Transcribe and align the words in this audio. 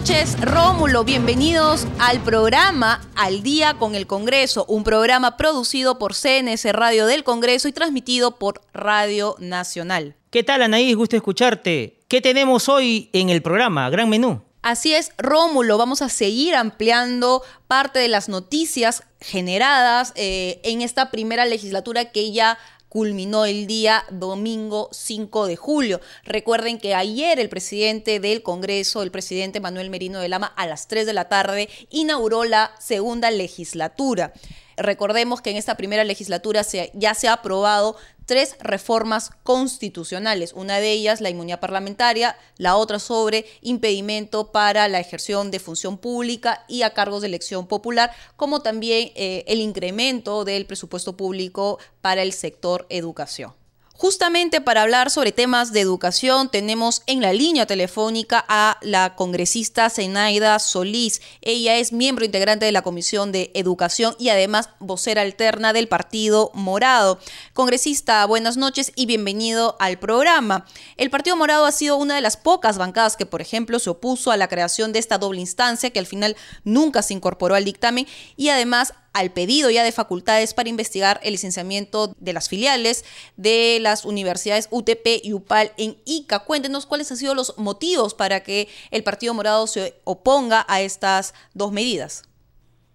Noches, 0.00 0.38
Rómulo. 0.42 1.04
Bienvenidos 1.04 1.86
al 1.98 2.20
programa 2.20 3.00
Al 3.14 3.42
Día 3.42 3.78
con 3.78 3.94
el 3.94 4.06
Congreso, 4.06 4.66
un 4.68 4.84
programa 4.84 5.38
producido 5.38 5.98
por 5.98 6.12
CNS 6.12 6.70
Radio 6.74 7.06
del 7.06 7.24
Congreso 7.24 7.66
y 7.66 7.72
transmitido 7.72 8.38
por 8.38 8.60
Radio 8.74 9.36
Nacional. 9.38 10.14
¿Qué 10.28 10.42
tal, 10.42 10.60
Anaís? 10.60 10.94
Gusto 10.96 11.16
escucharte. 11.16 12.02
¿Qué 12.08 12.20
tenemos 12.20 12.68
hoy 12.68 13.08
en 13.14 13.30
el 13.30 13.40
programa? 13.40 13.88
Gran 13.88 14.10
menú. 14.10 14.42
Así 14.60 14.92
es, 14.92 15.12
Rómulo, 15.16 15.78
vamos 15.78 16.02
a 16.02 16.10
seguir 16.10 16.56
ampliando 16.56 17.42
parte 17.66 17.98
de 17.98 18.08
las 18.08 18.28
noticias 18.28 19.02
generadas 19.22 20.12
eh, 20.14 20.60
en 20.62 20.82
esta 20.82 21.10
primera 21.10 21.46
legislatura 21.46 22.10
que 22.12 22.32
ya 22.32 22.58
culminó 22.88 23.44
el 23.44 23.66
día 23.66 24.04
domingo 24.10 24.88
5 24.92 25.46
de 25.46 25.56
julio. 25.56 26.00
Recuerden 26.24 26.78
que 26.78 26.94
ayer 26.94 27.38
el 27.38 27.48
presidente 27.48 28.20
del 28.20 28.42
Congreso, 28.42 29.02
el 29.02 29.10
presidente 29.10 29.60
Manuel 29.60 29.90
Merino 29.90 30.20
de 30.20 30.28
Lama, 30.28 30.46
a 30.46 30.66
las 30.66 30.88
3 30.88 31.06
de 31.06 31.12
la 31.12 31.28
tarde 31.28 31.68
inauguró 31.90 32.44
la 32.44 32.72
segunda 32.78 33.30
legislatura. 33.30 34.32
Recordemos 34.76 35.40
que 35.40 35.50
en 35.50 35.56
esta 35.56 35.76
primera 35.76 36.04
legislatura 36.04 36.62
ya 36.92 37.14
se 37.14 37.28
ha 37.28 37.32
aprobado 37.32 37.96
tres 38.26 38.56
reformas 38.60 39.30
constitucionales, 39.42 40.52
una 40.52 40.78
de 40.78 40.90
ellas 40.92 41.20
la 41.20 41.30
inmunidad 41.30 41.60
parlamentaria, 41.60 42.36
la 42.58 42.76
otra 42.76 42.98
sobre 42.98 43.46
impedimento 43.62 44.52
para 44.52 44.88
la 44.88 45.00
ejerción 45.00 45.50
de 45.50 45.60
función 45.60 45.96
pública 45.96 46.64
y 46.68 46.82
a 46.82 46.92
cargos 46.92 47.22
de 47.22 47.28
elección 47.28 47.66
popular, 47.66 48.10
como 48.36 48.60
también 48.60 49.12
eh, 49.14 49.44
el 49.46 49.60
incremento 49.60 50.44
del 50.44 50.66
presupuesto 50.66 51.16
público 51.16 51.78
para 52.00 52.22
el 52.22 52.32
sector 52.32 52.86
educación. 52.90 53.54
Justamente 53.98 54.60
para 54.60 54.82
hablar 54.82 55.10
sobre 55.10 55.32
temas 55.32 55.72
de 55.72 55.80
educación 55.80 56.50
tenemos 56.50 57.02
en 57.06 57.22
la 57.22 57.32
línea 57.32 57.64
telefónica 57.64 58.44
a 58.46 58.76
la 58.82 59.14
congresista 59.16 59.88
Zenaida 59.88 60.58
Solís. 60.58 61.22
Ella 61.40 61.76
es 61.78 61.94
miembro 61.94 62.26
integrante 62.26 62.66
de 62.66 62.72
la 62.72 62.82
Comisión 62.82 63.32
de 63.32 63.50
Educación 63.54 64.14
y 64.18 64.28
además 64.28 64.68
vocera 64.80 65.22
alterna 65.22 65.72
del 65.72 65.88
Partido 65.88 66.50
Morado. 66.52 67.18
Congresista, 67.54 68.26
buenas 68.26 68.58
noches 68.58 68.92
y 68.96 69.06
bienvenido 69.06 69.76
al 69.80 69.98
programa. 69.98 70.66
El 70.98 71.08
Partido 71.08 71.34
Morado 71.36 71.64
ha 71.64 71.72
sido 71.72 71.96
una 71.96 72.16
de 72.16 72.20
las 72.20 72.36
pocas 72.36 72.76
bancadas 72.76 73.16
que, 73.16 73.24
por 73.24 73.40
ejemplo, 73.40 73.78
se 73.78 73.88
opuso 73.88 74.30
a 74.30 74.36
la 74.36 74.48
creación 74.48 74.92
de 74.92 74.98
esta 74.98 75.16
doble 75.16 75.40
instancia 75.40 75.88
que 75.88 76.00
al 76.00 76.06
final 76.06 76.36
nunca 76.64 77.00
se 77.00 77.14
incorporó 77.14 77.54
al 77.54 77.64
dictamen 77.64 78.06
y 78.36 78.50
además 78.50 78.92
al 79.16 79.30
pedido 79.30 79.70
ya 79.70 79.82
de 79.82 79.92
facultades 79.92 80.52
para 80.52 80.68
investigar 80.68 81.18
el 81.22 81.32
licenciamiento 81.32 82.12
de 82.20 82.34
las 82.34 82.50
filiales 82.50 83.04
de 83.38 83.78
las 83.80 84.04
universidades 84.04 84.68
UTP 84.70 85.24
y 85.24 85.32
UPAL 85.32 85.68
en 85.78 85.94
ICA. 86.04 86.44
Cuéntenos 86.44 86.84
cuáles 86.84 87.10
han 87.10 87.16
sido 87.16 87.34
los 87.34 87.58
motivos 87.58 88.14
para 88.14 88.40
que 88.40 88.68
el 88.90 89.02
Partido 89.02 89.32
Morado 89.32 89.66
se 89.66 89.94
oponga 90.04 90.66
a 90.68 90.82
estas 90.82 91.32
dos 91.54 91.72
medidas. 91.72 92.30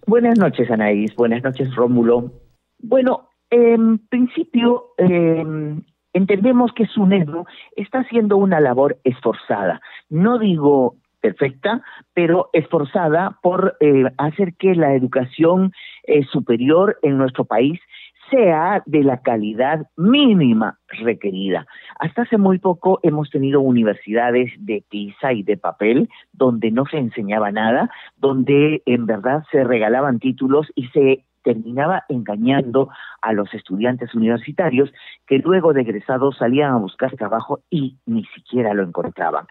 Buenas 0.06 0.38
noches, 0.38 0.70
Anaís. 0.70 1.16
Buenas 1.16 1.44
noches, 1.44 1.74
Rómulo. 1.76 2.32
Bueno, 2.78 3.30
en 3.50 3.98
principio, 4.08 4.94
em, 5.00 5.82
entendemos 6.14 6.72
que 6.76 6.86
SUNEDU 6.86 7.46
está 7.76 8.00
haciendo 8.00 8.38
una 8.38 8.60
labor 8.60 9.00
esforzada. 9.04 9.82
No 10.10 10.38
digo 10.38 10.98
perfecta, 11.22 11.82
pero 12.14 12.50
esforzada 12.54 13.38
por 13.42 13.78
eh, 13.80 14.06
hacer 14.18 14.56
que 14.56 14.76
la 14.76 14.94
educación 14.94 15.72
eh, 16.04 16.24
superior 16.26 16.98
en 17.04 17.18
nuestro 17.18 17.46
país 17.46 17.80
sea 18.30 18.82
de 18.86 19.04
la 19.04 19.22
calidad 19.22 19.88
mínima 19.98 20.80
requerida. 20.88 21.66
Hasta 22.00 22.24
hace 22.24 22.38
muy 22.38 22.60
poco 22.60 23.00
hemos 23.04 23.30
tenido 23.30 23.62
universidades 23.62 24.52
de 24.58 24.84
pizza 24.90 25.34
y 25.34 25.44
de 25.44 25.58
papel 25.58 26.10
donde 26.32 26.72
no 26.72 26.86
se 26.86 26.98
enseñaba 26.98 27.52
nada, 27.52 27.92
donde 28.16 28.82
en 28.86 29.06
verdad 29.06 29.44
se 29.52 29.64
regalaban 29.64 30.20
títulos 30.20 30.68
y 30.76 30.88
se 30.88 31.26
terminaba 31.44 32.04
engañando 32.08 32.90
a 33.22 33.34
los 33.34 33.54
estudiantes 33.54 34.14
universitarios 34.14 34.92
que 35.28 35.40
luego 35.40 35.74
de 35.74 35.82
egresados 35.82 36.38
salían 36.38 36.72
a 36.72 36.78
buscar 36.78 37.16
trabajo 37.16 37.62
y 37.70 37.98
ni 38.06 38.24
siquiera 38.26 38.74
lo 38.74 38.84
encontraban 38.84 39.48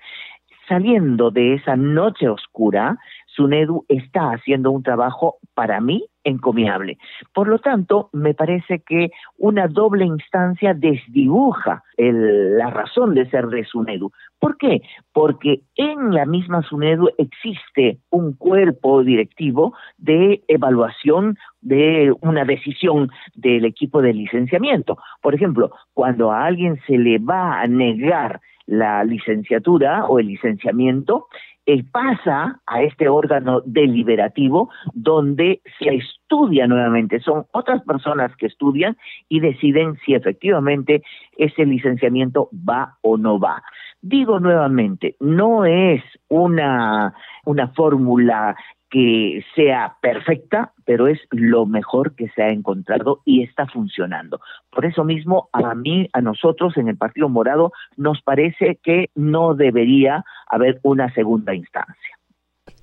saliendo 0.71 1.33
de 1.33 1.55
esa 1.55 1.75
noche 1.75 2.29
oscura, 2.29 2.97
SUNEDU 3.27 3.85
está 3.89 4.31
haciendo 4.31 4.71
un 4.71 4.85
trabajo 4.85 5.39
para 5.55 5.81
mí 5.81 6.07
encomiable. 6.23 6.97
Por 7.35 7.49
lo 7.49 7.59
tanto, 7.59 8.09
me 8.13 8.35
parece 8.35 8.81
que 8.87 9.11
una 9.37 9.67
doble 9.67 10.05
instancia 10.05 10.73
desdibuja 10.75 11.83
la 11.97 12.71
razón 12.71 13.15
de 13.15 13.29
ser 13.31 13.49
de 13.49 13.65
SUNEDU. 13.65 14.13
¿Por 14.39 14.57
qué? 14.59 14.83
Porque 15.13 15.63
en 15.75 16.15
la 16.15 16.25
misma 16.25 16.63
SUNEDU 16.63 17.11
existe 17.19 17.99
un 18.11 18.35
cuerpo 18.35 19.03
directivo 19.03 19.75
de 19.99 20.43
evaluación 20.47 21.37
de 21.61 22.15
una 22.21 22.45
decisión 22.45 23.11
del 23.35 23.65
equipo 23.65 24.03
de 24.03 24.15
licenciamiento. 24.15 24.99
Por 25.21 25.35
ejemplo, 25.35 25.73
cuando 25.95 26.31
a 26.31 26.45
alguien 26.45 26.79
se 26.87 26.97
le 26.97 27.19
va 27.19 27.61
a 27.61 27.67
negar 27.67 28.41
la 28.71 29.03
licenciatura 29.05 30.07
o 30.07 30.21
el 30.21 30.29
licenciamiento, 30.29 31.27
eh, 31.67 31.85
pasa 31.93 32.61
a 32.67 32.83
este 32.83 33.09
órgano 33.09 33.61
deliberativo 33.67 34.71
donde 34.95 35.61
se 35.79 35.97
estudia 35.97 36.67
nuevamente. 36.67 37.21
Son 37.21 37.47
otras 37.53 37.83
personas 37.83 38.35
que 38.37 38.47
estudian 38.47 38.97
y 39.29 39.41
deciden 39.41 39.97
si 40.07 40.15
efectivamente 40.15 41.03
ese 41.37 41.67
licenciamiento 41.67 42.49
va 42.53 42.97
o 43.03 43.17
no 43.17 43.39
va. 43.39 43.63
Digo 44.01 44.41
nuevamente, 44.41 45.17
no 45.21 45.65
es 45.65 46.03
una, 46.29 47.13
una 47.45 47.69
fórmula 47.69 48.57
que 48.91 49.45
sea 49.55 49.97
perfecta, 50.03 50.73
pero 50.84 51.06
es 51.06 51.21
lo 51.31 51.65
mejor 51.65 52.17
que 52.17 52.28
se 52.31 52.43
ha 52.43 52.49
encontrado 52.49 53.23
y 53.25 53.45
está 53.45 53.67
funcionando. 53.67 54.41
Por 54.71 54.84
eso 54.84 55.05
mismo, 55.05 55.49
a 55.53 55.75
mí, 55.75 56.09
a 56.12 56.21
nosotros 56.21 56.77
en 56.77 56.89
el 56.89 56.97
Partido 56.97 57.28
Morado, 57.28 57.73
nos 57.97 58.21
parece 58.23 58.81
que 58.83 59.11
no 59.15 59.55
debería 59.55 60.25
haber 60.49 60.81
una 60.83 61.12
segunda 61.15 61.55
instancia. 61.55 62.17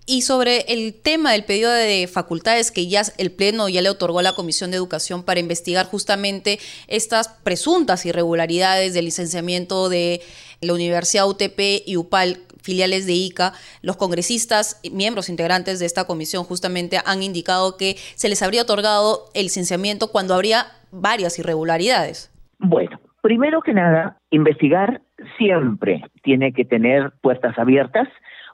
Y 0.09 0.22
sobre 0.22 0.59
el 0.69 0.94
tema 0.94 1.34
del 1.34 1.44
pedido 1.44 1.69
de 1.69 2.07
facultades 2.07 2.72
que 2.72 2.88
ya 2.88 3.01
el 3.18 3.29
Pleno 3.29 3.68
ya 3.68 3.81
le 3.81 3.89
otorgó 3.89 4.19
a 4.19 4.24
la 4.24 4.35
Comisión 4.35 4.72
de 4.72 4.78
Educación 4.78 5.24
para 5.24 5.41
investigar 5.41 5.85
justamente 5.85 6.59
estas 6.88 7.28
presuntas 7.28 8.06
irregularidades 8.06 8.94
del 8.94 9.03
licenciamiento 9.03 9.89
de 9.89 10.22
la 10.62 10.74
Universidad 10.74 11.28
UTP 11.28 11.84
y 11.85 11.97
UPAL, 11.97 12.39
filiales 12.67 13.07
de 13.07 13.13
ICA, 13.13 13.53
los 13.81 13.95
congresistas, 13.95 14.81
miembros 14.91 15.29
integrantes 15.29 15.79
de 15.79 15.85
esta 15.85 16.05
comisión 16.05 16.44
justamente 16.44 16.97
han 17.05 17.23
indicado 17.23 17.78
que 17.78 17.95
se 18.16 18.28
les 18.28 18.44
habría 18.44 18.63
otorgado 18.63 19.29
el 19.33 19.44
licenciamiento 19.44 20.11
cuando 20.11 20.33
habría 20.33 20.66
varias 20.91 21.39
irregularidades. 21.39 22.29
Bueno, 22.59 23.00
primero 23.22 23.61
que 23.61 23.73
nada, 23.73 24.17
investigar 24.31 25.01
siempre 25.38 26.03
tiene 26.23 26.51
que 26.51 26.66
tener 26.66 27.13
puertas 27.21 27.57
abiertas 27.57 28.09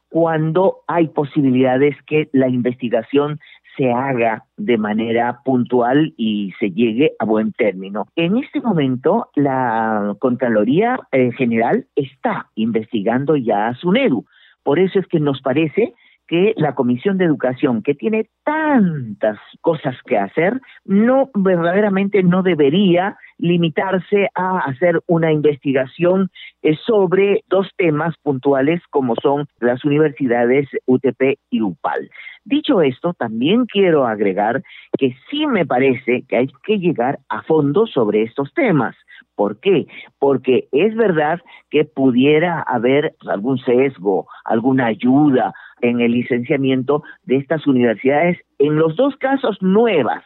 cuando 0.10 0.84
hay 0.88 1.08
posibilidades 1.08 1.96
que 2.06 2.30
la 2.34 2.48
investigación 2.48 3.40
se 3.78 3.92
haga 3.92 4.46
de 4.58 4.78
manera 4.78 5.40
puntual 5.44 6.14
y 6.18 6.54
se 6.60 6.72
llegue 6.72 7.14
a 7.20 7.26
buen 7.26 7.52
término. 7.54 8.08
En 8.16 8.38
este 8.38 8.62
momento, 8.62 9.30
la 9.36 10.16
Contraloría 10.20 11.00
eh, 11.12 11.32
General 11.38 11.86
está 11.96 12.50
investigando 12.56 13.36
ya 13.36 13.68
a 13.68 13.76
SUNEDU. 13.76 14.26
Por 14.64 14.80
eso 14.80 15.00
es 15.00 15.08
que 15.08 15.20
nos 15.20 15.42
parece 15.42 15.94
que 16.28 16.54
la 16.58 16.76
Comisión 16.76 17.18
de 17.18 17.26
Educación, 17.26 17.84
que 17.84 17.96
tiene 17.96 18.30
tantas 18.44 19.38
cosas 19.62 19.96
que 20.06 20.18
hacer, 20.18 20.60
no 20.86 21.30
verdaderamente 21.34 22.24
no 22.24 22.44
debería 22.44 23.18
limitarse 23.38 24.30
a 24.36 24.60
hacer 24.60 25.02
una 25.08 25.32
investigación 25.32 26.30
eh, 26.62 26.76
sobre 26.86 27.44
dos 27.50 27.70
temas 27.78 28.16
puntuales 28.22 28.82
como 28.90 29.16
son 29.22 29.48
las 29.60 29.84
universidades 29.84 30.68
UTP 30.86 31.38
y 31.50 31.62
UPAL. 31.62 32.10
Dicho 32.46 32.82
esto, 32.82 33.14
también 33.14 33.66
quiero 33.66 34.06
agregar 34.06 34.64
que 34.98 35.16
sí 35.30 35.48
me 35.48 35.66
parece 35.66 36.24
que 36.28 36.38
hay 36.38 36.48
que 36.66 36.78
llegar 36.78 37.20
a 37.30 37.42
fondo 37.44 37.88
sobre 37.88 38.24
estos 38.24 38.54
temas. 38.54 38.96
¿Por 39.36 39.60
qué? 39.60 39.88
Porque 40.20 40.68
es 40.72 40.96
verdad 40.96 41.40
que 41.70 41.86
pudiera 41.86 42.62
haber 42.62 43.16
algún 43.28 43.58
sesgo, 43.60 44.28
alguna 44.46 44.88
ayuda, 44.88 45.54
en 45.84 46.00
el 46.00 46.14
licenciamiento 46.14 47.04
de 47.26 47.36
estas 47.36 47.68
universidades, 47.68 48.40
en 48.58 48.78
los 48.78 48.96
dos 48.96 49.16
casos 49.18 49.62
nuevas. 49.62 50.24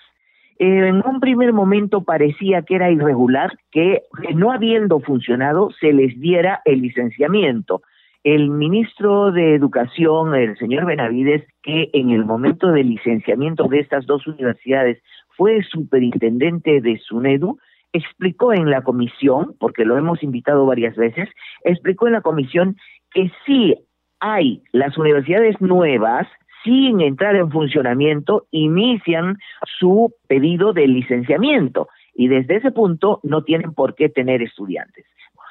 Eh, 0.60 0.88
en 0.88 1.04
un 1.06 1.20
primer 1.20 1.52
momento 1.52 2.04
parecía 2.04 2.62
que 2.62 2.76
era 2.76 2.92
irregular 2.92 3.58
que, 3.72 4.04
no 4.36 4.52
habiendo 4.52 5.00
funcionado, 5.00 5.70
se 5.80 5.92
les 5.92 6.18
diera 6.20 6.62
el 6.64 6.82
licenciamiento. 6.82 7.82
El 8.24 8.50
ministro 8.50 9.32
de 9.32 9.56
Educación, 9.56 10.36
el 10.36 10.58
señor 10.58 10.86
Benavides, 10.86 11.44
que 11.64 11.90
en 11.94 12.12
el 12.12 12.26
momento 12.26 12.72
del 12.72 12.90
licenciamiento 12.90 13.68
de 13.68 13.80
estas 13.80 14.06
dos 14.06 14.26
universidades 14.28 15.02
fue 15.36 15.64
superintendente 15.64 16.82
de 16.82 16.98
SUNEDU, 17.00 17.58
explicó 17.94 18.54
en 18.54 18.70
la 18.70 18.84
comisión, 18.84 19.56
porque 19.60 19.86
lo 19.86 19.98
hemos 19.98 20.22
invitado 20.22 20.66
varias 20.66 20.96
veces, 20.96 21.30
explicó 21.64 22.08
en 22.08 22.14
la 22.14 22.22
comisión 22.22 22.76
que 23.12 23.32
sí 23.46 23.76
hay 24.20 24.64
las 24.72 24.98
universidades 24.98 25.60
nuevas, 25.62 26.28
sin 26.64 27.02
entrar 27.02 27.36
en 27.36 27.52
funcionamiento, 27.52 28.48
inician 28.52 29.38
su 29.80 30.14
pedido 30.28 30.74
de 30.74 30.88
licenciamiento 30.88 31.88
y 32.14 32.28
desde 32.28 32.58
ese 32.58 32.72
punto 32.72 33.20
no 33.24 33.44
tienen 33.44 33.74
por 33.74 33.96
qué 33.96 34.10
tener 34.10 34.42
estudiantes. 34.42 35.06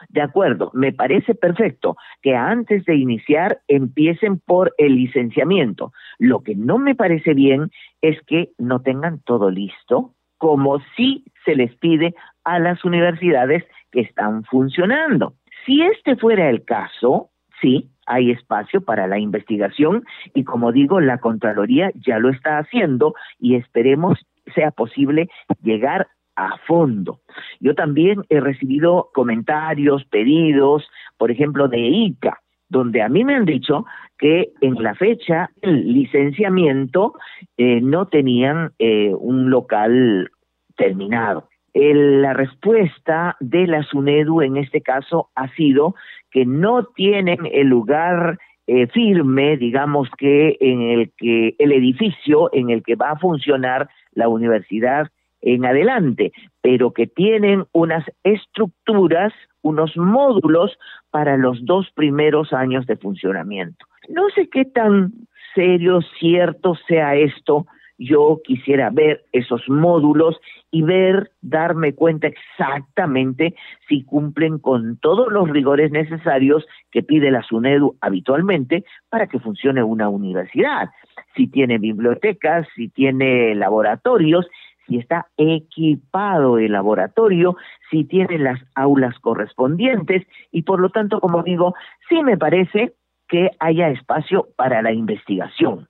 De 0.08 0.20
acuerdo, 0.20 0.70
me 0.74 0.92
parece 0.92 1.34
perfecto 1.34 1.96
que 2.22 2.34
antes 2.34 2.84
de 2.84 2.96
iniciar 2.96 3.60
empiecen 3.66 4.38
por 4.38 4.74
el 4.78 4.94
licenciamiento. 4.94 5.92
Lo 6.18 6.42
que 6.42 6.54
no 6.54 6.78
me 6.78 6.94
parece 6.94 7.34
bien 7.34 7.70
es 8.02 8.20
que 8.26 8.50
no 8.58 8.82
tengan 8.82 9.20
todo 9.20 9.50
listo, 9.50 10.12
como 10.38 10.80
si 10.96 11.24
se 11.44 11.54
les 11.54 11.74
pide 11.76 12.14
a 12.44 12.58
las 12.58 12.84
universidades 12.84 13.64
que 13.90 14.00
están 14.00 14.44
funcionando. 14.44 15.34
Si 15.64 15.82
este 15.82 16.16
fuera 16.16 16.50
el 16.50 16.64
caso, 16.64 17.30
sí, 17.60 17.90
hay 18.06 18.30
espacio 18.30 18.80
para 18.80 19.06
la 19.06 19.18
investigación 19.18 20.04
y 20.34 20.44
como 20.44 20.72
digo, 20.72 21.00
la 21.00 21.18
Contraloría 21.18 21.90
ya 21.94 22.18
lo 22.18 22.30
está 22.30 22.58
haciendo 22.58 23.14
y 23.38 23.56
esperemos 23.56 24.24
sea 24.54 24.70
posible 24.70 25.28
llegar 25.62 26.08
a 26.36 26.56
fondo. 26.66 27.20
Yo 27.60 27.74
también 27.74 28.22
he 28.28 28.40
recibido 28.40 29.10
comentarios, 29.14 30.04
pedidos, 30.04 30.86
por 31.16 31.30
ejemplo, 31.30 31.68
de 31.68 31.78
ICA, 31.78 32.40
donde 32.68 33.02
a 33.02 33.08
mí 33.08 33.24
me 33.24 33.34
han 33.34 33.46
dicho 33.46 33.86
que 34.18 34.52
en 34.60 34.82
la 34.82 34.94
fecha 34.94 35.50
el 35.62 35.92
licenciamiento 35.92 37.14
eh, 37.56 37.80
no 37.80 38.06
tenían 38.06 38.72
eh, 38.78 39.12
un 39.14 39.50
local 39.50 40.30
terminado. 40.76 41.48
La 41.78 42.32
respuesta 42.32 43.36
de 43.40 43.66
la 43.66 43.82
SUNEDU 43.82 44.40
en 44.40 44.56
este 44.56 44.80
caso 44.80 45.30
ha 45.34 45.48
sido 45.54 45.94
que 46.30 46.46
no 46.46 46.84
tienen 46.84 47.40
el 47.52 47.68
lugar 47.68 48.38
eh, 48.66 48.86
firme, 48.88 49.56
digamos 49.58 50.08
que 50.16 50.56
en 50.60 50.82
el 50.82 51.12
que 51.16 51.54
el 51.58 51.72
edificio 51.72 52.48
en 52.52 52.70
el 52.70 52.82
que 52.82 52.94
va 52.94 53.10
a 53.10 53.18
funcionar 53.18 53.88
la 54.12 54.28
universidad 54.28 55.08
en 55.42 55.66
adelante, 55.66 56.32
pero 56.62 56.92
que 56.92 57.06
tienen 57.06 57.64
unas 57.72 58.04
estructuras, 58.24 59.32
unos 59.62 59.96
módulos 59.96 60.78
para 61.10 61.36
los 61.36 61.64
dos 61.64 61.90
primeros 61.94 62.52
años 62.52 62.86
de 62.86 62.96
funcionamiento. 62.96 63.84
No 64.08 64.28
sé 64.34 64.48
qué 64.48 64.64
tan 64.64 65.12
serio, 65.54 66.00
cierto 66.18 66.74
sea 66.88 67.16
esto, 67.16 67.66
yo 67.98 68.40
quisiera 68.44 68.90
ver 68.90 69.24
esos 69.32 69.68
módulos 69.68 70.38
y 70.70 70.82
ver, 70.82 71.30
darme 71.40 71.94
cuenta 71.94 72.26
exactamente 72.26 73.54
si 73.88 74.04
cumplen 74.04 74.58
con 74.58 74.98
todos 74.98 75.32
los 75.32 75.48
rigores 75.48 75.90
necesarios 75.90 76.66
que 76.90 77.02
pide 77.02 77.30
la 77.30 77.42
SUNEDU 77.42 77.96
habitualmente 78.00 78.84
para 79.08 79.26
que 79.26 79.40
funcione 79.40 79.82
una 79.82 80.08
universidad. 80.08 80.90
Si 81.34 81.46
tiene 81.46 81.78
bibliotecas, 81.78 82.66
si 82.74 82.88
tiene 82.88 83.54
laboratorios, 83.54 84.46
si 84.86 84.98
está 84.98 85.26
equipado 85.36 86.58
el 86.58 86.72
laboratorio, 86.72 87.56
si 87.90 88.04
tiene 88.04 88.38
las 88.38 88.60
aulas 88.74 89.18
correspondientes 89.20 90.26
y 90.52 90.62
por 90.62 90.80
lo 90.80 90.90
tanto, 90.90 91.20
como 91.20 91.42
digo, 91.42 91.74
sí 92.08 92.22
me 92.22 92.36
parece 92.36 92.94
que 93.28 93.50
haya 93.58 93.88
espacio 93.88 94.48
para 94.56 94.82
la 94.82 94.92
investigación. 94.92 95.88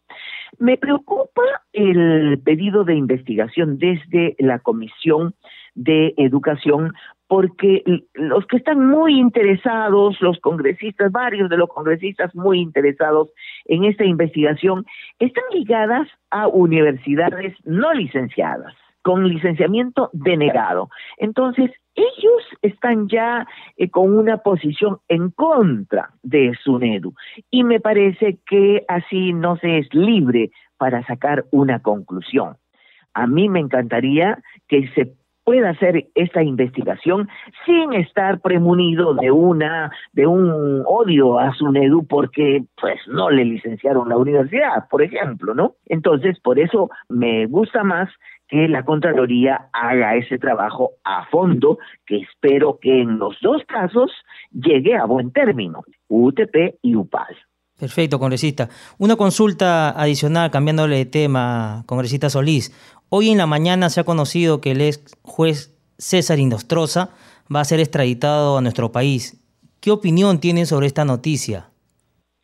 Me 0.58 0.76
preocupa 0.76 1.42
el 1.72 2.40
pedido 2.44 2.84
de 2.84 2.94
investigación 2.94 3.78
desde 3.78 4.36
la 4.38 4.58
Comisión 4.58 5.34
de 5.74 6.14
Educación 6.16 6.92
porque 7.28 7.82
los 8.14 8.46
que 8.46 8.58
están 8.58 8.86
muy 8.86 9.18
interesados, 9.18 10.20
los 10.20 10.38
congresistas, 10.40 11.10
varios 11.10 11.50
de 11.50 11.56
los 11.56 11.68
congresistas 11.68 12.34
muy 12.34 12.60
interesados 12.60 13.30
en 13.64 13.84
esta 13.84 14.04
investigación, 14.04 14.86
están 15.18 15.44
ligadas 15.52 16.08
a 16.30 16.46
universidades 16.46 17.56
no 17.64 17.92
licenciadas 17.94 18.74
con 19.06 19.28
licenciamiento 19.28 20.10
denegado. 20.12 20.88
Entonces, 21.18 21.70
ellos 21.94 22.42
están 22.60 23.06
ya 23.06 23.46
eh, 23.76 23.88
con 23.88 24.12
una 24.18 24.38
posición 24.38 24.98
en 25.06 25.30
contra 25.30 26.10
de 26.24 26.52
SUNEDU 26.64 27.14
y 27.48 27.62
me 27.62 27.78
parece 27.78 28.40
que 28.44 28.84
así 28.88 29.32
no 29.32 29.58
se 29.58 29.78
es 29.78 29.94
libre 29.94 30.50
para 30.76 31.06
sacar 31.06 31.44
una 31.52 31.82
conclusión. 31.82 32.56
A 33.14 33.28
mí 33.28 33.48
me 33.48 33.60
encantaría 33.60 34.40
que 34.66 34.88
se 34.96 35.14
pueda 35.46 35.70
hacer 35.70 36.08
esta 36.16 36.42
investigación 36.42 37.28
sin 37.64 37.92
estar 37.92 38.40
premunido 38.40 39.14
de 39.14 39.30
una 39.30 39.92
de 40.12 40.26
un 40.26 40.82
odio 40.84 41.38
a 41.38 41.54
SUNEDU 41.54 42.04
porque 42.08 42.64
pues 42.80 42.98
no 43.06 43.30
le 43.30 43.44
licenciaron 43.44 44.08
la 44.08 44.16
universidad, 44.16 44.88
por 44.90 45.02
ejemplo, 45.02 45.54
¿no? 45.54 45.76
Entonces, 45.86 46.40
por 46.40 46.58
eso 46.58 46.90
me 47.08 47.46
gusta 47.46 47.84
más 47.84 48.08
que 48.48 48.68
la 48.68 48.84
Contraloría 48.84 49.68
haga 49.72 50.16
ese 50.16 50.38
trabajo 50.38 50.92
a 51.04 51.26
fondo, 51.26 51.78
que 52.06 52.18
espero 52.18 52.78
que 52.80 53.02
en 53.02 53.18
los 53.18 53.36
dos 53.42 53.62
casos 53.66 54.10
llegue 54.52 54.96
a 54.96 55.04
buen 55.04 55.32
término, 55.32 55.82
UTP 56.08 56.78
y 56.82 56.94
UPAL. 56.94 57.36
Perfecto, 57.78 58.18
congresista. 58.18 58.68
Una 58.98 59.16
consulta 59.16 59.90
adicional, 59.90 60.50
cambiándole 60.50 60.96
de 60.96 61.06
tema, 61.06 61.82
congresista 61.86 62.30
Solís. 62.30 62.72
Hoy 63.10 63.30
en 63.30 63.38
la 63.38 63.46
mañana 63.46 63.90
se 63.90 64.00
ha 64.00 64.04
conocido 64.04 64.60
que 64.60 64.72
el 64.72 64.80
ex 64.80 65.14
juez 65.22 65.76
César 65.98 66.38
Indostroza 66.38 67.10
va 67.54 67.60
a 67.60 67.64
ser 67.64 67.80
extraditado 67.80 68.58
a 68.58 68.60
nuestro 68.62 68.92
país. 68.92 69.42
¿Qué 69.80 69.90
opinión 69.90 70.40
tiene 70.40 70.64
sobre 70.64 70.86
esta 70.86 71.04
noticia? 71.04 71.70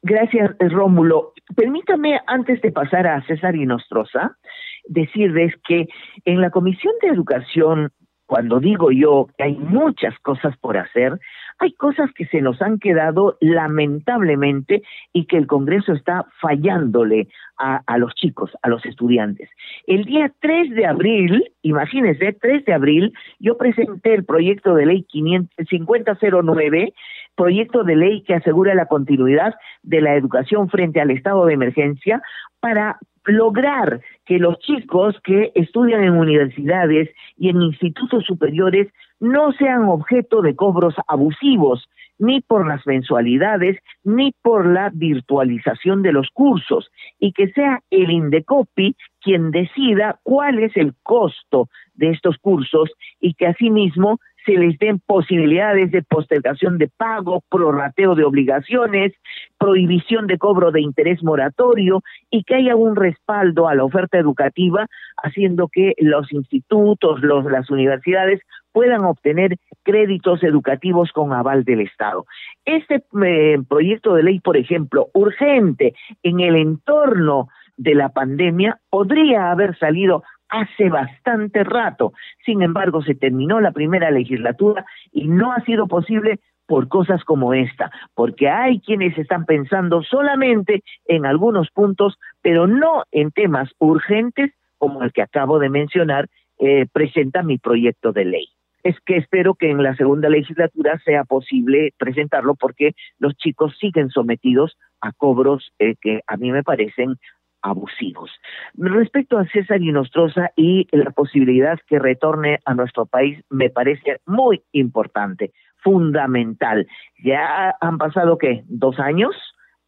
Gracias, 0.02 0.50
Rómulo. 0.58 1.32
Permítame, 1.56 2.20
antes 2.26 2.60
de 2.60 2.72
pasar 2.72 3.06
a 3.06 3.24
César 3.26 3.56
Indostroza, 3.56 4.36
decirles 4.84 5.54
que 5.66 5.88
en 6.24 6.40
la 6.40 6.50
Comisión 6.50 6.92
de 7.02 7.08
Educación, 7.08 7.90
cuando 8.26 8.60
digo 8.60 8.90
yo 8.90 9.26
que 9.36 9.44
hay 9.44 9.56
muchas 9.56 10.18
cosas 10.20 10.56
por 10.56 10.78
hacer, 10.78 11.18
hay 11.58 11.72
cosas 11.74 12.10
que 12.14 12.26
se 12.26 12.40
nos 12.40 12.60
han 12.62 12.78
quedado 12.78 13.36
lamentablemente 13.40 14.82
y 15.12 15.26
que 15.26 15.36
el 15.36 15.46
Congreso 15.46 15.92
está 15.92 16.24
fallándole 16.40 17.28
a, 17.58 17.98
los 17.98 18.12
chicos, 18.14 18.50
a 18.62 18.68
los 18.68 18.84
estudiantes. 18.84 19.48
El 19.86 20.04
día 20.04 20.32
3 20.40 20.70
de 20.70 20.86
abril, 20.86 21.44
imagínense, 21.62 22.32
3 22.32 22.64
de 22.64 22.72
abril, 22.72 23.12
yo 23.38 23.56
presenté 23.56 24.14
el 24.14 24.24
proyecto 24.24 24.74
de 24.74 24.86
ley 24.86 25.06
5009, 25.12 26.94
proyecto 27.36 27.84
de 27.84 27.96
ley 27.96 28.22
que 28.22 28.34
asegura 28.34 28.74
la 28.74 28.86
continuidad 28.86 29.54
de 29.82 30.00
la 30.00 30.16
educación 30.16 30.68
frente 30.70 31.00
al 31.00 31.12
estado 31.12 31.46
de 31.46 31.54
emergencia 31.54 32.20
para 32.58 32.98
lograr 33.24 34.00
que 34.26 34.38
los 34.38 34.58
chicos 34.58 35.16
que 35.24 35.52
estudian 35.54 36.04
en 36.04 36.14
universidades 36.14 37.10
y 37.36 37.48
en 37.48 37.62
institutos 37.62 38.24
superiores 38.24 38.88
no 39.20 39.52
sean 39.52 39.84
objeto 39.84 40.42
de 40.42 40.56
cobros 40.56 40.94
abusivos, 41.06 41.88
ni 42.18 42.40
por 42.40 42.66
las 42.66 42.86
mensualidades, 42.86 43.78
ni 44.04 44.32
por 44.42 44.66
la 44.66 44.90
virtualización 44.92 46.02
de 46.02 46.12
los 46.12 46.28
cursos, 46.30 46.90
y 47.18 47.32
que 47.32 47.48
sea 47.52 47.80
el 47.90 48.10
INDECOPI 48.10 48.96
quien 49.20 49.50
decida 49.50 50.18
cuál 50.22 50.58
es 50.58 50.76
el 50.76 50.94
costo 51.02 51.68
de 51.94 52.10
estos 52.10 52.38
cursos 52.38 52.90
y 53.20 53.34
que 53.34 53.46
asimismo 53.46 54.18
se 54.44 54.52
les 54.52 54.78
den 54.78 54.98
posibilidades 55.00 55.90
de 55.90 56.02
postergación 56.02 56.78
de 56.78 56.88
pago, 56.88 57.42
prorrateo 57.48 58.14
de 58.14 58.24
obligaciones, 58.24 59.12
prohibición 59.58 60.26
de 60.26 60.38
cobro 60.38 60.72
de 60.72 60.80
interés 60.80 61.22
moratorio 61.22 62.02
y 62.30 62.44
que 62.44 62.56
haya 62.56 62.76
un 62.76 62.96
respaldo 62.96 63.68
a 63.68 63.74
la 63.74 63.84
oferta 63.84 64.18
educativa, 64.18 64.86
haciendo 65.22 65.68
que 65.68 65.94
los 65.98 66.32
institutos, 66.32 67.20
las 67.22 67.70
universidades 67.70 68.40
puedan 68.72 69.04
obtener 69.04 69.56
créditos 69.82 70.42
educativos 70.42 71.12
con 71.12 71.32
aval 71.32 71.64
del 71.64 71.80
Estado. 71.82 72.24
Este 72.64 73.02
eh, 73.24 73.58
proyecto 73.68 74.14
de 74.14 74.22
ley, 74.22 74.40
por 74.40 74.56
ejemplo, 74.56 75.08
urgente 75.12 75.94
en 76.22 76.40
el 76.40 76.56
entorno 76.56 77.48
de 77.76 77.94
la 77.94 78.08
pandemia, 78.10 78.78
podría 78.90 79.50
haber 79.50 79.76
salido 79.78 80.22
hace 80.52 80.88
bastante 80.88 81.64
rato. 81.64 82.12
Sin 82.44 82.62
embargo, 82.62 83.02
se 83.02 83.14
terminó 83.14 83.60
la 83.60 83.72
primera 83.72 84.10
legislatura 84.10 84.84
y 85.10 85.26
no 85.26 85.52
ha 85.52 85.60
sido 85.64 85.88
posible 85.88 86.38
por 86.66 86.88
cosas 86.88 87.24
como 87.24 87.54
esta, 87.54 87.90
porque 88.14 88.48
hay 88.48 88.80
quienes 88.80 89.18
están 89.18 89.44
pensando 89.46 90.02
solamente 90.02 90.84
en 91.06 91.26
algunos 91.26 91.70
puntos, 91.70 92.18
pero 92.40 92.66
no 92.66 93.02
en 93.10 93.30
temas 93.32 93.70
urgentes 93.78 94.52
como 94.82 95.04
el 95.04 95.12
que 95.12 95.22
acabo 95.22 95.60
de 95.60 95.68
mencionar, 95.68 96.28
eh, 96.58 96.86
presenta 96.92 97.44
mi 97.44 97.56
proyecto 97.56 98.12
de 98.12 98.24
ley. 98.24 98.48
Es 98.82 98.96
que 99.06 99.16
espero 99.16 99.54
que 99.54 99.70
en 99.70 99.80
la 99.80 99.94
segunda 99.94 100.28
legislatura 100.28 100.98
sea 101.04 101.22
posible 101.22 101.94
presentarlo 101.98 102.56
porque 102.56 102.96
los 103.20 103.36
chicos 103.36 103.76
siguen 103.78 104.10
sometidos 104.10 104.76
a 105.00 105.12
cobros 105.12 105.72
eh, 105.78 105.94
que 106.00 106.22
a 106.26 106.36
mí 106.36 106.50
me 106.50 106.64
parecen 106.64 107.14
abusivos. 107.62 108.30
Respecto 108.74 109.38
a 109.38 109.46
César 109.46 109.80
Inostroza 109.80 110.50
y 110.56 110.86
la 110.92 111.10
posibilidad 111.10 111.78
que 111.86 111.98
retorne 111.98 112.58
a 112.64 112.74
nuestro 112.74 113.06
país, 113.06 113.42
me 113.50 113.70
parece 113.70 114.20
muy 114.26 114.62
importante, 114.72 115.52
fundamental. 115.78 116.86
Ya 117.24 117.74
han 117.80 117.98
pasado, 117.98 118.38
¿qué? 118.38 118.64
¿Dos 118.66 118.98
años? 118.98 119.34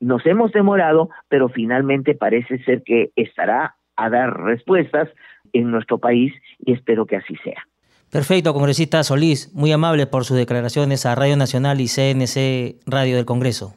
Nos 0.01 0.25
hemos 0.27 0.53
demorado, 0.53 1.11
pero 1.29 1.49
finalmente 1.49 2.15
parece 2.15 2.63
ser 2.65 2.83
que 2.85 3.11
estará 3.17 3.77
a 3.97 4.11
dar 4.11 4.41
respuestas 4.41 5.09
en 5.53 5.71
nuestro 5.71 5.99
país 5.99 6.33
y 6.59 6.73
espero 6.73 7.07
que 7.07 7.17
así 7.17 7.37
sea. 7.45 7.63
Perfecto, 8.11 8.53
congresista 8.53 9.03
Solís, 9.03 9.53
muy 9.55 9.73
amable 9.73 10.07
por 10.07 10.25
sus 10.25 10.37
declaraciones 10.37 11.05
a 11.07 11.15
Radio 11.15 11.37
Nacional 11.37 11.81
y 11.81 11.89
CNC 11.89 12.81
Radio 12.87 13.17
del 13.17 13.25
Congreso. 13.25 13.75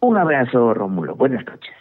Un 0.00 0.16
abrazo, 0.16 0.72
Rómulo. 0.72 1.14
Buenas 1.14 1.44
noches. 1.44 1.74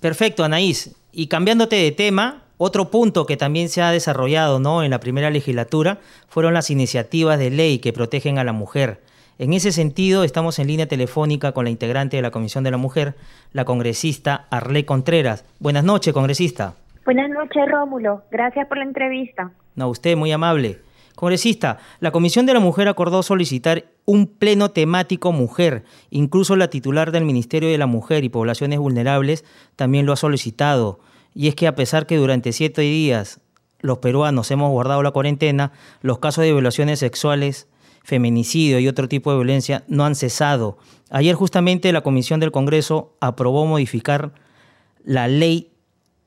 Perfecto, 0.00 0.44
Anaís. 0.44 0.96
Y 1.12 1.26
cambiándote 1.26 1.76
de 1.76 1.90
tema, 1.90 2.42
otro 2.56 2.90
punto 2.90 3.26
que 3.26 3.36
también 3.36 3.68
se 3.68 3.82
ha 3.82 3.90
desarrollado 3.90 4.60
¿no? 4.60 4.82
en 4.82 4.90
la 4.90 5.00
primera 5.00 5.30
legislatura 5.30 5.98
fueron 6.28 6.54
las 6.54 6.70
iniciativas 6.70 7.38
de 7.38 7.50
ley 7.50 7.78
que 7.78 7.92
protegen 7.92 8.38
a 8.38 8.44
la 8.44 8.52
mujer. 8.52 9.00
En 9.38 9.52
ese 9.52 9.70
sentido, 9.70 10.24
estamos 10.24 10.58
en 10.58 10.66
línea 10.66 10.86
telefónica 10.86 11.52
con 11.52 11.64
la 11.64 11.70
integrante 11.70 12.16
de 12.16 12.22
la 12.22 12.32
Comisión 12.32 12.64
de 12.64 12.72
la 12.72 12.76
Mujer, 12.76 13.14
la 13.52 13.64
congresista 13.64 14.46
Arlé 14.50 14.84
Contreras. 14.84 15.44
Buenas 15.60 15.84
noches, 15.84 16.12
congresista. 16.12 16.74
Buenas 17.04 17.30
noches, 17.30 17.62
Rómulo. 17.70 18.22
Gracias 18.32 18.66
por 18.66 18.78
la 18.78 18.84
entrevista. 18.84 19.50
No, 19.76 19.88
usted, 19.88 20.16
muy 20.16 20.32
amable. 20.32 20.80
Congresista, 21.18 21.78
la 21.98 22.12
Comisión 22.12 22.46
de 22.46 22.54
la 22.54 22.60
Mujer 22.60 22.86
acordó 22.86 23.24
solicitar 23.24 23.86
un 24.04 24.28
pleno 24.28 24.70
temático 24.70 25.32
mujer. 25.32 25.82
Incluso 26.10 26.54
la 26.54 26.70
titular 26.70 27.10
del 27.10 27.24
Ministerio 27.24 27.68
de 27.68 27.76
la 27.76 27.88
Mujer 27.88 28.22
y 28.22 28.28
Poblaciones 28.28 28.78
Vulnerables 28.78 29.44
también 29.74 30.06
lo 30.06 30.12
ha 30.12 30.16
solicitado. 30.16 31.00
Y 31.34 31.48
es 31.48 31.56
que 31.56 31.66
a 31.66 31.74
pesar 31.74 32.06
que 32.06 32.18
durante 32.18 32.52
siete 32.52 32.82
días 32.82 33.40
los 33.80 33.98
peruanos 33.98 34.48
hemos 34.52 34.70
guardado 34.70 35.02
la 35.02 35.10
cuarentena, 35.10 35.72
los 36.02 36.20
casos 36.20 36.44
de 36.44 36.52
violaciones 36.52 37.00
sexuales, 37.00 37.66
feminicidio 38.04 38.78
y 38.78 38.86
otro 38.86 39.08
tipo 39.08 39.32
de 39.32 39.38
violencia 39.38 39.82
no 39.88 40.04
han 40.04 40.14
cesado. 40.14 40.78
Ayer 41.10 41.34
justamente 41.34 41.92
la 41.92 42.02
Comisión 42.02 42.38
del 42.38 42.52
Congreso 42.52 43.16
aprobó 43.18 43.66
modificar 43.66 44.34
la 45.02 45.26
ley 45.26 45.72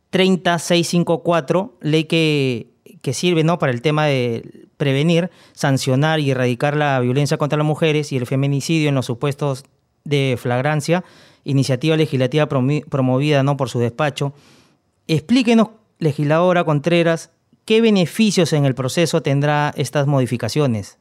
30654, 0.10 1.78
ley 1.80 2.04
que, 2.04 2.74
que 3.02 3.14
sirve 3.14 3.46
¿no? 3.46 3.58
para 3.58 3.72
el 3.72 3.82
tema 3.82 4.08
de 4.08 4.68
prevenir, 4.82 5.30
sancionar 5.52 6.20
y 6.20 6.32
erradicar 6.32 6.76
la 6.76 7.00
violencia 7.00 7.38
contra 7.38 7.56
las 7.56 7.68
mujeres 7.68 8.12
y 8.12 8.18
el 8.18 8.26
feminicidio 8.26 8.90
en 8.90 8.96
los 8.96 9.06
supuestos 9.06 9.64
de 10.06 10.38
flagrancia, 10.40 11.04
iniciativa 11.44 11.96
legislativa 11.96 12.48
promovida 12.48 13.44
¿no? 13.44 13.58
por 13.58 13.70
su 13.70 13.78
despacho. 13.78 14.34
Explíquenos, 15.08 15.70
legisladora 16.00 16.64
Contreras, 16.64 17.32
qué 17.68 17.80
beneficios 17.80 18.54
en 18.54 18.66
el 18.66 18.74
proceso 18.74 19.22
tendrá 19.22 19.72
estas 19.78 20.08
modificaciones. 20.08 20.98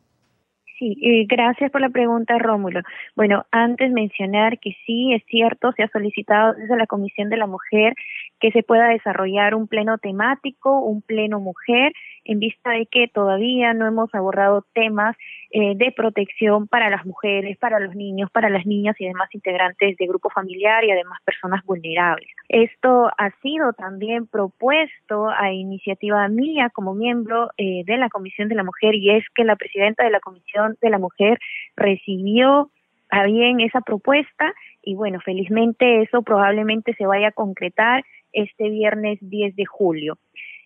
Sí, 0.78 0.98
eh, 1.02 1.24
gracias 1.26 1.70
por 1.70 1.80
la 1.80 1.88
pregunta, 1.88 2.38
Rómulo. 2.38 2.80
Bueno, 3.16 3.46
antes 3.50 3.90
mencionar 3.92 4.58
que 4.58 4.76
sí, 4.84 5.14
es 5.14 5.22
cierto, 5.26 5.72
se 5.72 5.84
ha 5.84 5.88
solicitado 5.88 6.52
desde 6.52 6.76
la 6.76 6.86
Comisión 6.86 7.30
de 7.30 7.38
la 7.38 7.46
Mujer 7.46 7.94
que 8.40 8.50
se 8.52 8.62
pueda 8.62 8.88
desarrollar 8.88 9.54
un 9.54 9.68
pleno 9.68 9.98
temático, 9.98 10.80
un 10.80 11.02
pleno 11.02 11.40
mujer, 11.40 11.92
en 12.24 12.38
vista 12.38 12.70
de 12.70 12.86
que 12.86 13.08
todavía 13.08 13.74
no 13.74 13.86
hemos 13.86 14.14
abordado 14.14 14.64
temas 14.72 15.16
eh, 15.50 15.74
de 15.76 15.92
protección 15.92 16.68
para 16.68 16.90
las 16.90 17.04
mujeres, 17.04 17.58
para 17.58 17.80
los 17.80 17.94
niños, 17.94 18.30
para 18.30 18.50
las 18.50 18.66
niñas 18.66 18.96
y 18.98 19.06
demás 19.06 19.28
integrantes 19.34 19.96
de 19.96 20.06
grupo 20.06 20.30
familiar 20.30 20.84
y 20.84 20.90
además 20.90 21.18
personas 21.24 21.64
vulnerables. 21.64 22.28
Esto 22.48 23.10
ha 23.18 23.30
sido 23.42 23.72
también 23.72 24.26
propuesto 24.26 25.28
a 25.28 25.52
iniciativa 25.52 26.28
mía 26.28 26.70
como 26.72 26.94
miembro 26.94 27.50
eh, 27.58 27.82
de 27.84 27.96
la 27.96 28.08
Comisión 28.08 28.48
de 28.48 28.54
la 28.54 28.64
Mujer 28.64 28.94
y 28.94 29.10
es 29.10 29.24
que 29.34 29.44
la 29.44 29.56
presidenta 29.56 30.04
de 30.04 30.10
la 30.10 30.20
Comisión 30.20 30.76
de 30.80 30.90
la 30.90 30.98
Mujer 30.98 31.38
recibió 31.76 32.70
a 33.10 33.24
bien 33.24 33.60
esa 33.60 33.80
propuesta 33.80 34.54
y 34.82 34.94
bueno, 34.94 35.20
felizmente 35.20 36.02
eso 36.02 36.22
probablemente 36.22 36.94
se 36.94 37.06
vaya 37.06 37.28
a 37.28 37.32
concretar 37.32 38.04
este 38.32 38.70
viernes 38.70 39.18
10 39.20 39.56
de 39.56 39.64
julio 39.64 40.18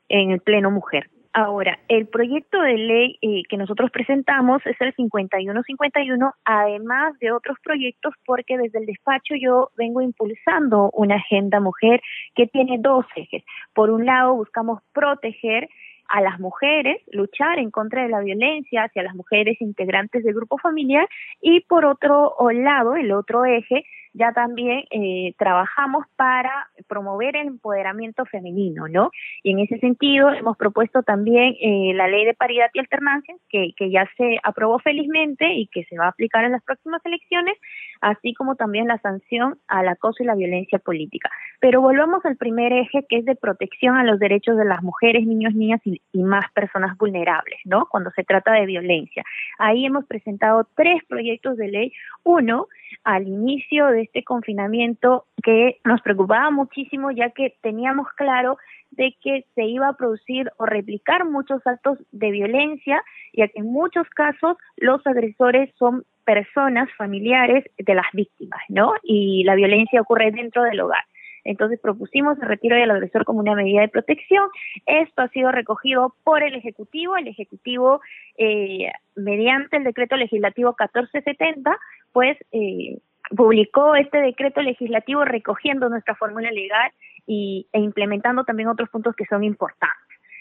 en 0.09 0.31
el 0.31 0.41
Pleno 0.41 0.71
Mujer. 0.71 1.09
Ahora, 1.37 1.81
el 1.89 2.07
proyecto 2.07 2.61
de 2.61 2.75
ley 2.75 3.19
eh, 3.21 3.43
que 3.49 3.57
nosotros 3.57 3.91
presentamos 3.91 4.65
es 4.67 4.81
el 4.81 4.95
5151, 4.95 6.33
además 6.45 7.19
de 7.19 7.33
otros 7.33 7.59
proyectos, 7.61 8.15
porque 8.25 8.57
desde 8.57 8.79
el 8.79 8.87
despacho 8.87 9.35
yo 9.35 9.71
vengo 9.77 10.01
impulsando 10.01 10.91
una 10.93 11.17
agenda 11.17 11.59
mujer 11.59 12.01
que 12.37 12.47
tiene 12.47 12.79
dos 12.79 13.05
ejes. 13.17 13.43
Por 13.75 13.91
un 13.91 14.07
lado, 14.07 14.37
buscamos 14.37 14.81
proteger 14.93 15.69
a 16.09 16.21
las 16.21 16.39
mujeres, 16.39 17.03
luchar 17.11 17.59
en 17.59 17.73
contra 17.73 18.05
de 18.05 18.11
la 18.11 18.21
violencia 18.21 18.85
hacia 18.85 19.03
las 19.03 19.17
mujeres 19.17 19.61
integrantes 19.61 20.23
del 20.23 20.35
grupo 20.35 20.59
familiar 20.59 21.09
y 21.41 21.63
por 21.63 21.85
otro 21.85 22.37
lado, 22.53 22.95
el 22.95 23.11
otro 23.11 23.45
eje, 23.45 23.85
ya 24.13 24.33
también 24.33 24.85
eh, 24.93 25.35
trabajamos 25.37 26.07
para 26.15 26.69
promover 26.89 27.37
el 27.37 27.49
empoderamiento 27.49 28.25
femenino, 28.27 28.89
¿no? 28.89 29.11
Y 29.43 29.53
en 29.53 29.61
ese 29.61 29.79
sentido 29.79 30.31
hemos 30.31 30.57
propuesto 30.57 31.03
también 31.03 31.55
eh, 31.61 31.93
la 31.95 32.09
ley 32.09 32.25
de 32.25 32.35
paridad 32.35 32.71
y 32.73 32.81
alternancia, 32.81 33.35
que, 33.49 33.73
que 33.77 33.91
ya 33.91 34.09
se 34.17 34.39
aprobó 34.43 34.79
felizmente 34.79 35.53
y 35.55 35.67
que 35.69 35.85
se 35.85 35.97
va 35.99 36.07
a 36.07 36.09
aplicar 36.09 36.45
en 36.45 36.53
las 36.53 36.63
próximas 36.63 37.05
elecciones, 37.05 37.57
así 38.05 38.35
como 38.35 38.55
también 38.55 38.87
la 38.87 38.99
sanción 38.99 39.59
al 39.67 39.89
acoso 39.89 40.23
y 40.23 40.27
la 40.27 40.35
violencia 40.35 40.79
política. 40.79 41.31
Pero 41.59 41.81
volvamos 41.81 42.23
al 42.27 42.37
primer 42.37 42.71
eje, 42.73 43.07
que 43.09 43.17
es 43.17 43.25
de 43.25 43.35
protección 43.35 43.97
a 43.97 44.05
los 44.05 44.19
derechos 44.19 44.59
de 44.59 44.67
las 44.67 44.83
mujeres, 44.83 45.27
niños, 45.27 45.55
niñas 45.55 45.81
y, 45.85 46.03
y 46.13 46.23
más 46.23 46.45
personas 46.53 46.99
vulnerables, 46.99 47.61
¿no? 47.65 47.87
Cuando 47.91 48.11
se 48.11 48.23
trata 48.23 48.53
de 48.53 48.67
violencia. 48.67 49.25
Ahí 49.59 49.87
hemos 49.87 50.05
presentado 50.05 50.69
tres 50.77 51.03
proyectos 51.09 51.57
de 51.57 51.69
ley. 51.69 51.93
Uno, 52.25 52.67
al 53.05 53.27
inicio 53.27 53.87
de 53.87 54.03
este 54.03 54.23
confinamiento 54.23 55.25
que 55.43 55.79
nos 55.85 56.03
preocupaba 56.03 56.51
muchísimo 56.51 57.11
ya 57.11 57.31
que 57.31 57.55
teníamos 57.63 58.09
claro 58.17 58.59
de 58.91 59.17
que 59.23 59.47
se 59.55 59.65
iba 59.65 59.89
a 59.89 59.97
producir 59.97 60.53
o 60.59 60.67
replicar 60.67 61.25
muchos 61.25 61.67
actos 61.67 61.99
de 62.13 62.31
violencia, 62.31 63.03
ya 63.33 63.49
que 63.49 63.61
en 63.61 63.73
muchos 63.73 64.09
casos 64.11 64.57
los 64.77 65.05
agresores 65.07 65.75
son 65.79 66.05
personas 66.25 66.89
familiares 66.97 67.65
de 67.79 67.95
las 67.95 68.07
víctimas, 68.13 68.61
¿no? 68.69 68.95
Y 69.03 69.45
la 69.45 69.55
violencia 69.55 70.01
ocurre 70.01 70.31
dentro 70.31 70.63
del 70.63 70.81
hogar. 70.81 71.05
Entonces 71.45 71.79
propusimos 71.79 72.39
el 72.39 72.49
retiro 72.49 72.77
del 72.77 72.91
agresor 72.91 73.25
como 73.25 73.41
una 73.41 73.55
medida 73.55 73.83
de 73.83 73.89
protección. 73.89 74.49
Esto 74.87 75.23
ha 75.23 75.29
sido 75.29 75.53
recogido 75.53 76.15
por 76.25 76.43
el 76.43 76.55
Ejecutivo. 76.55 77.17
El 77.17 77.29
Ejecutivo, 77.29 78.01
eh, 78.39 78.91
mediante 79.15 79.77
el 79.77 79.85
decreto 79.85 80.17
legislativo 80.17 80.71
1470, 80.71 81.79
pues 82.13 82.39
eh, 82.53 82.99
publicó 83.37 83.95
este 83.95 84.19
decreto 84.19 84.63
legislativo 84.63 85.25
recogiendo 85.25 85.89
nuestra 85.89 86.15
fórmula 86.15 86.51
legal 86.51 86.91
y, 87.27 87.67
e 87.73 87.81
implementando 87.81 88.45
también 88.45 88.69
otros 88.69 88.89
puntos 88.89 89.15
que 89.15 89.27
son 89.27 89.45
importantes. 89.45 89.99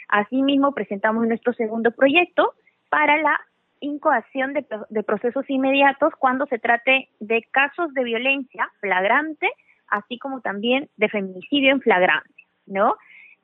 Asimismo, 0.07 0.73
presentamos 0.73 1.27
nuestro 1.27 1.53
segundo 1.53 1.91
proyecto 1.91 2.53
para 2.89 3.17
la 3.17 3.39
incoación 3.83 4.53
de, 4.53 5.03
procesos 5.03 5.45
inmediatos 5.49 6.13
cuando 6.17 6.45
se 6.47 6.59
trate 6.59 7.09
de 7.19 7.43
casos 7.51 7.93
de 7.93 8.03
violencia 8.03 8.69
flagrante 8.79 9.51
así 9.89 10.17
como 10.17 10.41
también 10.41 10.89
de 10.97 11.07
feminicidio 11.07 11.71
en 11.71 11.81
flagrancia, 11.81 12.45
¿no? 12.65 12.95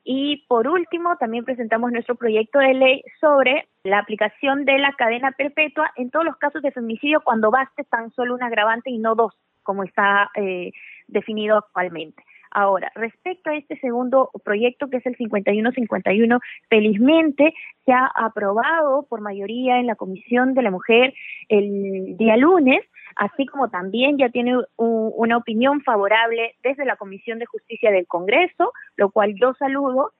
Y 0.02 0.44
por 0.48 0.66
último, 0.66 1.16
también 1.16 1.44
presentamos 1.44 1.92
nuestro 1.92 2.16
proyecto 2.16 2.58
de 2.58 2.74
ley 2.74 3.04
sobre 3.20 3.68
la 3.84 3.98
aplicación 3.98 4.64
de 4.64 4.78
la 4.78 4.92
cadena 4.94 5.30
perpetua 5.30 5.92
en 5.96 6.10
todos 6.10 6.24
los 6.24 6.36
casos 6.38 6.62
de 6.62 6.72
feminicidio 6.72 7.20
cuando 7.20 7.50
baste 7.50 7.84
tan 7.84 8.10
solo 8.12 8.34
un 8.34 8.42
agravante 8.42 8.90
y 8.90 8.98
no 8.98 9.14
dos, 9.14 9.34
como 9.62 9.84
está 9.84 10.30
eh, 10.34 10.72
definido 11.06 11.58
actualmente. 11.58 12.24
Ahora, 12.50 12.90
respecto 12.94 13.50
a 13.50 13.56
este 13.56 13.78
segundo 13.78 14.30
proyecto, 14.44 14.88
que 14.88 14.98
es 14.98 15.06
el 15.06 15.16
5151, 15.16 16.40
felizmente 16.68 17.54
se 17.84 17.92
ha 17.92 18.10
aprobado 18.14 19.06
por 19.08 19.20
mayoría 19.20 19.78
en 19.78 19.86
la 19.86 19.96
Comisión 19.96 20.54
de 20.54 20.62
la 20.62 20.70
Mujer 20.70 21.14
el 21.48 22.16
día 22.16 22.36
lunes 22.36 22.82
así 23.16 23.46
como 23.46 23.68
también 23.68 24.18
ya 24.18 24.28
tiene 24.30 24.56
una 24.76 25.36
opinión 25.36 25.82
favorable 25.82 26.54
desde 26.62 26.84
la 26.84 26.96
Comisión 26.96 27.38
de 27.38 27.46
Justicia 27.46 27.90
del 27.90 28.06
Congreso, 28.06 28.72
lo 28.96 29.10
cual 29.10 29.34
yo 29.40 29.54
saludo. 29.54 30.12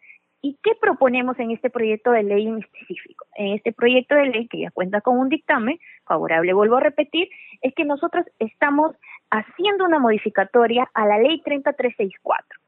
¿Y 0.42 0.58
qué 0.62 0.72
proponemos 0.80 1.38
en 1.38 1.50
este 1.50 1.68
proyecto 1.68 2.12
de 2.12 2.22
ley 2.22 2.46
en 2.46 2.58
específico? 2.58 3.26
En 3.34 3.54
este 3.54 3.72
proyecto 3.72 4.14
de 4.14 4.26
ley, 4.26 4.48
que 4.48 4.60
ya 4.60 4.70
cuenta 4.70 5.02
con 5.02 5.18
un 5.18 5.28
dictamen 5.28 5.78
favorable, 6.04 6.54
vuelvo 6.54 6.76
a 6.76 6.80
repetir, 6.80 7.28
es 7.60 7.74
que 7.74 7.84
nosotros 7.84 8.24
estamos 8.38 8.96
haciendo 9.30 9.84
una 9.84 9.98
modificatoria 9.98 10.90
a 10.94 11.06
la 11.06 11.18
ley 11.18 11.42
30364 11.42 12.58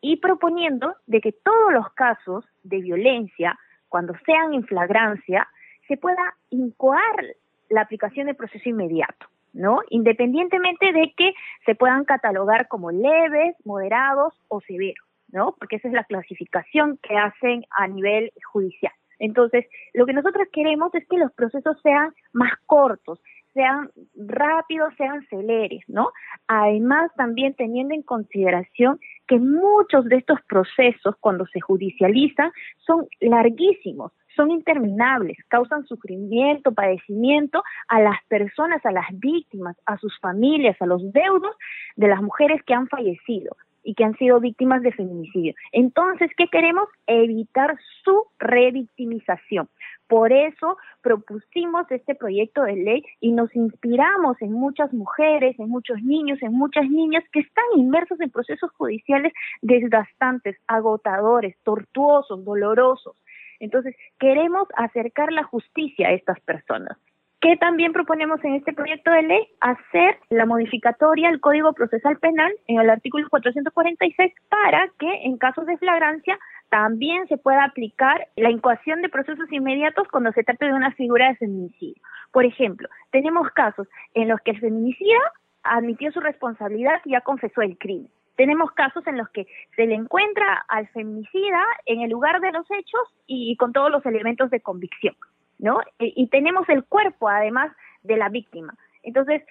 y 0.00 0.16
proponiendo 0.16 0.94
de 1.06 1.20
que 1.20 1.32
todos 1.32 1.72
los 1.72 1.92
casos 1.92 2.44
de 2.62 2.78
violencia, 2.78 3.58
cuando 3.88 4.14
sean 4.24 4.54
en 4.54 4.64
flagrancia, 4.64 5.48
se 5.86 5.96
pueda 5.96 6.34
incoar 6.50 7.24
la 7.68 7.82
aplicación 7.82 8.26
de 8.26 8.34
proceso 8.34 8.68
inmediato, 8.68 9.26
¿no? 9.52 9.80
Independientemente 9.90 10.92
de 10.92 11.12
que 11.16 11.34
se 11.66 11.74
puedan 11.74 12.04
catalogar 12.04 12.68
como 12.68 12.90
leves, 12.90 13.54
moderados 13.64 14.34
o 14.48 14.60
severos, 14.60 15.07
¿no? 15.28 15.54
Porque 15.58 15.76
esa 15.76 15.88
es 15.88 15.94
la 15.94 16.04
clasificación 16.04 16.98
que 17.02 17.16
hacen 17.16 17.64
a 17.70 17.86
nivel 17.86 18.32
judicial. 18.52 18.92
Entonces, 19.18 19.66
lo 19.94 20.06
que 20.06 20.12
nosotros 20.12 20.46
queremos 20.52 20.94
es 20.94 21.06
que 21.08 21.18
los 21.18 21.32
procesos 21.32 21.76
sean 21.82 22.12
más 22.32 22.52
cortos, 22.66 23.20
sean 23.52 23.90
rápidos, 24.14 24.94
sean 24.96 25.26
celeres, 25.28 25.82
¿no? 25.88 26.10
Además, 26.46 27.10
también 27.16 27.54
teniendo 27.54 27.94
en 27.94 28.02
consideración 28.02 29.00
que 29.26 29.38
muchos 29.38 30.04
de 30.04 30.16
estos 30.16 30.40
procesos, 30.48 31.16
cuando 31.18 31.46
se 31.46 31.60
judicializan, 31.60 32.52
son 32.76 33.06
larguísimos, 33.20 34.12
son 34.36 34.52
interminables, 34.52 35.36
causan 35.48 35.84
sufrimiento, 35.86 36.72
padecimiento 36.72 37.64
a 37.88 38.00
las 38.00 38.24
personas, 38.28 38.84
a 38.86 38.92
las 38.92 39.06
víctimas, 39.12 39.76
a 39.86 39.98
sus 39.98 40.16
familias, 40.20 40.80
a 40.80 40.86
los 40.86 41.02
deudos 41.12 41.56
de 41.96 42.06
las 42.06 42.22
mujeres 42.22 42.62
que 42.62 42.74
han 42.74 42.86
fallecido 42.86 43.56
y 43.88 43.94
que 43.94 44.04
han 44.04 44.14
sido 44.18 44.38
víctimas 44.38 44.82
de 44.82 44.92
feminicidio. 44.92 45.54
Entonces, 45.72 46.30
¿qué 46.36 46.48
queremos? 46.48 46.90
Evitar 47.06 47.74
su 48.04 48.26
revictimización. 48.38 49.66
Por 50.06 50.30
eso 50.30 50.76
propusimos 51.00 51.90
este 51.90 52.14
proyecto 52.14 52.64
de 52.64 52.76
ley 52.76 53.02
y 53.18 53.32
nos 53.32 53.56
inspiramos 53.56 54.36
en 54.42 54.52
muchas 54.52 54.92
mujeres, 54.92 55.58
en 55.58 55.70
muchos 55.70 56.02
niños, 56.02 56.38
en 56.42 56.52
muchas 56.52 56.86
niñas 56.90 57.24
que 57.32 57.40
están 57.40 57.64
inmersos 57.76 58.20
en 58.20 58.30
procesos 58.30 58.70
judiciales 58.72 59.32
desgastantes, 59.62 60.58
agotadores, 60.66 61.56
tortuosos, 61.62 62.44
dolorosos. 62.44 63.16
Entonces, 63.58 63.96
queremos 64.18 64.68
acercar 64.76 65.32
la 65.32 65.44
justicia 65.44 66.08
a 66.08 66.12
estas 66.12 66.38
personas. 66.40 66.98
¿Qué 67.40 67.56
también 67.56 67.92
proponemos 67.92 68.42
en 68.42 68.54
este 68.54 68.72
proyecto 68.72 69.12
de 69.12 69.22
ley? 69.22 69.48
Hacer 69.60 70.18
la 70.28 70.44
modificatoria 70.44 71.28
al 71.28 71.38
Código 71.38 71.72
Procesal 71.72 72.18
Penal 72.18 72.52
en 72.66 72.80
el 72.80 72.90
artículo 72.90 73.28
446 73.30 74.32
para 74.48 74.90
que 74.98 75.22
en 75.22 75.38
casos 75.38 75.64
de 75.66 75.78
flagrancia 75.78 76.36
también 76.68 77.28
se 77.28 77.36
puede 77.36 77.60
aplicar 77.60 78.26
la 78.34 78.50
incoación 78.50 79.02
de 79.02 79.08
procesos 79.08 79.46
inmediatos 79.52 80.08
cuando 80.08 80.32
se 80.32 80.42
trata 80.42 80.66
de 80.66 80.72
una 80.72 80.90
figura 80.94 81.28
de 81.28 81.36
feminicidio. 81.36 82.02
Por 82.32 82.44
ejemplo, 82.44 82.88
tenemos 83.12 83.48
casos 83.52 83.86
en 84.14 84.26
los 84.26 84.40
que 84.40 84.50
el 84.50 84.60
feminicida 84.60 85.20
admitió 85.62 86.10
su 86.10 86.18
responsabilidad 86.18 87.00
y 87.04 87.12
ya 87.12 87.20
confesó 87.20 87.62
el 87.62 87.78
crimen. 87.78 88.10
Tenemos 88.36 88.72
casos 88.72 89.06
en 89.06 89.16
los 89.16 89.28
que 89.30 89.46
se 89.76 89.86
le 89.86 89.94
encuentra 89.94 90.64
al 90.68 90.88
feminicida 90.88 91.64
en 91.86 92.02
el 92.02 92.10
lugar 92.10 92.40
de 92.40 92.50
los 92.50 92.66
hechos 92.70 93.00
y 93.26 93.56
con 93.56 93.72
todos 93.72 93.92
los 93.92 94.04
elementos 94.06 94.50
de 94.50 94.60
convicción, 94.60 95.14
¿no? 95.58 95.80
Y, 95.98 96.26
tenemos 96.28 96.68
el 96.68 96.84
cuerpo, 96.84 97.28
además, 97.28 97.72
de 98.02 98.16
la 98.16 98.28
víctima. 98.28 98.74
Entonces, 99.02 99.42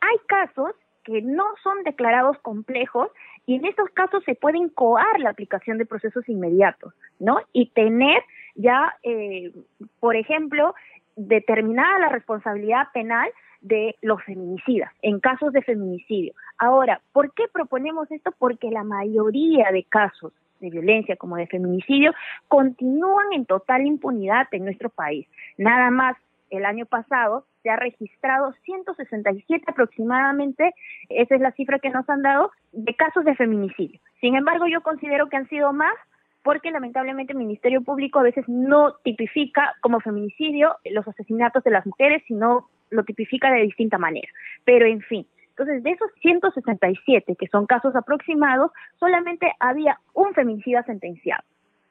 hay 0.00 0.16
casos 0.26 0.72
que 1.04 1.22
no 1.22 1.44
son 1.62 1.82
declarados 1.84 2.38
complejos 2.38 3.08
y 3.46 3.56
en 3.56 3.64
estos 3.64 3.88
casos 3.90 4.24
se 4.24 4.34
puede 4.34 4.58
incoar 4.58 5.20
la 5.20 5.30
aplicación 5.30 5.78
de 5.78 5.86
procesos 5.86 6.28
inmediatos, 6.28 6.92
¿no? 7.20 7.40
Y 7.52 7.70
tener 7.70 8.22
ya, 8.54 8.96
eh, 9.02 9.52
por 10.00 10.16
ejemplo, 10.16 10.74
determinada 11.14 11.98
la 11.98 12.08
responsabilidad 12.08 12.88
penal 12.92 13.28
de 13.60 13.96
los 14.02 14.22
feminicidas, 14.24 14.92
en 15.02 15.20
casos 15.20 15.52
de 15.52 15.62
feminicidio. 15.62 16.34
Ahora, 16.58 17.00
¿por 17.12 17.32
qué 17.34 17.44
proponemos 17.52 18.10
esto? 18.10 18.32
Porque 18.38 18.70
la 18.70 18.84
mayoría 18.84 19.70
de 19.72 19.84
casos 19.84 20.32
de 20.60 20.70
violencia 20.70 21.16
como 21.16 21.36
de 21.36 21.46
feminicidio 21.46 22.12
continúan 22.48 23.32
en 23.32 23.44
total 23.44 23.86
impunidad 23.86 24.46
en 24.52 24.64
nuestro 24.64 24.88
país. 24.88 25.26
Nada 25.58 25.90
más 25.90 26.16
el 26.50 26.64
año 26.64 26.86
pasado 26.86 27.44
se 27.62 27.70
ha 27.70 27.76
registrado 27.76 28.52
167 28.64 29.64
aproximadamente, 29.66 30.74
esa 31.08 31.34
es 31.34 31.40
la 31.40 31.52
cifra 31.52 31.78
que 31.78 31.90
nos 31.90 32.08
han 32.08 32.22
dado, 32.22 32.52
de 32.72 32.94
casos 32.94 33.24
de 33.24 33.34
feminicidio. 33.34 34.00
Sin 34.20 34.36
embargo, 34.36 34.66
yo 34.66 34.82
considero 34.82 35.28
que 35.28 35.36
han 35.36 35.48
sido 35.48 35.72
más 35.72 35.94
porque 36.42 36.70
lamentablemente 36.70 37.32
el 37.32 37.40
Ministerio 37.40 37.82
Público 37.82 38.20
a 38.20 38.22
veces 38.22 38.44
no 38.48 38.94
tipifica 39.02 39.74
como 39.80 39.98
feminicidio 39.98 40.76
los 40.84 41.06
asesinatos 41.08 41.64
de 41.64 41.72
las 41.72 41.84
mujeres, 41.84 42.22
sino 42.28 42.68
lo 42.90 43.02
tipifica 43.02 43.50
de 43.50 43.62
distinta 43.62 43.98
manera. 43.98 44.28
Pero 44.64 44.86
en 44.86 45.00
fin, 45.00 45.26
entonces 45.48 45.82
de 45.82 45.90
esos 45.90 46.08
167 46.20 47.34
que 47.34 47.48
son 47.48 47.66
casos 47.66 47.96
aproximados, 47.96 48.70
solamente 49.00 49.52
había 49.58 49.98
un 50.14 50.34
feminicida 50.34 50.84
sentenciado. 50.84 51.42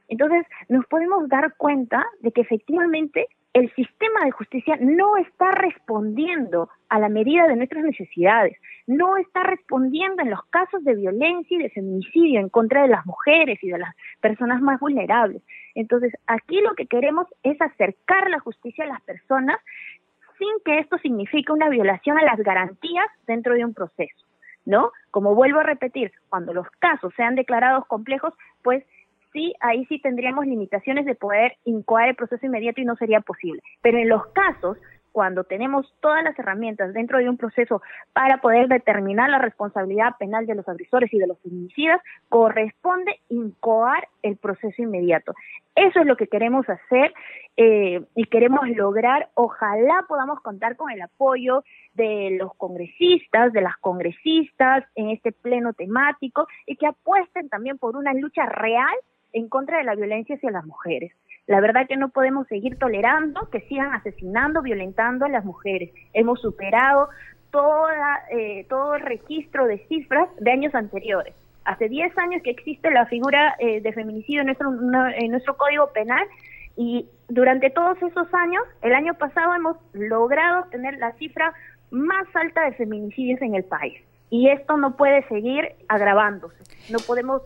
Entonces 0.08 0.45
nos 0.69 0.86
podemos 0.86 1.28
dar 1.28 1.54
cuenta 1.58 2.06
de 2.21 2.32
que 2.32 2.41
efectivamente 2.41 3.28
el 3.56 3.74
sistema 3.74 4.26
de 4.26 4.32
justicia 4.32 4.78
no 4.82 5.15
está 5.15 5.50
respondiendo 5.52 6.70
a 6.89 7.00
la 7.00 7.08
medida 7.08 7.48
de 7.48 7.56
nuestras 7.56 7.86
necesidades, 7.86 8.58
no 8.86 9.15
está 9.15 9.44
respondiendo 9.44 10.22
en 10.22 10.30
los 10.30 10.44
casos 10.50 10.84
de 10.84 10.94
violencia 10.94 11.58
y 11.58 11.63
de 11.63 11.70
feminicidio 11.70 12.41
en 12.41 12.50
contra 12.50 12.82
de 12.82 12.89
las 12.89 13.06
mujeres 13.06 13.58
y 13.63 13.70
de 13.70 13.78
las 13.78 13.96
personas 14.20 14.62
más 14.62 14.78
vulnerables. 14.82 15.41
Entonces, 15.74 16.13
aquí 16.28 16.60
lo 16.60 16.76
que 16.76 16.86
queremos 16.88 17.28
es 17.44 17.60
acercar 17.62 18.30
la 18.30 18.41
justicia 18.41 18.84
a 18.84 18.89
las 18.89 19.02
personas 19.04 19.58
sin 20.38 20.50
que 20.65 20.80
esto 20.80 20.98
signifique 20.98 21.54
una 21.54 21.70
violación 21.70 22.18
a 22.18 22.26
las 22.26 22.39
garantías 22.39 23.08
dentro 23.26 23.54
de 23.54 23.63
un 23.63 23.74
proceso, 23.74 24.26
¿no? 24.65 24.91
Como 25.12 25.34
vuelvo 25.34 25.62
a 25.62 25.63
repetir, 25.63 26.12
cuando 26.28 26.54
los 26.54 26.70
casos 26.80 27.13
sean 27.15 27.36
declarados 27.36 27.86
complejos, 27.88 28.34
pues 28.63 28.84
sí, 29.36 29.54
ahí 29.60 29.86
sí 29.86 30.00
tendríamos 30.00 30.48
limitaciones 30.48 31.06
de 31.06 31.13
poder 31.13 31.58
incoar 31.65 32.08
el 32.08 32.15
proceso 32.15 32.45
inmediato 32.45 32.80
y 32.80 32.86
no 32.86 32.95
sería 32.95 33.19
posible. 33.19 33.62
Pero 33.82 33.98
en 33.98 34.08
los 34.08 34.26
casos 34.28 34.78
cuando 35.15 35.45
tenemos 35.45 35.95
todas 36.02 36.26
las 36.26 36.38
herramientas 36.38 36.93
dentro 36.93 37.19
de 37.19 37.30
un 37.30 37.38
proceso 37.38 37.82
para 38.12 38.41
poder 38.41 38.67
determinar 38.67 39.30
la 39.30 39.39
responsabilidad 39.39 40.17
penal 40.19 40.45
de 40.45 40.56
los 40.56 40.67
agresores 40.67 41.13
y 41.13 41.17
de 41.17 41.26
los 41.26 41.39
feminicidas, 41.39 42.02
corresponde 42.28 43.21
incoar 43.30 44.10
el 44.24 44.36
proceso 44.36 44.82
inmediato. 44.82 45.34
Eso 45.74 46.02
es 46.02 46.06
lo 46.06 46.17
que 46.17 46.28
queremos 46.28 46.67
hacer 46.67 47.13
eh, 47.56 48.02
y 48.13 48.26
queremos 48.26 48.67
lograr. 48.67 49.30
Ojalá 49.36 50.04
podamos 50.10 50.41
contar 50.41 50.76
con 50.76 50.91
el 50.91 51.02
apoyo 51.02 51.63
de 51.93 52.36
los 52.38 52.54
congresistas, 52.56 53.54
de 53.54 53.62
las 53.62 53.78
congresistas 53.78 54.84
en 54.95 55.12
este 55.12 55.32
pleno 55.32 55.71
temático 55.71 56.45
y 56.65 56.76
que 56.76 56.88
apuesten 56.88 57.48
también 57.48 57.78
por 57.78 57.95
una 57.95 58.13
lucha 58.13 58.48
real 58.48 58.95
en 59.36 59.50
contra 59.50 59.78
de 59.78 59.84
la 59.84 59.95
violencia 59.95 60.36
hacia 60.36 60.50
las 60.50 60.65
mujeres. 60.65 61.12
La 61.45 61.60
verdad 61.60 61.88
que 61.88 61.98
no 61.98 62.10
podemos 62.10 62.48
seguir 62.48 62.80
tolerando 62.80 63.50
que 63.52 63.60
sigan 63.62 63.93
asesinando, 63.93 64.62
violentando 64.62 65.26
a 65.26 65.30
las 65.30 65.43
mujeres. 65.43 65.91
Hemos 66.13 66.41
superado 66.41 67.10
toda, 67.52 68.24
eh, 68.32 68.65
todo 68.69 68.95
el 68.95 69.02
registro 69.02 69.67
de 69.67 69.86
cifras 69.88 70.30
de 70.39 70.52
años 70.52 70.74
anteriores. 70.74 71.36
Hace 71.65 71.89
10 71.89 72.17
años 72.17 72.41
que 72.43 72.52
existe 72.52 72.89
la 72.91 73.08
figura 73.08 73.56
eh, 73.60 73.82
de 73.82 73.91
feminicidio 73.91 74.41
en 74.41 74.48
nuestro, 74.48 74.71
en 74.71 75.32
nuestro 75.32 75.58
código 75.58 75.91
penal 75.91 76.26
y 76.78 77.08
durante 77.28 77.69
todos 77.69 78.02
esos 78.02 78.34
años, 78.34 78.63
el 78.82 78.93
año 78.93 79.15
pasado 79.15 79.54
hemos 79.54 79.78
logrado 79.93 80.65
tener 80.69 80.98
la 80.98 81.12
cifra 81.13 81.54
más 81.91 82.26
alta 82.36 82.63
de 82.63 82.74
feminicidios 82.74 83.41
en 83.41 83.56
el 83.56 83.65
país. 83.65 84.02
Y 84.30 84.50
esto 84.50 84.78
no 84.78 84.95
puede 84.95 85.28
seguir 85.28 85.74
agravándose. 85.88 86.58
No 86.91 87.00
podemos 87.06 87.41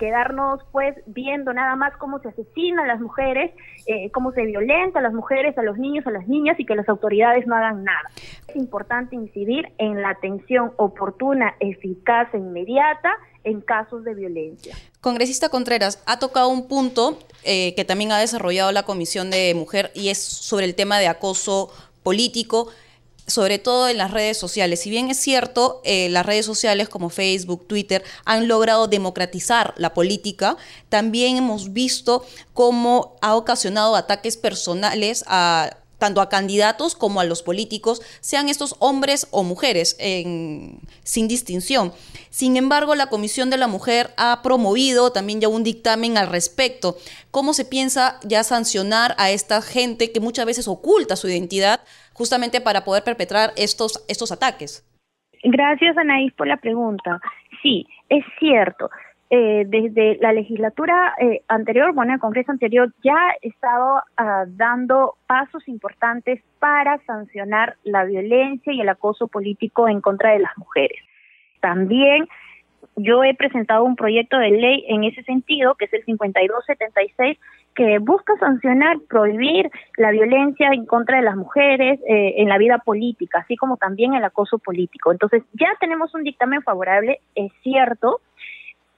quedarnos 0.00 0.60
pues 0.72 0.96
viendo 1.06 1.52
nada 1.52 1.76
más 1.76 1.94
cómo 1.98 2.18
se 2.20 2.30
asesina 2.30 2.84
a 2.84 2.86
las 2.86 3.00
mujeres, 3.00 3.52
eh, 3.86 4.10
cómo 4.12 4.32
se 4.32 4.46
violenta 4.46 4.98
a 4.98 5.02
las 5.02 5.12
mujeres, 5.12 5.56
a 5.58 5.62
los 5.62 5.76
niños, 5.76 6.06
a 6.06 6.10
las 6.10 6.26
niñas 6.26 6.58
y 6.58 6.64
que 6.64 6.74
las 6.74 6.88
autoridades 6.88 7.46
no 7.46 7.54
hagan 7.54 7.84
nada. 7.84 8.10
Es 8.48 8.56
importante 8.56 9.14
incidir 9.14 9.66
en 9.76 10.00
la 10.00 10.10
atención 10.10 10.72
oportuna, 10.78 11.54
eficaz 11.60 12.32
e 12.32 12.38
inmediata 12.38 13.12
en 13.44 13.60
casos 13.60 14.02
de 14.04 14.14
violencia. 14.14 14.74
Congresista 15.02 15.50
Contreras, 15.50 16.02
ha 16.06 16.18
tocado 16.18 16.48
un 16.48 16.66
punto 16.66 17.18
eh, 17.44 17.74
que 17.74 17.84
también 17.84 18.10
ha 18.12 18.18
desarrollado 18.18 18.72
la 18.72 18.84
Comisión 18.84 19.30
de 19.30 19.54
Mujer 19.54 19.90
y 19.94 20.08
es 20.08 20.22
sobre 20.22 20.64
el 20.64 20.74
tema 20.74 20.98
de 20.98 21.08
acoso 21.08 21.70
político 22.02 22.68
sobre 23.30 23.58
todo 23.58 23.88
en 23.88 23.96
las 23.96 24.10
redes 24.10 24.36
sociales. 24.36 24.80
Si 24.80 24.90
bien 24.90 25.08
es 25.10 25.18
cierto, 25.18 25.80
eh, 25.84 26.08
las 26.10 26.26
redes 26.26 26.44
sociales 26.44 26.88
como 26.88 27.08
Facebook, 27.08 27.66
Twitter 27.66 28.02
han 28.24 28.48
logrado 28.48 28.88
democratizar 28.88 29.72
la 29.76 29.94
política, 29.94 30.56
también 30.88 31.36
hemos 31.36 31.72
visto 31.72 32.24
cómo 32.52 33.16
ha 33.22 33.36
ocasionado 33.36 33.96
ataques 33.96 34.36
personales 34.36 35.24
a 35.26 35.76
tanto 36.00 36.20
a 36.20 36.28
candidatos 36.28 36.96
como 36.96 37.20
a 37.20 37.24
los 37.24 37.42
políticos, 37.42 38.02
sean 38.20 38.48
estos 38.48 38.74
hombres 38.80 39.28
o 39.30 39.44
mujeres, 39.44 39.96
sin 40.00 41.28
distinción. 41.28 41.92
Sin 42.30 42.56
embargo, 42.56 42.96
la 42.96 43.08
Comisión 43.08 43.50
de 43.50 43.58
la 43.58 43.68
Mujer 43.68 44.12
ha 44.16 44.40
promovido 44.42 45.12
también 45.12 45.40
ya 45.40 45.48
un 45.48 45.62
dictamen 45.62 46.18
al 46.18 46.26
respecto. 46.26 46.96
¿Cómo 47.30 47.54
se 47.54 47.64
piensa 47.64 48.18
ya 48.24 48.42
sancionar 48.42 49.14
a 49.18 49.30
esta 49.30 49.62
gente 49.62 50.10
que 50.10 50.20
muchas 50.20 50.46
veces 50.46 50.66
oculta 50.66 51.14
su 51.16 51.28
identidad 51.28 51.80
justamente 52.20 52.60
para 52.60 52.84
poder 52.84 53.02
perpetrar 53.02 53.48
estos, 53.56 54.04
estos 54.06 54.30
ataques? 54.30 54.84
Gracias, 55.42 55.96
Anaís, 55.96 56.34
por 56.34 56.46
la 56.46 56.58
pregunta. 56.58 57.18
Sí, 57.62 57.86
es 58.10 58.22
cierto. 58.38 58.90
Eh, 59.30 59.64
desde 59.66 60.18
la 60.20 60.34
legislatura 60.34 61.14
eh, 61.18 61.40
anterior, 61.48 61.94
bueno, 61.94 62.12
el 62.12 62.20
Congreso 62.20 62.52
anterior 62.52 62.92
ya 63.02 63.14
ha 63.14 63.36
estado 63.40 64.02
ah, 64.18 64.44
dando 64.48 65.14
pasos 65.26 65.66
importantes 65.66 66.42
para 66.58 66.98
sancionar 67.06 67.76
la 67.84 68.04
violencia 68.04 68.70
y 68.70 68.82
el 68.82 68.88
acoso 68.90 69.26
político 69.26 69.88
en 69.88 70.02
contra 70.02 70.32
de 70.32 70.40
las 70.40 70.58
mujeres. 70.58 71.00
También 71.60 72.28
yo 72.96 73.24
he 73.24 73.34
presentado 73.34 73.84
un 73.84 73.96
proyecto 73.96 74.36
de 74.36 74.50
ley 74.50 74.84
en 74.88 75.04
ese 75.04 75.22
sentido, 75.22 75.74
que 75.76 75.86
es 75.86 75.92
el 75.94 76.04
5276, 76.04 77.38
que 77.74 77.98
busca 77.98 78.36
sancionar, 78.38 78.98
prohibir 79.08 79.70
la 79.96 80.10
violencia 80.10 80.68
en 80.72 80.86
contra 80.86 81.18
de 81.18 81.22
las 81.22 81.36
mujeres 81.36 82.00
eh, 82.06 82.34
en 82.38 82.48
la 82.48 82.58
vida 82.58 82.78
política, 82.78 83.40
así 83.40 83.56
como 83.56 83.76
también 83.76 84.14
el 84.14 84.24
acoso 84.24 84.58
político. 84.58 85.12
Entonces, 85.12 85.42
ya 85.52 85.68
tenemos 85.80 86.14
un 86.14 86.24
dictamen 86.24 86.62
favorable, 86.62 87.20
es 87.34 87.52
cierto, 87.62 88.20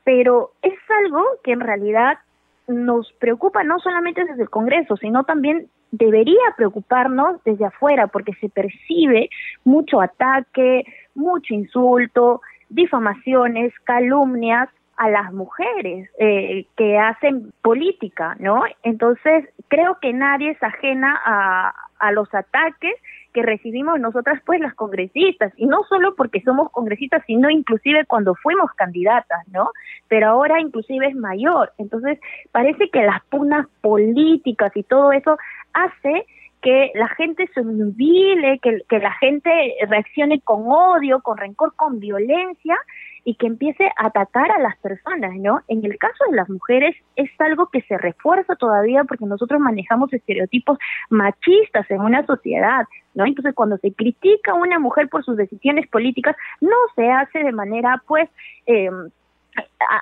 pero 0.05 0.53
es 0.63 0.79
algo 1.05 1.23
que 1.45 1.53
en 1.53 1.61
realidad 1.61 2.19
nos 2.67 3.13
preocupa 3.15 3.63
no 3.65 3.79
solamente 3.79 4.25
desde 4.25 4.43
el 4.43 4.51
Congreso, 4.51 4.97
sino 4.97 5.25
también 5.25 5.69
debería 5.91 6.55
preocuparnos 6.57 7.43
desde 7.45 7.67
afuera, 7.67 8.07
porque 8.07 8.33
se 8.41 8.49
percibe 8.49 9.29
mucho 9.65 10.01
ataque, 10.01 10.85
mucho 11.15 11.55
insulto, 11.55 12.41
difamaciones, 12.71 13.73
calumnias 13.85 14.69
a 15.03 15.11
las 15.11 15.33
mujeres 15.33 16.09
eh, 16.21 16.67
que 16.77 16.97
hacen 16.97 17.53
política, 17.61 18.37
¿no? 18.39 18.63
Entonces, 18.85 19.49
creo 19.67 19.99
que 20.01 20.13
nadie 20.13 20.51
es 20.51 20.63
ajena 20.63 21.21
a, 21.25 21.75
a 21.99 22.13
los 22.13 22.33
ataques 22.33 22.95
que 23.33 23.43
recibimos 23.43 23.99
nosotras 23.99 24.41
pues 24.47 24.61
las 24.61 24.75
congresistas. 24.75 25.53
Y 25.57 25.67
no 25.67 25.83
solo 25.89 26.15
porque 26.15 26.41
somos 26.43 26.71
congresistas 26.71 27.25
sino 27.27 27.51
inclusive 27.51 28.05
cuando 28.07 28.35
fuimos 28.37 28.71
candidatas 28.77 29.41
no 29.49 29.71
pero 30.07 30.29
ahora 30.29 30.61
inclusive 30.61 31.09
es 31.09 31.17
mayor. 31.17 31.73
Entonces 31.79 32.21
parece 32.53 32.89
que 32.91 33.03
las 33.03 33.25
pugnas 33.25 33.67
políticas 33.81 34.71
y 34.77 34.85
todo 34.85 35.11
eso 35.11 35.37
hace 35.73 36.27
que 36.61 36.93
la 36.95 37.09
gente 37.09 37.49
se 37.55 37.61
humille, 37.61 38.61
que, 38.63 38.83
que 38.89 38.99
la 39.01 39.13
gente 39.15 39.51
reaccione 39.89 40.41
con 40.43 40.63
odio, 40.67 41.21
con 41.23 41.37
rencor, 41.37 41.75
con 41.75 41.99
violencia 41.99 42.79
y 43.25 43.35
que 43.37 43.47
empiece 43.47 43.87
a 43.97 44.07
atacar 44.07 44.51
a 44.51 44.59
las 44.59 44.77
personas, 44.79 45.35
¿no? 45.37 45.61
En 45.69 45.85
el 45.85 45.97
caso 45.99 46.25
de 46.29 46.37
las 46.37 46.49
mujeres 46.49 46.97
es 47.17 47.31
algo 47.39 47.69
que 47.69 47.83
se 47.83 47.97
refuerza 47.99 48.57
todavía 48.57 49.05
porque 49.05 49.27
nosotros 49.27 49.61
manejamos 49.61 50.13
estereotipos 50.13 50.79
machistas 51.11 51.91
en 51.91 52.01
una 52.01 52.27
sociedad, 52.27 52.87
¿no? 53.15 53.25
Entonces 53.25 53.55
cuando 53.55 53.77
se 53.79 53.93
critica 53.93 54.53
a 54.53 54.55
una 54.55 54.79
mujer 54.79 55.09
por 55.09 55.25
sus 55.25 55.37
decisiones 55.37 55.89
políticas 55.89 56.37
no 56.61 56.77
se 56.97 57.11
hace 57.11 57.45
de 57.45 57.53
manera, 57.53 58.03
pues, 58.07 58.29
eh, 58.67 58.91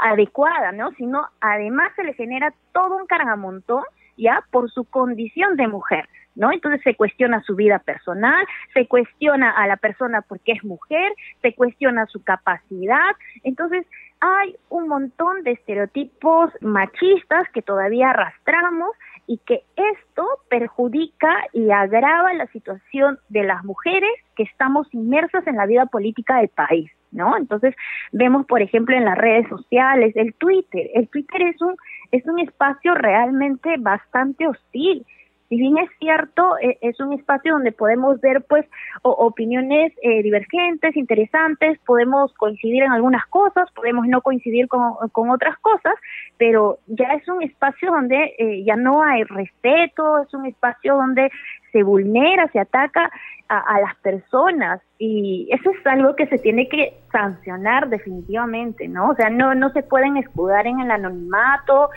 adecuada, 0.02 0.72
¿no? 0.72 0.92
Sino 0.92 1.26
además 1.40 1.92
se 1.96 2.04
le 2.04 2.14
genera 2.14 2.54
todo 2.72 2.96
un 2.96 3.06
cargamontón 3.06 3.85
ya 4.16 4.44
por 4.50 4.70
su 4.70 4.85
condición 4.85 5.56
de 5.56 5.68
mujer. 5.68 6.09
¿No? 6.40 6.50
Entonces 6.50 6.81
se 6.83 6.94
cuestiona 6.94 7.42
su 7.42 7.55
vida 7.55 7.79
personal, 7.81 8.46
se 8.72 8.87
cuestiona 8.88 9.50
a 9.50 9.66
la 9.66 9.76
persona 9.76 10.22
porque 10.22 10.53
es 10.53 10.64
mujer, 10.64 11.12
se 11.42 11.55
cuestiona 11.55 12.07
su 12.07 12.24
capacidad. 12.24 13.12
Entonces 13.44 13.87
hay 14.20 14.57
un 14.70 14.88
montón 14.88 15.42
de 15.44 15.53
estereotipos 15.53 16.50
machistas 16.62 17.46
que 17.53 17.61
todavía 17.61 18.11
arrastramos 18.11 18.88
y 19.26 19.37
que 19.37 19.64
esto 19.76 20.26
perjudica 20.48 21.29
y 21.53 21.70
agrava 21.72 22.33
la 22.33 22.46
situación 22.46 23.18
de 23.29 23.44
las 23.44 23.62
mujeres 23.62 24.11
que 24.35 24.44
estamos 24.44 24.88
inmersas 24.94 25.46
en 25.46 25.57
la 25.57 25.66
vida 25.66 25.85
política 25.87 26.38
del 26.38 26.48
país, 26.48 26.90
¿no? 27.12 27.37
Entonces, 27.37 27.74
vemos 28.12 28.46
por 28.46 28.62
ejemplo 28.62 28.96
en 28.96 29.05
las 29.05 29.18
redes 29.18 29.46
sociales, 29.50 30.16
el 30.16 30.33
Twitter, 30.33 30.88
el 30.94 31.07
Twitter 31.11 31.42
es 31.42 31.61
un 31.61 31.76
es 32.12 32.26
un 32.26 32.40
espacio 32.40 32.94
realmente 32.94 33.76
bastante 33.79 34.48
hostil 34.48 35.05
si 35.51 35.57
bien 35.57 35.77
es 35.79 35.91
cierto, 35.99 36.57
e, 36.63 36.79
es 36.81 36.99
un 37.01 37.13
espacio 37.13 37.55
donde 37.55 37.73
podemos 37.73 38.21
ver 38.21 38.43
pues 38.49 38.65
opiniones 39.03 39.93
eh, 40.01 40.23
divergentes, 40.23 40.97
interesantes, 40.97 41.77
podemos 41.85 42.33
coincidir 42.35 42.85
en 42.85 42.93
algunas 42.93 43.27
cosas, 43.27 43.69
podemos 43.73 44.07
no 44.07 44.23
coincidir 44.23 44.69
con, 44.69 44.81
otras 45.29 45.59
cosas, 45.59 45.95
pero 46.39 46.79
ya 46.87 47.09
es 47.15 47.29
un 47.29 47.43
espacio 47.43 47.91
donde 47.91 48.33
eh, 48.39 48.63
ya 48.65 48.77
no 48.77 49.03
hay 49.03 49.25
respeto, 49.25 50.23
es 50.23 50.33
un 50.33 50.47
espacio 50.47 50.95
donde 50.95 51.31
se 51.73 51.83
vulnera, 51.83 52.47
se 52.53 52.61
ataca 52.61 53.11
a, 53.49 53.59
a, 53.59 53.81
las 53.81 53.97
personas 53.97 54.81
y 54.99 55.49
eso 55.51 55.71
es 55.71 55.85
algo 55.85 56.15
que 56.15 56.29
se 56.29 56.39
tiene 56.39 56.69
que 56.69 56.95
sancionar 57.11 57.89
definitivamente, 57.89 58.87
¿no? 58.87 59.11
O 59.11 59.15
sea, 59.17 59.31
no, 59.31 59.57
no 59.57 59.71
se 59.71 59.83
pueden 59.83 60.17
escudar 60.17 60.69
en 60.69 60.79
el 60.81 60.91
anonimato 60.93 61.91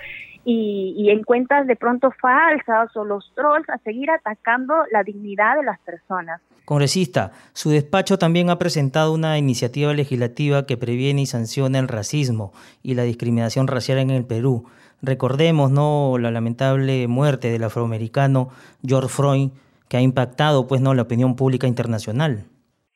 y, 0.45 1.09
en 1.09 1.23
cuentas 1.23 1.67
de 1.67 1.75
pronto 1.75 2.11
falsas 2.11 2.95
o 2.95 3.05
los 3.05 3.31
trolls 3.35 3.69
a 3.69 3.77
seguir 3.79 4.09
atacando 4.11 4.73
la 4.91 5.03
dignidad 5.03 5.55
de 5.57 5.63
las 5.63 5.79
personas. 5.79 6.41
Congresista, 6.65 7.31
su 7.53 7.69
despacho 7.69 8.17
también 8.17 8.49
ha 8.49 8.57
presentado 8.57 9.13
una 9.13 9.37
iniciativa 9.37 9.93
legislativa 9.93 10.65
que 10.65 10.77
previene 10.77 11.21
y 11.21 11.25
sanciona 11.25 11.79
el 11.79 11.87
racismo 11.87 12.53
y 12.81 12.95
la 12.95 13.03
discriminación 13.03 13.67
racial 13.67 13.97
en 13.99 14.09
el 14.09 14.25
Perú. 14.25 14.65
Recordemos 15.01 15.71
no 15.71 16.17
la 16.17 16.31
lamentable 16.31 17.07
muerte 17.07 17.51
del 17.51 17.65
afroamericano 17.65 18.49
George 18.85 19.09
Floyd 19.09 19.49
que 19.89 19.97
ha 19.97 20.01
impactado 20.01 20.67
pues 20.67 20.81
no 20.81 20.93
la 20.93 21.03
opinión 21.03 21.35
pública 21.35 21.67
internacional. 21.67 22.45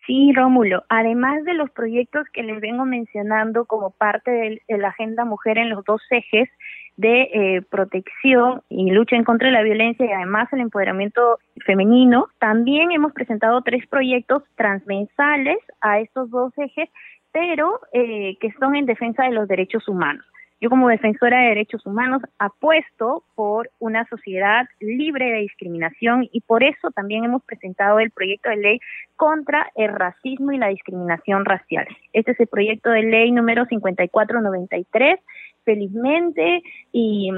Sí, 0.08 0.32
Rómulo. 0.34 0.86
Además 0.88 1.44
de 1.44 1.54
los 1.54 1.70
proyectos 1.70 2.26
que 2.32 2.42
les 2.42 2.62
vengo 2.62 2.86
mencionando 2.86 3.66
como 3.66 3.92
parte 3.92 4.32
de 4.66 4.78
la 4.78 4.88
Agenda 4.88 5.26
Mujer 5.26 5.58
en 5.58 5.70
los 5.70 5.84
dos 5.84 6.02
ejes, 6.10 6.50
de 6.98 7.22
eh, 7.22 7.62
protección 7.70 8.62
y 8.70 8.92
lucha 8.92 9.16
en 9.16 9.24
contra 9.24 9.48
de 9.48 9.54
la 9.54 9.62
violencia 9.62 10.06
y 10.06 10.12
además 10.12 10.52
el 10.52 10.62
empoderamiento 10.62 11.40
femenino. 11.66 12.28
También 12.40 12.92
hemos 12.92 13.14
presentado 13.14 13.62
tres 13.62 13.88
proyectos 13.88 14.44
transversales 14.56 15.58
a 15.80 16.00
estos 16.00 16.30
dos 16.32 16.52
ejes, 16.58 16.90
pero 17.32 17.80
eh, 17.94 18.36
que 18.42 18.52
son 18.60 18.76
en 18.76 18.88
defensa 18.88 19.24
de 19.24 19.32
los 19.32 19.48
derechos 19.48 19.88
humanos. 19.88 20.26
Yo 20.60 20.72
como 20.72 20.90
defensora 20.90 21.40
de 21.42 21.50
derechos 21.50 21.86
humanos 21.86 22.24
apuesto 22.40 23.24
por 23.36 23.70
una 23.78 24.08
sociedad 24.08 24.66
libre 24.80 25.26
de 25.32 25.42
discriminación 25.42 26.28
y 26.32 26.42
por 26.42 26.64
eso 26.64 26.90
también 26.90 27.24
hemos 27.24 27.44
presentado 27.44 28.00
el 28.00 28.10
proyecto 28.10 28.50
de 28.50 28.58
ley 28.58 28.80
contra 29.16 29.70
el 29.76 29.94
racismo 29.94 30.52
y 30.52 30.58
la 30.58 30.70
discriminación 30.70 31.46
racial. 31.46 31.86
Este 32.12 32.32
es 32.32 32.40
el 32.40 32.48
proyecto 32.48 32.90
de 32.90 33.04
ley 33.04 33.32
número 33.32 33.68
5493 33.68 35.20
felizmente 35.68 36.64
y 36.94 37.30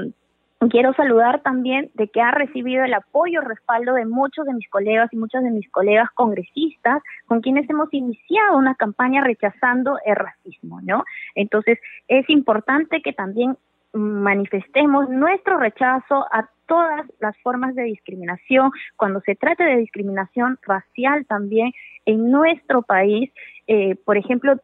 quiero 0.70 0.94
saludar 0.94 1.42
también 1.42 1.90
de 1.94 2.06
que 2.06 2.20
ha 2.20 2.30
recibido 2.30 2.84
el 2.84 2.94
apoyo 2.94 3.40
respaldo 3.40 3.94
de 3.94 4.06
muchos 4.06 4.46
de 4.46 4.54
mis 4.54 4.68
colegas 4.68 5.12
y 5.12 5.16
muchas 5.16 5.42
de 5.42 5.50
mis 5.50 5.68
colegas 5.70 6.08
congresistas 6.14 7.02
con 7.26 7.40
quienes 7.40 7.68
hemos 7.68 7.92
iniciado 7.92 8.56
una 8.56 8.76
campaña 8.76 9.24
rechazando 9.24 9.98
el 10.04 10.14
racismo, 10.14 10.80
¿no? 10.82 11.02
Entonces, 11.34 11.80
es 12.06 12.28
importante 12.30 13.02
que 13.02 13.12
también 13.12 13.56
manifestemos 13.92 15.08
nuestro 15.08 15.58
rechazo 15.58 16.24
a 16.30 16.48
todas 16.66 17.04
las 17.18 17.36
formas 17.38 17.74
de 17.74 17.82
discriminación, 17.82 18.70
cuando 18.96 19.20
se 19.22 19.34
trate 19.34 19.64
de 19.64 19.78
discriminación 19.78 20.56
racial 20.62 21.26
también 21.26 21.72
en 22.06 22.30
nuestro 22.30 22.82
país, 22.82 23.32
eh, 23.66 23.96
por 24.04 24.16
ejemplo, 24.16 24.54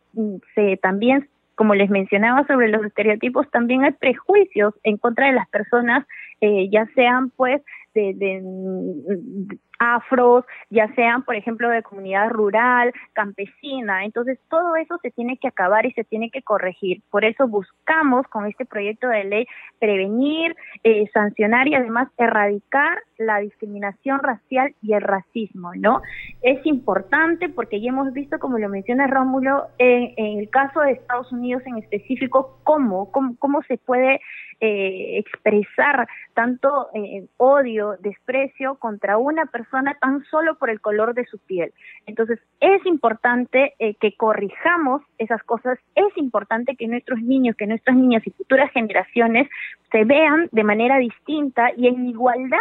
se 0.54 0.76
también 0.76 1.28
como 1.56 1.74
les 1.74 1.90
mencionaba 1.90 2.46
sobre 2.46 2.68
los 2.68 2.84
estereotipos, 2.84 3.50
también 3.50 3.84
hay 3.84 3.92
prejuicios 3.92 4.74
en 4.84 4.98
contra 4.98 5.26
de 5.26 5.32
las 5.32 5.48
personas, 5.48 6.06
eh, 6.40 6.68
ya 6.70 6.86
sean 6.94 7.30
pues 7.30 7.62
de, 7.96 8.12
de, 8.14 9.58
afros, 9.78 10.44
ya 10.70 10.92
sean, 10.94 11.22
por 11.24 11.34
ejemplo, 11.34 11.68
de 11.68 11.82
comunidad 11.82 12.30
rural, 12.30 12.92
campesina. 13.12 14.04
Entonces, 14.04 14.38
todo 14.48 14.76
eso 14.76 14.98
se 15.02 15.10
tiene 15.10 15.38
que 15.38 15.48
acabar 15.48 15.86
y 15.86 15.92
se 15.92 16.04
tiene 16.04 16.30
que 16.30 16.42
corregir. 16.42 17.02
Por 17.10 17.24
eso 17.24 17.46
buscamos 17.48 18.26
con 18.28 18.46
este 18.46 18.64
proyecto 18.64 19.08
de 19.08 19.24
ley 19.24 19.46
prevenir, 19.78 20.54
eh, 20.84 21.08
sancionar 21.12 21.68
y 21.68 21.74
además 21.74 22.08
erradicar 22.16 22.98
la 23.18 23.38
discriminación 23.38 24.20
racial 24.20 24.74
y 24.82 24.92
el 24.92 25.00
racismo, 25.00 25.72
¿no? 25.74 26.02
Es 26.42 26.64
importante 26.66 27.48
porque 27.48 27.80
ya 27.80 27.88
hemos 27.88 28.12
visto, 28.12 28.38
como 28.38 28.58
lo 28.58 28.68
menciona 28.68 29.06
Rómulo, 29.06 29.66
en, 29.78 30.12
en 30.16 30.38
el 30.40 30.50
caso 30.50 30.80
de 30.80 30.92
Estados 30.92 31.32
Unidos 31.32 31.62
en 31.66 31.78
específico, 31.78 32.58
cómo, 32.62 33.10
cómo, 33.10 33.36
cómo 33.38 33.62
se 33.62 33.78
puede 33.78 34.20
eh, 34.58 35.18
expresar 35.18 36.08
tanto 36.32 36.88
eh, 36.94 37.26
odio, 37.36 37.85
desprecio 37.94 38.76
contra 38.76 39.18
una 39.18 39.46
persona 39.46 39.96
tan 40.00 40.24
solo 40.24 40.56
por 40.56 40.70
el 40.70 40.80
color 40.80 41.14
de 41.14 41.26
su 41.26 41.38
piel. 41.38 41.72
Entonces, 42.06 42.38
es 42.60 42.84
importante 42.86 43.74
eh, 43.78 43.94
que 43.94 44.16
corrijamos 44.16 45.02
esas 45.18 45.42
cosas, 45.42 45.78
es 45.94 46.16
importante 46.16 46.76
que 46.76 46.88
nuestros 46.88 47.20
niños, 47.20 47.56
que 47.56 47.66
nuestras 47.66 47.96
niñas 47.96 48.26
y 48.26 48.30
futuras 48.30 48.70
generaciones 48.72 49.48
se 49.90 50.04
vean 50.04 50.48
de 50.52 50.64
manera 50.64 50.98
distinta 50.98 51.70
y 51.76 51.86
en 51.88 52.06
igualdad 52.06 52.58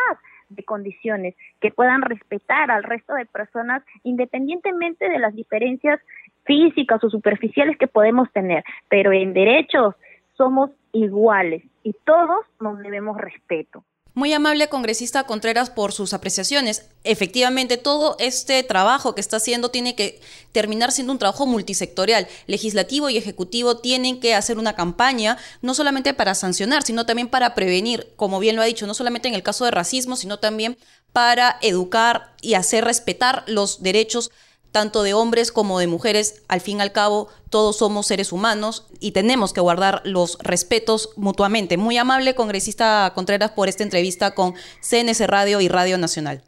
de 0.50 0.64
condiciones, 0.64 1.36
que 1.60 1.72
puedan 1.72 2.02
respetar 2.02 2.70
al 2.70 2.84
resto 2.84 3.14
de 3.16 3.26
personas 3.26 3.84
independientemente 4.04 5.10
de 5.10 5.20
las 5.20 5.34
diferencias 5.34 6.00
físicas 6.44 7.04
o 7.04 7.10
superficiales 7.10 7.78
que 7.78 7.88
podemos 7.88 8.32
tener, 8.32 8.64
pero 8.88 9.12
en 9.12 9.34
derechos 9.34 9.96
somos 10.38 10.70
iguales 10.92 11.64
y 11.84 11.94
todos 12.06 12.46
nos 12.60 12.80
debemos 12.80 13.18
respeto. 13.18 13.84
Muy 14.16 14.32
amable 14.32 14.70
congresista 14.70 15.26
Contreras 15.26 15.70
por 15.70 15.92
sus 15.92 16.14
apreciaciones. 16.14 16.84
Efectivamente, 17.04 17.76
todo 17.76 18.16
este 18.18 18.64
trabajo 18.64 19.14
que 19.14 19.20
está 19.20 19.38
haciendo 19.38 19.72
tiene 19.72 19.94
que 19.94 20.22
terminar 20.54 20.94
siendo 20.94 21.12
un 21.12 21.20
trabajo 21.20 21.46
multisectorial. 21.46 22.26
Legislativo 22.48 23.10
y 23.10 23.18
ejecutivo 23.18 23.76
tienen 23.76 24.22
que 24.22 24.34
hacer 24.34 24.58
una 24.58 24.74
campaña, 24.74 25.38
no 25.62 25.74
solamente 25.74 26.14
para 26.14 26.34
sancionar, 26.34 26.84
sino 26.84 27.06
también 27.06 27.28
para 27.28 27.56
prevenir, 27.56 28.14
como 28.16 28.40
bien 28.40 28.56
lo 28.56 28.62
ha 28.62 28.66
dicho, 28.66 28.88
no 28.88 28.94
solamente 28.94 29.28
en 29.28 29.36
el 29.36 29.44
caso 29.44 29.66
de 29.66 29.72
racismo, 29.72 30.16
sino 30.16 30.40
también 30.40 30.78
para 31.12 31.58
educar 31.62 32.36
y 32.40 32.54
hacer 32.54 32.86
respetar 32.86 33.44
los 33.48 33.84
derechos 33.84 34.32
tanto 34.76 35.04
de 35.04 35.14
hombres 35.14 35.54
como 35.54 35.80
de 35.80 35.88
mujeres, 35.88 36.44
al 36.50 36.60
fin 36.60 36.80
y 36.80 36.82
al 36.82 36.92
cabo 36.92 37.30
todos 37.50 37.78
somos 37.78 38.08
seres 38.08 38.34
humanos 38.34 38.86
y 39.00 39.14
tenemos 39.14 39.54
que 39.54 39.62
guardar 39.62 40.02
los 40.04 40.38
respetos 40.44 41.14
mutuamente. 41.16 41.78
Muy 41.78 41.98
amable, 41.98 42.36
congresista 42.36 43.10
Contreras, 43.16 43.52
por 43.52 43.70
esta 43.70 43.84
entrevista 43.84 44.36
con 44.36 44.54
CNS 44.82 45.28
Radio 45.28 45.62
y 45.62 45.70
Radio 45.70 45.98
Nacional. 45.98 46.42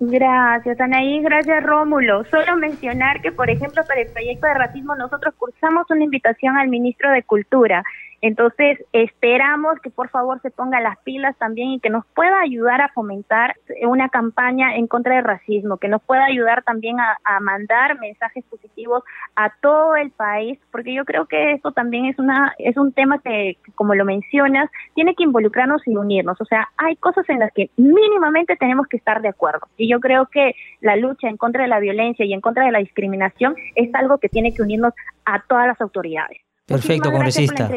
Gracias, 0.00 0.80
Anaí. 0.80 1.20
Gracias, 1.20 1.62
Rómulo. 1.64 2.24
Solo 2.30 2.56
mencionar 2.56 3.20
que, 3.20 3.30
por 3.30 3.50
ejemplo, 3.50 3.82
para 3.86 4.00
el 4.00 4.08
proyecto 4.08 4.46
de 4.46 4.54
racismo, 4.54 4.94
nosotros 4.96 5.34
cursamos 5.36 5.84
una 5.90 6.04
invitación 6.04 6.56
al 6.56 6.68
ministro 6.68 7.10
de 7.10 7.24
Cultura 7.24 7.84
entonces, 8.22 8.82
esperamos 8.92 9.78
que 9.80 9.90
por 9.90 10.08
favor 10.08 10.40
se 10.40 10.50
ponga 10.50 10.80
las 10.80 10.98
pilas 11.00 11.36
también 11.38 11.68
y 11.70 11.80
que 11.80 11.90
nos 11.90 12.06
pueda 12.14 12.40
ayudar 12.40 12.80
a 12.80 12.88
fomentar 12.88 13.54
una 13.82 14.08
campaña 14.08 14.76
en 14.76 14.86
contra 14.86 15.16
del 15.16 15.24
racismo, 15.24 15.76
que 15.76 15.88
nos 15.88 16.02
pueda 16.02 16.24
ayudar 16.24 16.62
también 16.62 16.98
a, 17.00 17.16
mandar 17.40 17.98
mensajes 18.00 18.44
positivos 18.44 19.02
a 19.36 19.50
todo 19.60 19.94
el 19.96 20.10
país, 20.10 20.58
porque 20.72 20.94
yo 20.94 21.04
creo 21.04 21.26
que 21.26 21.52
esto 21.52 21.72
también 21.72 22.06
es 22.06 22.18
una 22.18 22.54
es 22.58 22.76
un 22.76 22.92
tema 22.92 23.18
que, 23.18 23.58
como 23.74 23.94
lo 23.94 24.04
mencionas, 24.04 24.70
tiene 24.94 25.14
que 25.14 25.24
involucrarnos 25.24 25.86
y 25.86 25.96
unirnos. 25.96 26.40
O 26.40 26.44
sea, 26.46 26.68
hay 26.78 26.96
cosas 26.96 27.28
en 27.28 27.40
las 27.40 27.52
que 27.52 27.70
mínimamente 27.76 28.56
tenemos 28.56 28.86
que 28.86 28.96
estar 28.96 29.20
de 29.20 29.28
acuerdo. 29.28 29.68
Y 29.76 29.88
yo 29.88 30.00
creo 30.00 30.26
que 30.26 30.54
la 30.80 30.96
lucha 30.96 31.28
en 31.28 31.36
contra 31.36 31.62
de 31.62 31.68
la 31.68 31.80
violencia 31.80 32.24
y 32.24 32.32
en 32.32 32.40
contra 32.40 32.64
de 32.64 32.72
la 32.72 32.78
discriminación 32.78 33.54
es 33.74 33.94
algo 33.94 34.18
que 34.18 34.28
tiene 34.28 34.54
que 34.54 34.62
unirnos 34.62 34.94
a 35.26 35.42
todas 35.46 35.66
las 35.66 35.80
autoridades. 35.80 36.45
Perfecto, 36.66 37.12
congresista. 37.12 37.70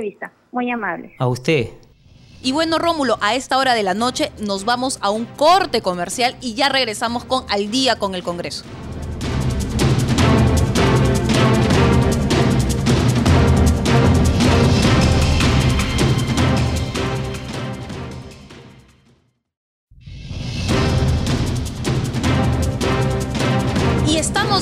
Muy 0.51 0.71
amable. 0.71 1.13
A 1.19 1.27
usted. 1.27 1.69
Y 2.41 2.53
bueno, 2.53 2.79
Rómulo, 2.79 3.19
a 3.21 3.35
esta 3.35 3.57
hora 3.57 3.75
de 3.75 3.83
la 3.83 3.93
noche 3.93 4.31
nos 4.39 4.65
vamos 4.65 4.97
a 5.01 5.11
un 5.11 5.25
corte 5.25 5.81
comercial 5.81 6.35
y 6.41 6.55
ya 6.55 6.69
regresamos 6.69 7.23
con 7.23 7.45
Al 7.49 7.69
día 7.69 7.97
con 7.97 8.15
el 8.15 8.23
Congreso. 8.23 8.63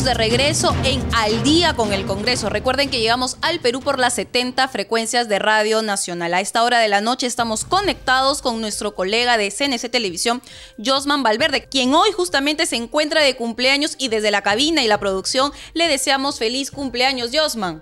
De 0.03 0.13
regreso 0.13 0.75
en 0.83 1.01
Al 1.15 1.43
día 1.43 1.73
con 1.73 1.91
el 1.91 2.05
Congreso. 2.05 2.49
Recuerden 2.49 2.89
que 2.89 2.99
llegamos 2.99 3.37
al 3.41 3.59
Perú 3.59 3.81
por 3.81 3.99
las 3.99 4.13
70 4.13 4.67
frecuencias 4.67 5.27
de 5.27 5.39
Radio 5.39 5.81
Nacional. 5.81 6.33
A 6.33 6.41
esta 6.41 6.63
hora 6.63 6.79
de 6.79 6.87
la 6.87 7.01
noche 7.01 7.25
estamos 7.25 7.65
conectados 7.65 8.41
con 8.41 8.61
nuestro 8.61 8.93
colega 8.93 9.37
de 9.37 9.49
CNC 9.49 9.89
Televisión, 9.89 10.41
Josman 10.83 11.23
Valverde, 11.23 11.65
quien 11.69 11.93
hoy 11.93 12.11
justamente 12.11 12.65
se 12.65 12.75
encuentra 12.75 13.21
de 13.21 13.35
cumpleaños 13.35 13.95
y 13.97 14.09
desde 14.09 14.29
la 14.29 14.41
cabina 14.41 14.83
y 14.83 14.87
la 14.87 14.99
producción 14.99 15.51
le 15.73 15.87
deseamos 15.87 16.37
feliz 16.37 16.69
cumpleaños, 16.69 17.31
Josman. 17.33 17.81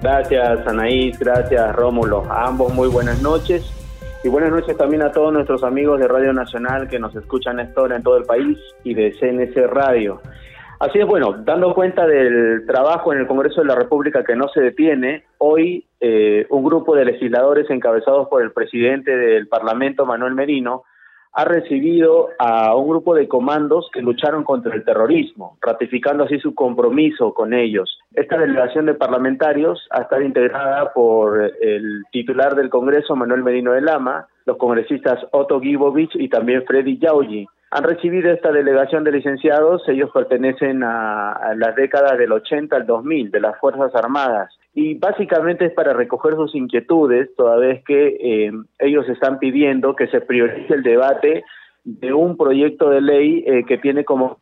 Gracias, 0.00 0.66
Anaís. 0.66 1.18
Gracias, 1.18 1.74
Rómulo. 1.74 2.24
A 2.30 2.46
ambos 2.46 2.72
muy 2.72 2.88
buenas 2.88 3.20
noches. 3.20 3.62
Y 4.22 4.28
buenas 4.28 4.50
noches 4.50 4.76
también 4.78 5.02
a 5.02 5.12
todos 5.12 5.32
nuestros 5.32 5.64
amigos 5.64 6.00
de 6.00 6.08
Radio 6.08 6.32
Nacional 6.32 6.88
que 6.88 6.98
nos 6.98 7.14
escuchan 7.14 7.58
a 7.58 7.64
esta 7.64 7.82
hora 7.82 7.96
en 7.96 8.02
todo 8.02 8.16
el 8.16 8.24
país 8.24 8.56
y 8.82 8.94
de 8.94 9.12
CNC 9.12 9.66
Radio. 9.66 10.22
Así 10.80 10.98
es, 10.98 11.06
bueno, 11.06 11.32
dando 11.44 11.72
cuenta 11.74 12.06
del 12.06 12.66
trabajo 12.66 13.12
en 13.12 13.20
el 13.20 13.26
Congreso 13.26 13.60
de 13.60 13.68
la 13.68 13.76
República 13.76 14.24
que 14.24 14.34
no 14.34 14.48
se 14.48 14.60
detiene, 14.60 15.24
hoy 15.38 15.86
eh, 16.00 16.46
un 16.50 16.64
grupo 16.64 16.96
de 16.96 17.04
legisladores 17.04 17.70
encabezados 17.70 18.28
por 18.28 18.42
el 18.42 18.52
presidente 18.52 19.16
del 19.16 19.46
Parlamento, 19.46 20.04
Manuel 20.04 20.34
Merino, 20.34 20.82
ha 21.32 21.44
recibido 21.44 22.28
a 22.38 22.76
un 22.76 22.88
grupo 22.88 23.14
de 23.14 23.26
comandos 23.26 23.90
que 23.92 24.00
lucharon 24.00 24.44
contra 24.44 24.74
el 24.74 24.84
terrorismo, 24.84 25.58
ratificando 25.60 26.24
así 26.24 26.38
su 26.38 26.54
compromiso 26.54 27.34
con 27.34 27.54
ellos. 27.54 27.98
Esta 28.12 28.38
delegación 28.38 28.86
de 28.86 28.94
parlamentarios 28.94 29.84
ha 29.90 30.02
estado 30.02 30.22
integrada 30.22 30.92
por 30.92 31.52
el 31.60 32.04
titular 32.12 32.54
del 32.54 32.70
Congreso, 32.70 33.16
Manuel 33.16 33.42
Merino 33.42 33.72
de 33.72 33.80
Lama, 33.80 34.28
los 34.46 34.58
congresistas 34.58 35.26
Otto 35.32 35.60
Gibovich 35.60 36.14
y 36.14 36.28
también 36.28 36.64
Freddy 36.66 36.98
Yauji 36.98 37.48
han 37.74 37.82
recibido 37.82 38.30
esta 38.30 38.52
delegación 38.52 39.02
de 39.02 39.10
licenciados, 39.10 39.82
ellos 39.88 40.08
pertenecen 40.14 40.84
a, 40.84 41.54
las 41.56 41.74
décadas 41.74 42.16
del 42.16 42.30
80 42.30 42.76
al 42.76 42.86
2000 42.86 43.32
de 43.32 43.40
las 43.40 43.58
Fuerzas 43.58 43.92
Armadas. 43.96 44.56
Y 44.74 44.94
básicamente 44.94 45.64
es 45.64 45.72
para 45.72 45.92
recoger 45.92 46.34
sus 46.34 46.54
inquietudes, 46.54 47.34
toda 47.36 47.56
vez 47.56 47.82
que 47.84 48.16
eh, 48.20 48.52
ellos 48.78 49.08
están 49.08 49.40
pidiendo 49.40 49.96
que 49.96 50.06
se 50.06 50.20
priorice 50.20 50.72
el 50.72 50.84
debate 50.84 51.42
de 51.82 52.12
un 52.12 52.36
proyecto 52.36 52.90
de 52.90 53.00
ley 53.00 53.42
eh, 53.44 53.64
que 53.66 53.78
tiene 53.78 54.04
como 54.04 54.38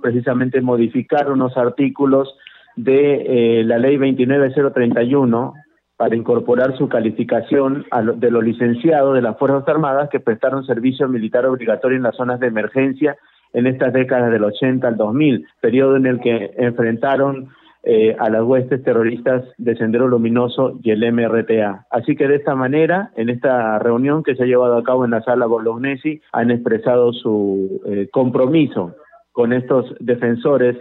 precisamente 0.00 0.60
modificar 0.60 1.32
unos 1.32 1.56
artículos 1.56 2.32
de 2.76 3.58
eh, 3.60 3.64
la 3.64 3.78
ley 3.78 3.96
29031 3.96 5.52
para 5.98 6.14
incorporar 6.14 6.78
su 6.78 6.88
calificación 6.88 7.84
de 8.14 8.30
los 8.30 8.44
licenciados 8.44 9.14
de 9.14 9.20
las 9.20 9.36
Fuerzas 9.36 9.68
Armadas 9.68 10.08
que 10.10 10.20
prestaron 10.20 10.64
servicio 10.64 11.08
militar 11.08 11.44
obligatorio 11.44 11.96
en 11.96 12.04
las 12.04 12.14
zonas 12.14 12.38
de 12.38 12.46
emergencia 12.46 13.16
en 13.52 13.66
estas 13.66 13.92
décadas 13.92 14.30
del 14.30 14.44
80 14.44 14.86
al 14.86 14.96
2000, 14.96 15.44
periodo 15.60 15.96
en 15.96 16.06
el 16.06 16.20
que 16.20 16.52
enfrentaron 16.56 17.48
eh, 17.82 18.14
a 18.16 18.30
las 18.30 18.44
huestes 18.44 18.82
terroristas 18.84 19.42
de 19.56 19.76
Sendero 19.76 20.06
Luminoso 20.06 20.78
y 20.84 20.92
el 20.92 21.12
MRTA. 21.12 21.86
Así 21.90 22.14
que 22.14 22.28
de 22.28 22.36
esta 22.36 22.54
manera, 22.54 23.10
en 23.16 23.28
esta 23.28 23.80
reunión 23.80 24.22
que 24.22 24.36
se 24.36 24.44
ha 24.44 24.46
llevado 24.46 24.76
a 24.76 24.84
cabo 24.84 25.04
en 25.04 25.10
la 25.10 25.22
sala 25.22 25.46
Bolognesi, 25.46 26.20
han 26.32 26.52
expresado 26.52 27.12
su 27.12 27.80
eh, 27.86 28.08
compromiso 28.12 28.94
con 29.32 29.52
estos 29.52 29.96
defensores 29.98 30.76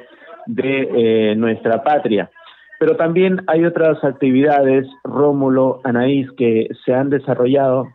de 0.46 1.32
eh, 1.32 1.36
nuestra 1.36 1.84
patria. 1.84 2.30
Pero 2.80 2.96
también 2.96 3.42
hay 3.48 3.66
otras 3.66 4.04
actividades, 4.04 4.88
Rómulo, 5.04 5.82
Anaís, 5.84 6.30
que 6.32 6.70
se 6.86 6.94
han 6.94 7.10
desarrollado 7.10 7.88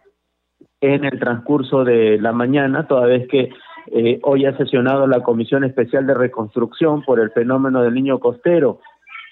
en 0.80 1.04
el 1.04 1.18
transcurso 1.20 1.84
de 1.84 2.18
la 2.20 2.32
mañana, 2.32 2.88
toda 2.88 3.06
vez 3.06 3.28
que 3.28 3.50
eh, 3.92 4.18
hoy 4.22 4.46
ha 4.46 4.56
sesionado 4.56 5.06
la 5.06 5.22
Comisión 5.22 5.64
Especial 5.64 6.06
de 6.06 6.14
Reconstrucción 6.14 7.02
por 7.02 7.20
el 7.20 7.30
fenómeno 7.30 7.82
del 7.82 7.94
niño 7.94 8.18
costero. 8.18 8.80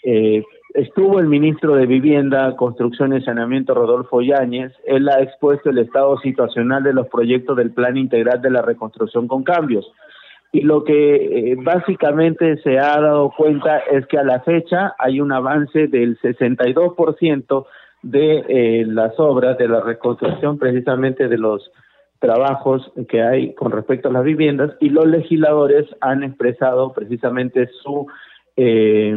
Eh, 0.05 0.45
estuvo 0.75 1.19
el 1.19 1.27
ministro 1.27 1.75
de 1.75 1.87
Vivienda, 1.87 2.55
Construcción 2.57 3.17
y 3.17 3.23
Saneamiento, 3.23 3.75
Rodolfo 3.75 4.23
Yáñez. 4.23 4.73
Él 4.87 5.09
ha 5.09 5.21
expuesto 5.21 5.71
el 5.71 5.79
estado 5.79 6.17
situacional 6.19 6.85
de 6.85 6.95
los 6.95 7.09
proyectos 7.09 7.57
del 7.57 7.73
Plan 7.73 7.97
Integral 7.97 8.41
de 8.41 8.51
la 8.51 8.63
Reconstrucción 8.63 9.27
con 9.27 9.43
Cambios 9.43 9.93
y 10.53 10.63
lo 10.63 10.83
que 10.85 11.53
eh, 11.53 11.57
básicamente 11.57 12.57
se 12.63 12.79
ha 12.79 13.01
dado 13.01 13.33
cuenta 13.37 13.79
es 13.79 14.07
que 14.07 14.19
a 14.19 14.25
la 14.25 14.41
fecha 14.41 14.95
hay 14.99 15.21
un 15.21 15.33
avance 15.33 15.87
del 15.87 16.19
62% 16.19 17.67
de 18.03 18.45
eh, 18.49 18.85
las 18.87 19.19
obras 19.21 19.59
de 19.59 19.69
la 19.69 19.81
reconstrucción 19.81 20.59
precisamente 20.59 21.29
de 21.29 21.39
los 21.39 21.71
trabajos 22.19 22.91
que 23.09 23.23
hay 23.23 23.55
con 23.55 23.71
respecto 23.73 24.09
a 24.09 24.13
las 24.13 24.25
viviendas 24.25 24.73
y 24.81 24.89
los 24.89 25.07
legisladores 25.07 25.87
han 26.01 26.23
expresado 26.23 26.93
precisamente 26.93 27.69
su 27.83 28.07
eh, 28.57 29.15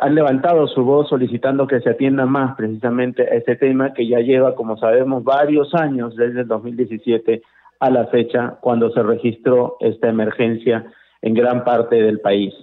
han 0.00 0.14
levantado 0.14 0.68
su 0.68 0.84
voz 0.84 1.08
solicitando 1.08 1.66
que 1.66 1.80
se 1.80 1.90
atienda 1.90 2.26
más 2.26 2.56
precisamente 2.56 3.22
a 3.22 3.34
este 3.34 3.56
tema 3.56 3.92
que 3.92 4.06
ya 4.06 4.20
lleva, 4.20 4.54
como 4.54 4.76
sabemos, 4.76 5.24
varios 5.24 5.74
años 5.74 6.14
desde 6.14 6.42
el 6.42 6.46
2017 6.46 7.42
a 7.80 7.90
la 7.90 8.06
fecha 8.06 8.58
cuando 8.60 8.90
se 8.90 9.02
registró 9.02 9.76
esta 9.80 10.08
emergencia 10.08 10.86
en 11.22 11.34
gran 11.34 11.64
parte 11.64 11.96
del 11.96 12.20
país. 12.20 12.54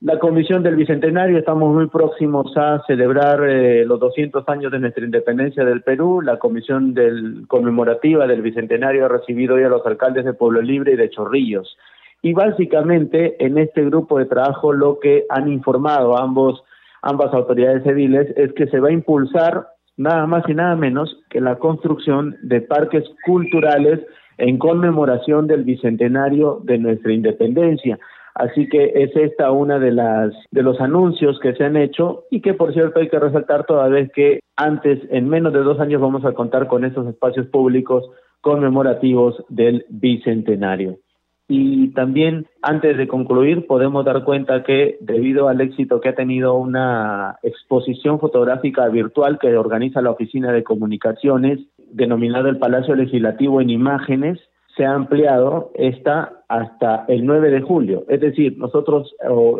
La 0.00 0.18
Comisión 0.18 0.62
del 0.62 0.76
Bicentenario, 0.76 1.38
estamos 1.38 1.74
muy 1.74 1.86
próximos 1.86 2.54
a 2.56 2.82
celebrar 2.86 3.42
eh, 3.48 3.86
los 3.86 3.98
200 4.00 4.46
años 4.50 4.70
de 4.70 4.78
nuestra 4.78 5.02
independencia 5.02 5.64
del 5.64 5.82
Perú. 5.82 6.20
La 6.20 6.38
Comisión 6.38 6.92
del, 6.92 7.46
conmemorativa 7.48 8.26
del 8.26 8.42
Bicentenario 8.42 9.06
ha 9.06 9.08
recibido 9.08 9.54
hoy 9.54 9.62
a 9.62 9.70
los 9.70 9.84
alcaldes 9.86 10.26
de 10.26 10.34
Pueblo 10.34 10.60
Libre 10.60 10.92
y 10.92 10.96
de 10.96 11.08
Chorrillos. 11.08 11.78
Y 12.20 12.34
básicamente 12.34 13.42
en 13.42 13.56
este 13.56 13.82
grupo 13.84 14.18
de 14.18 14.26
trabajo 14.26 14.74
lo 14.74 14.98
que 15.00 15.24
han 15.30 15.50
informado 15.50 16.18
ambos, 16.18 16.62
ambas 17.00 17.32
autoridades 17.32 17.82
civiles 17.84 18.30
es 18.36 18.52
que 18.52 18.66
se 18.66 18.80
va 18.80 18.88
a 18.88 18.92
impulsar 18.92 19.68
nada 19.96 20.26
más 20.26 20.46
y 20.48 20.54
nada 20.54 20.76
menos 20.76 21.16
que 21.30 21.40
la 21.40 21.56
construcción 21.56 22.36
de 22.42 22.60
parques 22.60 23.04
culturales 23.24 24.00
en 24.38 24.58
conmemoración 24.58 25.46
del 25.46 25.64
Bicentenario 25.64 26.60
de 26.64 26.78
nuestra 26.78 27.12
independencia. 27.12 27.98
Así 28.34 28.68
que 28.68 28.92
es 28.96 29.14
esta 29.14 29.52
una 29.52 29.78
de 29.78 29.92
las 29.92 30.32
de 30.50 30.62
los 30.62 30.80
anuncios 30.80 31.38
que 31.38 31.54
se 31.54 31.64
han 31.64 31.76
hecho 31.76 32.24
y 32.30 32.40
que 32.40 32.52
por 32.52 32.72
cierto 32.72 32.98
hay 32.98 33.08
que 33.08 33.20
resaltar 33.20 33.64
toda 33.64 33.88
vez 33.88 34.10
que 34.12 34.40
antes 34.56 35.00
en 35.10 35.28
menos 35.28 35.52
de 35.52 35.60
dos 35.60 35.78
años 35.78 36.00
vamos 36.00 36.24
a 36.24 36.32
contar 36.32 36.66
con 36.66 36.84
estos 36.84 37.06
espacios 37.06 37.46
públicos 37.46 38.04
conmemorativos 38.40 39.42
del 39.48 39.86
bicentenario. 39.88 40.98
Y 41.46 41.88
también 41.88 42.46
antes 42.62 42.96
de 42.96 43.06
concluir 43.06 43.66
podemos 43.66 44.04
dar 44.04 44.24
cuenta 44.24 44.64
que 44.64 44.96
debido 45.00 45.48
al 45.48 45.60
éxito 45.60 46.00
que 46.00 46.08
ha 46.08 46.14
tenido 46.14 46.54
una 46.54 47.38
exposición 47.42 48.18
fotográfica 48.18 48.88
virtual 48.88 49.38
que 49.38 49.56
organiza 49.56 50.00
la 50.00 50.10
Oficina 50.10 50.52
de 50.52 50.64
Comunicaciones 50.64 51.60
denominada 51.92 52.48
el 52.48 52.58
Palacio 52.58 52.94
Legislativo 52.94 53.60
en 53.60 53.70
Imágenes, 53.70 54.38
se 54.76 54.84
ha 54.84 54.94
ampliado 54.94 55.70
esta 55.74 56.32
hasta 56.48 57.04
el 57.08 57.24
9 57.24 57.50
de 57.50 57.60
julio. 57.60 58.04
Es 58.08 58.20
decir, 58.20 58.58
nosotros, 58.58 59.14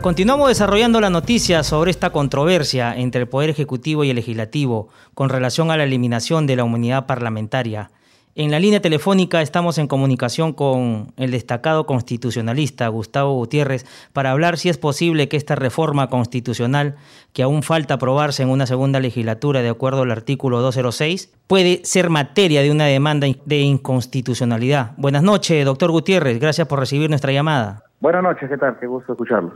Continuamos 0.01 0.49
desarrollando 0.49 0.99
la 1.03 1.11
noticia 1.11 1.63
sobre 1.65 1.91
esta 1.91 2.13
controversia 2.13 2.97
entre 2.97 3.21
el 3.21 3.29
Poder 3.29 3.51
Ejecutivo 3.51 4.03
y 4.03 4.09
el 4.09 4.17
Legislativo 4.17 4.89
con 5.13 5.29
relación 5.29 5.71
a 5.71 5.77
la 5.77 5.85
eliminación 5.85 6.47
de 6.47 6.57
la 6.57 6.65
unidad 6.65 7.05
parlamentaria. 7.05 7.91
En 8.39 8.51
la 8.51 8.59
línea 8.59 8.81
telefónica 8.83 9.41
estamos 9.41 9.79
en 9.79 9.87
comunicación 9.87 10.53
con 10.53 11.07
el 11.17 11.31
destacado 11.31 11.87
constitucionalista 11.87 12.87
Gustavo 12.89 13.33
Gutiérrez 13.33 13.87
para 14.13 14.31
hablar 14.31 14.59
si 14.59 14.69
es 14.69 14.77
posible 14.77 15.27
que 15.31 15.39
esta 15.39 15.55
reforma 15.55 16.11
constitucional, 16.11 16.97
que 17.33 17.43
aún 17.43 17.63
falta 17.63 17.95
aprobarse 17.95 18.43
en 18.43 18.51
una 18.51 18.67
segunda 18.67 19.01
legislatura 19.01 19.63
de 19.63 19.71
acuerdo 19.71 20.03
al 20.03 20.11
artículo 20.11 20.61
206, 20.61 21.33
puede 21.47 21.83
ser 21.87 22.11
materia 22.11 22.61
de 22.61 22.71
una 22.71 22.85
demanda 22.85 23.27
de 23.47 23.57
inconstitucionalidad. 23.57 24.91
Buenas 24.99 25.23
noches, 25.23 25.65
doctor 25.65 25.91
Gutiérrez. 25.91 26.39
Gracias 26.39 26.69
por 26.69 26.79
recibir 26.79 27.09
nuestra 27.09 27.33
llamada. 27.33 27.85
Buenas 28.01 28.23
noches, 28.23 28.51
¿qué 28.51 28.59
tal? 28.59 28.79
Qué 28.79 28.87
gusto 28.87 29.13
escucharlos. 29.13 29.55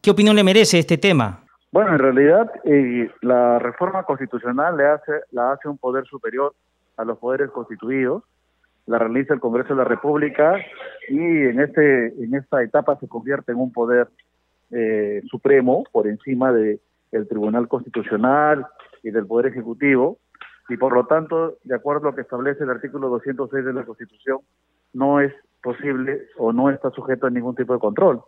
¿Qué 0.00 0.12
opinión 0.12 0.36
le 0.36 0.44
merece 0.44 0.78
este 0.78 0.96
tema? 0.96 1.40
Bueno, 1.72 1.90
en 1.90 1.98
realidad 1.98 2.48
eh, 2.62 3.10
la 3.22 3.58
reforma 3.58 4.04
constitucional 4.04 4.76
le 4.76 4.86
hace, 4.86 5.12
la 5.32 5.50
hace 5.54 5.68
un 5.68 5.78
poder 5.78 6.06
superior 6.06 6.54
a 7.02 7.04
los 7.04 7.18
poderes 7.18 7.50
constituidos, 7.50 8.22
la 8.86 8.98
realiza 8.98 9.34
el 9.34 9.40
Congreso 9.40 9.70
de 9.70 9.76
la 9.76 9.84
República 9.84 10.56
y 11.08 11.18
en 11.18 11.60
este 11.60 12.08
en 12.22 12.34
esta 12.34 12.62
etapa 12.62 12.98
se 12.98 13.08
convierte 13.08 13.52
en 13.52 13.58
un 13.58 13.72
poder 13.72 14.08
eh, 14.70 15.22
supremo 15.30 15.84
por 15.92 16.08
encima 16.08 16.52
de 16.52 16.80
el 17.12 17.28
Tribunal 17.28 17.68
Constitucional 17.68 18.66
y 19.02 19.10
del 19.10 19.26
Poder 19.26 19.52
Ejecutivo 19.52 20.18
y 20.68 20.76
por 20.76 20.94
lo 20.94 21.06
tanto, 21.06 21.58
de 21.64 21.74
acuerdo 21.74 22.08
a 22.08 22.10
lo 22.10 22.14
que 22.14 22.22
establece 22.22 22.64
el 22.64 22.70
artículo 22.70 23.08
206 23.10 23.64
de 23.64 23.72
la 23.72 23.84
Constitución, 23.84 24.38
no 24.94 25.20
es 25.20 25.32
posible 25.62 26.28
o 26.38 26.52
no 26.52 26.70
está 26.70 26.90
sujeto 26.90 27.26
a 27.26 27.30
ningún 27.30 27.54
tipo 27.54 27.74
de 27.74 27.80
control. 27.80 28.22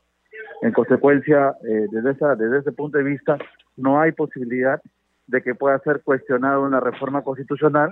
En 0.62 0.72
consecuencia, 0.72 1.54
eh, 1.66 1.87
desde, 1.90 2.12
esa, 2.12 2.34
desde 2.37 2.58
ese 2.58 2.72
punto 2.72 2.98
de 2.98 3.04
vista, 3.04 3.38
no 3.76 4.00
hay 4.00 4.12
posibilidad 4.12 4.80
de 5.26 5.42
que 5.42 5.54
pueda 5.54 5.78
ser 5.80 6.02
cuestionada 6.02 6.58
una 6.58 6.80
reforma 6.80 7.22
constitucional 7.22 7.90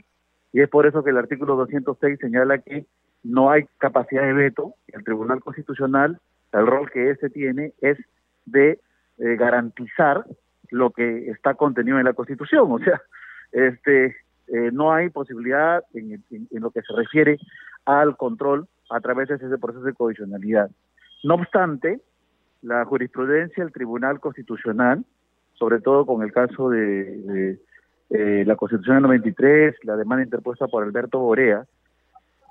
y 0.52 0.60
es 0.60 0.68
por 0.68 0.86
eso 0.86 1.02
que 1.02 1.10
el 1.10 1.18
artículo 1.18 1.56
206 1.56 2.18
señala 2.20 2.58
que 2.58 2.86
no 3.22 3.50
hay 3.50 3.64
capacidad 3.78 4.22
de 4.22 4.34
veto. 4.34 4.74
El 4.88 5.04
Tribunal 5.04 5.40
Constitucional, 5.40 6.20
el 6.52 6.66
rol 6.66 6.90
que 6.90 7.10
ese 7.10 7.30
tiene 7.30 7.72
es 7.80 7.98
de 8.44 8.80
eh, 9.18 9.36
garantizar 9.36 10.24
lo 10.70 10.90
que 10.90 11.30
está 11.30 11.54
contenido 11.54 11.98
en 11.98 12.04
la 12.04 12.12
Constitución. 12.12 12.70
O 12.70 12.78
sea, 12.78 13.00
este 13.52 14.16
eh, 14.48 14.70
no 14.72 14.92
hay 14.92 15.08
posibilidad 15.08 15.82
en, 15.94 16.22
lo 16.50 16.70
que 16.70 16.82
se 16.82 16.92
refiere 16.94 17.38
al 17.86 18.16
control 18.16 18.68
a 18.90 19.00
través 19.00 19.28
de 19.28 19.36
ese 19.36 19.58
proceso 19.58 19.84
de 19.84 19.94
condicionalidad. 19.94 20.70
No 21.24 21.34
obstante, 21.34 22.00
la 22.60 22.84
jurisprudencia 22.84 23.64
del 23.64 23.72
Tribunal 23.72 24.20
Constitucional, 24.20 25.04
sobre 25.54 25.80
todo 25.80 26.04
con 26.04 26.22
el 26.22 26.32
caso 26.32 26.68
de 26.68 27.58
eh, 28.14 28.44
la 28.46 28.56
Constitución 28.56 28.96
del 28.96 29.04
93, 29.04 29.74
la 29.84 29.96
demanda 29.96 30.22
interpuesta 30.22 30.66
por 30.66 30.84
Alberto 30.84 31.18
Borea, 31.18 31.64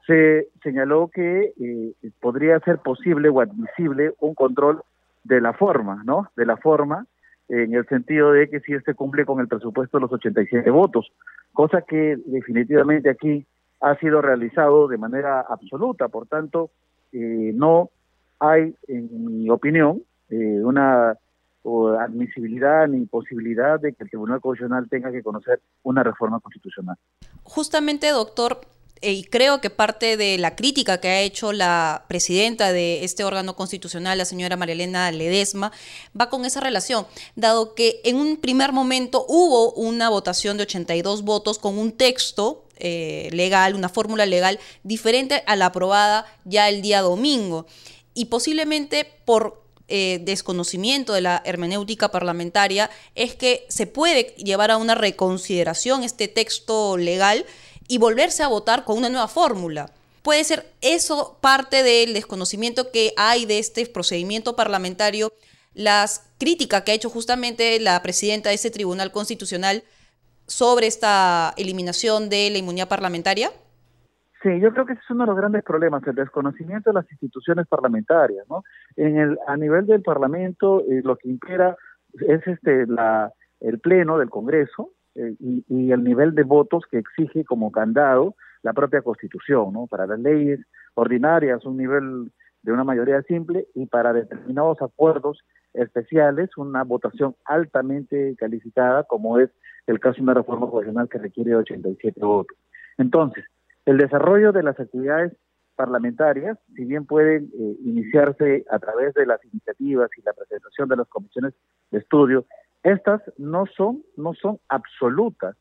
se 0.07 0.47
señaló 0.63 1.09
que 1.13 1.53
eh, 1.55 1.93
podría 2.19 2.59
ser 2.61 2.79
posible 2.79 3.29
o 3.29 3.41
admisible 3.41 4.13
un 4.19 4.33
control 4.33 4.81
de 5.23 5.39
la 5.39 5.53
forma, 5.53 6.01
¿no? 6.03 6.27
De 6.35 6.47
la 6.47 6.57
forma, 6.57 7.05
en 7.47 7.75
el 7.75 7.85
sentido 7.85 8.31
de 8.31 8.49
que 8.49 8.59
si 8.61 8.73
este 8.73 8.95
cumple 8.95 9.23
con 9.23 9.39
el 9.39 9.47
presupuesto 9.47 9.97
de 9.97 10.01
los 10.01 10.11
87 10.11 10.67
votos, 10.71 11.11
cosa 11.53 11.83
que 11.83 12.17
definitivamente 12.25 13.11
aquí 13.11 13.45
ha 13.81 13.95
sido 13.97 14.19
realizado 14.19 14.87
de 14.87 14.97
manera 14.97 15.41
absoluta, 15.41 16.07
por 16.07 16.25
tanto, 16.25 16.71
eh, 17.11 17.51
no 17.53 17.91
hay, 18.39 18.73
en 18.87 19.41
mi 19.43 19.49
opinión, 19.51 20.01
una 20.31 21.17
o 21.63 21.89
admisibilidad 21.89 22.87
ni 22.87 23.05
posibilidad 23.05 23.79
de 23.79 23.93
que 23.93 24.03
el 24.03 24.09
Tribunal 24.09 24.41
Constitucional 24.41 24.87
tenga 24.89 25.11
que 25.11 25.21
conocer 25.21 25.61
una 25.83 26.03
reforma 26.03 26.39
constitucional. 26.39 26.97
Justamente, 27.43 28.09
doctor, 28.09 28.61
eh, 29.01 29.13
y 29.13 29.23
creo 29.23 29.61
que 29.61 29.71
parte 29.71 30.15
de 30.15 30.37
la 30.37 30.55
crítica 30.55 30.99
que 30.99 31.07
ha 31.09 31.21
hecho 31.21 31.53
la 31.53 32.05
presidenta 32.07 32.71
de 32.71 33.03
este 33.03 33.23
órgano 33.23 33.55
constitucional, 33.55 34.17
la 34.17 34.25
señora 34.25 34.57
María 34.57 34.73
Elena 34.73 35.11
Ledesma, 35.11 35.71
va 36.19 36.29
con 36.29 36.45
esa 36.45 36.61
relación, 36.61 37.07
dado 37.35 37.73
que 37.73 38.01
en 38.03 38.17
un 38.17 38.37
primer 38.37 38.73
momento 38.73 39.25
hubo 39.27 39.73
una 39.73 40.09
votación 40.09 40.57
de 40.57 40.63
82 40.63 41.23
votos 41.23 41.57
con 41.57 41.79
un 41.79 41.91
texto 41.93 42.65
eh, 42.77 43.29
legal, 43.31 43.75
una 43.75 43.89
fórmula 43.89 44.25
legal 44.25 44.59
diferente 44.83 45.43
a 45.47 45.55
la 45.55 45.67
aprobada 45.67 46.25
ya 46.45 46.69
el 46.69 46.81
día 46.83 47.01
domingo. 47.01 47.65
Y 48.13 48.25
posiblemente 48.25 49.07
por 49.25 49.60
eh, 49.93 50.19
desconocimiento 50.21 51.11
de 51.11 51.19
la 51.19 51.41
hermenéutica 51.45 52.11
parlamentaria 52.11 52.89
es 53.13 53.35
que 53.35 53.65
se 53.67 53.87
puede 53.87 54.33
llevar 54.37 54.71
a 54.71 54.77
una 54.77 54.95
reconsideración 54.95 56.03
este 56.03 56.29
texto 56.29 56.95
legal 56.95 57.45
y 57.89 57.97
volverse 57.97 58.41
a 58.41 58.47
votar 58.47 58.85
con 58.85 58.97
una 58.97 59.09
nueva 59.09 59.27
fórmula. 59.27 59.91
Puede 60.21 60.45
ser 60.45 60.71
eso 60.79 61.37
parte 61.41 61.83
del 61.83 62.13
desconocimiento 62.13 62.89
que 62.89 63.13
hay 63.17 63.45
de 63.45 63.59
este 63.59 63.85
procedimiento 63.85 64.55
parlamentario, 64.55 65.33
las 65.73 66.21
críticas 66.37 66.83
que 66.83 66.91
ha 66.91 66.95
hecho 66.95 67.09
justamente 67.09 67.77
la 67.81 68.01
presidenta 68.01 68.47
de 68.47 68.55
ese 68.55 68.71
Tribunal 68.71 69.11
Constitucional 69.11 69.83
sobre 70.47 70.87
esta 70.87 71.53
eliminación 71.57 72.29
de 72.29 72.49
la 72.49 72.59
inmunidad 72.59 72.87
parlamentaria? 72.87 73.51
Sí, 74.41 74.59
yo 74.59 74.73
creo 74.73 74.85
que 74.85 74.93
ese 74.93 75.01
es 75.03 75.09
uno 75.11 75.23
de 75.23 75.27
los 75.27 75.37
grandes 75.37 75.63
problemas, 75.63 76.05
el 76.07 76.15
desconocimiento 76.15 76.89
de 76.89 76.95
las 76.95 77.11
instituciones 77.11 77.67
parlamentarias, 77.67 78.45
¿no? 78.49 78.63
En 78.95 79.17
el, 79.17 79.37
a 79.45 79.55
nivel 79.55 79.85
del 79.85 80.01
Parlamento, 80.01 80.81
eh, 80.89 81.01
lo 81.03 81.15
que 81.15 81.29
impera 81.29 81.77
es 82.27 82.45
este 82.47 82.87
la, 82.87 83.31
el 83.59 83.79
pleno 83.79 84.17
del 84.17 84.31
Congreso 84.31 84.93
eh, 85.13 85.35
y, 85.39 85.63
y, 85.67 85.91
el 85.91 86.03
nivel 86.03 86.33
de 86.33 86.43
votos 86.43 86.85
que 86.89 86.97
exige 86.97 87.45
como 87.45 87.71
candado 87.71 88.35
la 88.63 88.73
propia 88.73 89.03
Constitución, 89.03 89.73
¿no? 89.73 89.85
Para 89.85 90.07
las 90.07 90.19
leyes 90.19 90.59
ordinarias, 90.95 91.63
un 91.65 91.77
nivel 91.77 92.31
de 92.63 92.71
una 92.71 92.83
mayoría 92.83 93.21
simple 93.23 93.67
y 93.75 93.85
para 93.85 94.11
determinados 94.11 94.81
acuerdos 94.81 95.39
especiales, 95.73 96.49
una 96.57 96.83
votación 96.83 97.35
altamente 97.45 98.35
calificada, 98.37 99.03
como 99.03 99.39
es 99.39 99.49
el 99.87 99.99
caso 99.99 100.17
de 100.17 100.23
una 100.23 100.33
reforma 100.33 100.67
constitucional 100.67 101.09
que 101.09 101.17
requiere 101.19 101.55
87 101.55 102.19
votos. 102.21 102.57
Entonces, 102.97 103.45
el 103.85 103.97
desarrollo 103.97 104.51
de 104.51 104.63
las 104.63 104.79
actividades 104.79 105.33
parlamentarias, 105.75 106.57
si 106.75 106.85
bien 106.85 107.05
pueden 107.05 107.45
eh, 107.45 107.75
iniciarse 107.83 108.65
a 108.69 108.79
través 108.79 109.13
de 109.13 109.25
las 109.25 109.43
iniciativas 109.45 110.09
y 110.17 110.21
la 110.21 110.33
presentación 110.33 110.89
de 110.89 110.97
las 110.97 111.07
comisiones 111.07 111.53
de 111.89 111.99
estudio, 111.99 112.45
estas 112.83 113.21
no 113.37 113.65
son, 113.65 114.03
no 114.15 114.33
son 114.33 114.59
absolutas. 114.69 115.55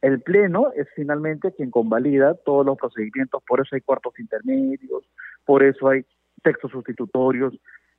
El 0.00 0.20
Pleno 0.20 0.70
es 0.76 0.86
finalmente 0.94 1.52
quien 1.52 1.70
convalida 1.70 2.34
todos 2.44 2.66
los 2.66 2.76
procedimientos, 2.76 3.42
por 3.46 3.60
eso 3.60 3.74
hay 3.74 3.80
cuartos 3.80 4.18
intermedios, 4.18 5.04
por 5.44 5.62
eso 5.62 5.88
hay 5.88 6.04
textos 6.42 6.70
sustitutorios. 6.70 7.54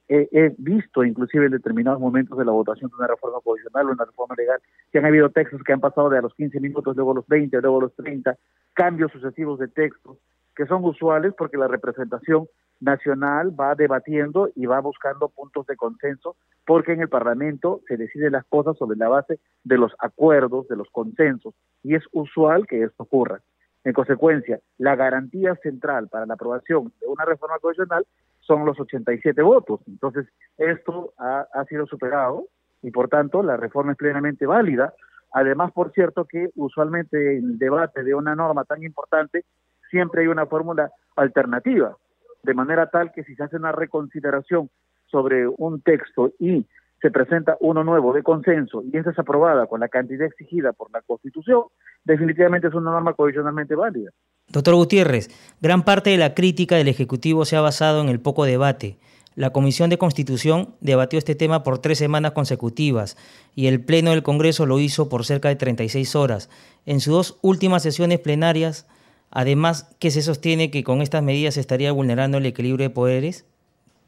He 0.08 0.54
visto, 0.58 1.04
inclusive 1.04 1.46
en 1.46 1.52
determinados 1.52 2.00
momentos 2.00 2.38
de 2.38 2.46
la 2.46 2.52
votación 2.52 2.90
de 2.90 2.98
una 2.98 3.08
reforma 3.08 3.40
constitucional 3.44 3.90
o 3.90 3.94
una 3.94 4.06
reforma 4.06 4.36
legal, 4.38 4.60
que 4.92 5.00
han 5.00 5.06
habido 5.06 5.30
textos 5.30 5.64
que 5.64 5.74
han 5.74 5.80
pasado 5.80 6.10
de 6.10 6.20
a 6.20 6.22
los 6.22 6.34
15 6.36 6.60
minutos, 6.60 6.96
luego 6.96 7.12
a 7.12 7.16
los 7.16 7.28
20, 7.28 7.60
luego 7.62 7.78
a 7.80 7.82
los 7.84 7.96
30, 7.96 8.38
cambios 8.74 9.12
sucesivos 9.12 9.60
de 9.60 9.68
textos, 9.68 10.18
que 10.56 10.66
son 10.66 10.84
usuales 10.86 11.34
porque 11.38 11.58
la 11.58 11.68
representación 11.68 12.48
nacional 12.80 13.58
va 13.60 13.76
debatiendo 13.76 14.50
y 14.56 14.66
va 14.66 14.80
buscando 14.80 15.30
puntos 15.30 15.66
de 15.66 15.76
consenso, 15.76 16.36
porque 16.66 16.94
en 16.94 17.02
el 17.02 17.10
Parlamento 17.10 17.82
se 17.88 17.98
deciden 17.98 18.34
las 18.34 18.46
cosas 18.46 18.78
sobre 18.78 18.98
la 18.98 19.10
base 19.10 19.40
de 19.64 19.78
los 19.78 19.94
acuerdos, 20.00 20.68
de 20.68 20.76
los 20.76 20.90
consensos, 20.90 21.54
y 21.84 21.96
es 21.96 22.04
usual 22.12 22.68
que 22.68 22.84
esto 22.84 23.04
ocurra. 23.04 23.42
En 23.84 23.94
consecuencia, 23.94 24.60
la 24.78 24.96
garantía 24.96 25.56
central 25.62 26.10
para 26.10 26.26
la 26.26 26.34
aprobación 26.34 26.92
de 27.00 27.08
una 27.08 27.24
reforma 27.24 27.60
constitucional 27.60 28.06
son 28.46 28.66
los 28.66 28.80
87 28.80 29.42
votos. 29.42 29.82
Entonces, 29.88 30.28
esto 30.58 31.14
ha, 31.18 31.48
ha 31.54 31.66
sido 31.66 31.86
superado 31.86 32.48
y, 32.82 32.92
por 32.92 33.10
tanto, 33.10 33.44
la 33.44 33.58
reforma 33.58 33.94
es 33.94 33.98
plenamente 33.98 34.46
válida. 34.46 34.94
Además, 35.34 35.72
por 35.72 35.92
cierto, 35.92 36.26
que 36.26 36.50
usualmente 36.56 37.38
en 37.38 37.46
el 37.46 37.58
debate 37.58 38.04
de 38.04 38.16
una 38.16 38.36
norma 38.36 38.64
tan 38.64 38.84
importante 38.84 39.46
siempre 39.90 40.22
hay 40.22 40.28
una 40.28 40.46
fórmula 40.46 40.92
alternativa, 41.16 41.96
de 42.44 42.54
manera 42.54 42.90
tal 42.90 43.12
que 43.12 43.24
si 43.24 43.36
se 43.36 43.44
hace 43.44 43.56
una 43.56 43.72
reconsideración 43.72 44.70
sobre 45.08 45.48
un 45.48 45.82
texto 45.82 46.32
y 46.40 46.66
se 47.06 47.12
presenta 47.12 47.56
uno 47.60 47.84
nuevo 47.84 48.14
de 48.14 48.24
consenso 48.24 48.82
y 48.92 48.98
esa 48.98 49.12
es 49.12 49.20
aprobada 49.20 49.68
con 49.68 49.80
la 49.80 49.90
cantidad 49.90 50.26
exigida 50.26 50.74
por 50.74 50.92
la 50.92 51.04
Constitución, 51.04 51.66
definitivamente 52.04 52.68
es 52.68 52.74
una 52.74 52.90
norma 52.90 53.14
condicionalmente 53.14 53.76
válida. 53.76 54.10
Doctor 54.48 54.74
Gutiérrez, 54.74 55.30
gran 55.62 55.84
parte 55.84 56.10
de 56.10 56.18
la 56.18 56.34
crítica 56.34 56.78
del 56.78 56.88
Ejecutivo 56.88 57.46
se 57.46 57.58
ha 57.58 57.62
basado 57.62 58.02
en 58.02 58.10
el 58.10 58.20
poco 58.20 58.46
debate. 58.46 58.98
La 59.36 59.52
Comisión 59.52 59.92
de 59.92 60.00
Constitución 60.00 60.74
debatió 60.82 61.20
este 61.20 61.36
tema 61.36 61.62
por 61.62 61.78
tres 61.78 62.00
semanas 62.00 62.32
consecutivas 62.32 63.18
y 63.54 63.68
el 63.68 63.86
Pleno 63.86 64.10
del 64.10 64.24
Congreso 64.24 64.66
lo 64.66 64.80
hizo 64.80 65.08
por 65.08 65.26
cerca 65.26 65.50
de 65.50 65.58
36 65.58 66.16
horas. 66.16 66.50
En 66.88 67.02
sus 67.02 67.14
dos 67.14 67.40
últimas 67.44 67.84
sesiones 67.84 68.20
plenarias, 68.20 68.88
Además, 69.32 69.90
¿qué 70.00 70.12
se 70.12 70.22
sostiene 70.22 70.72
que 70.72 70.86
con 70.86 71.02
estas 71.02 71.22
medidas 71.22 71.56
se 71.56 71.60
estaría 71.60 71.92
vulnerando 71.92 72.38
el 72.38 72.46
equilibrio 72.46 72.88
de 72.88 72.94
poderes? 72.94 73.46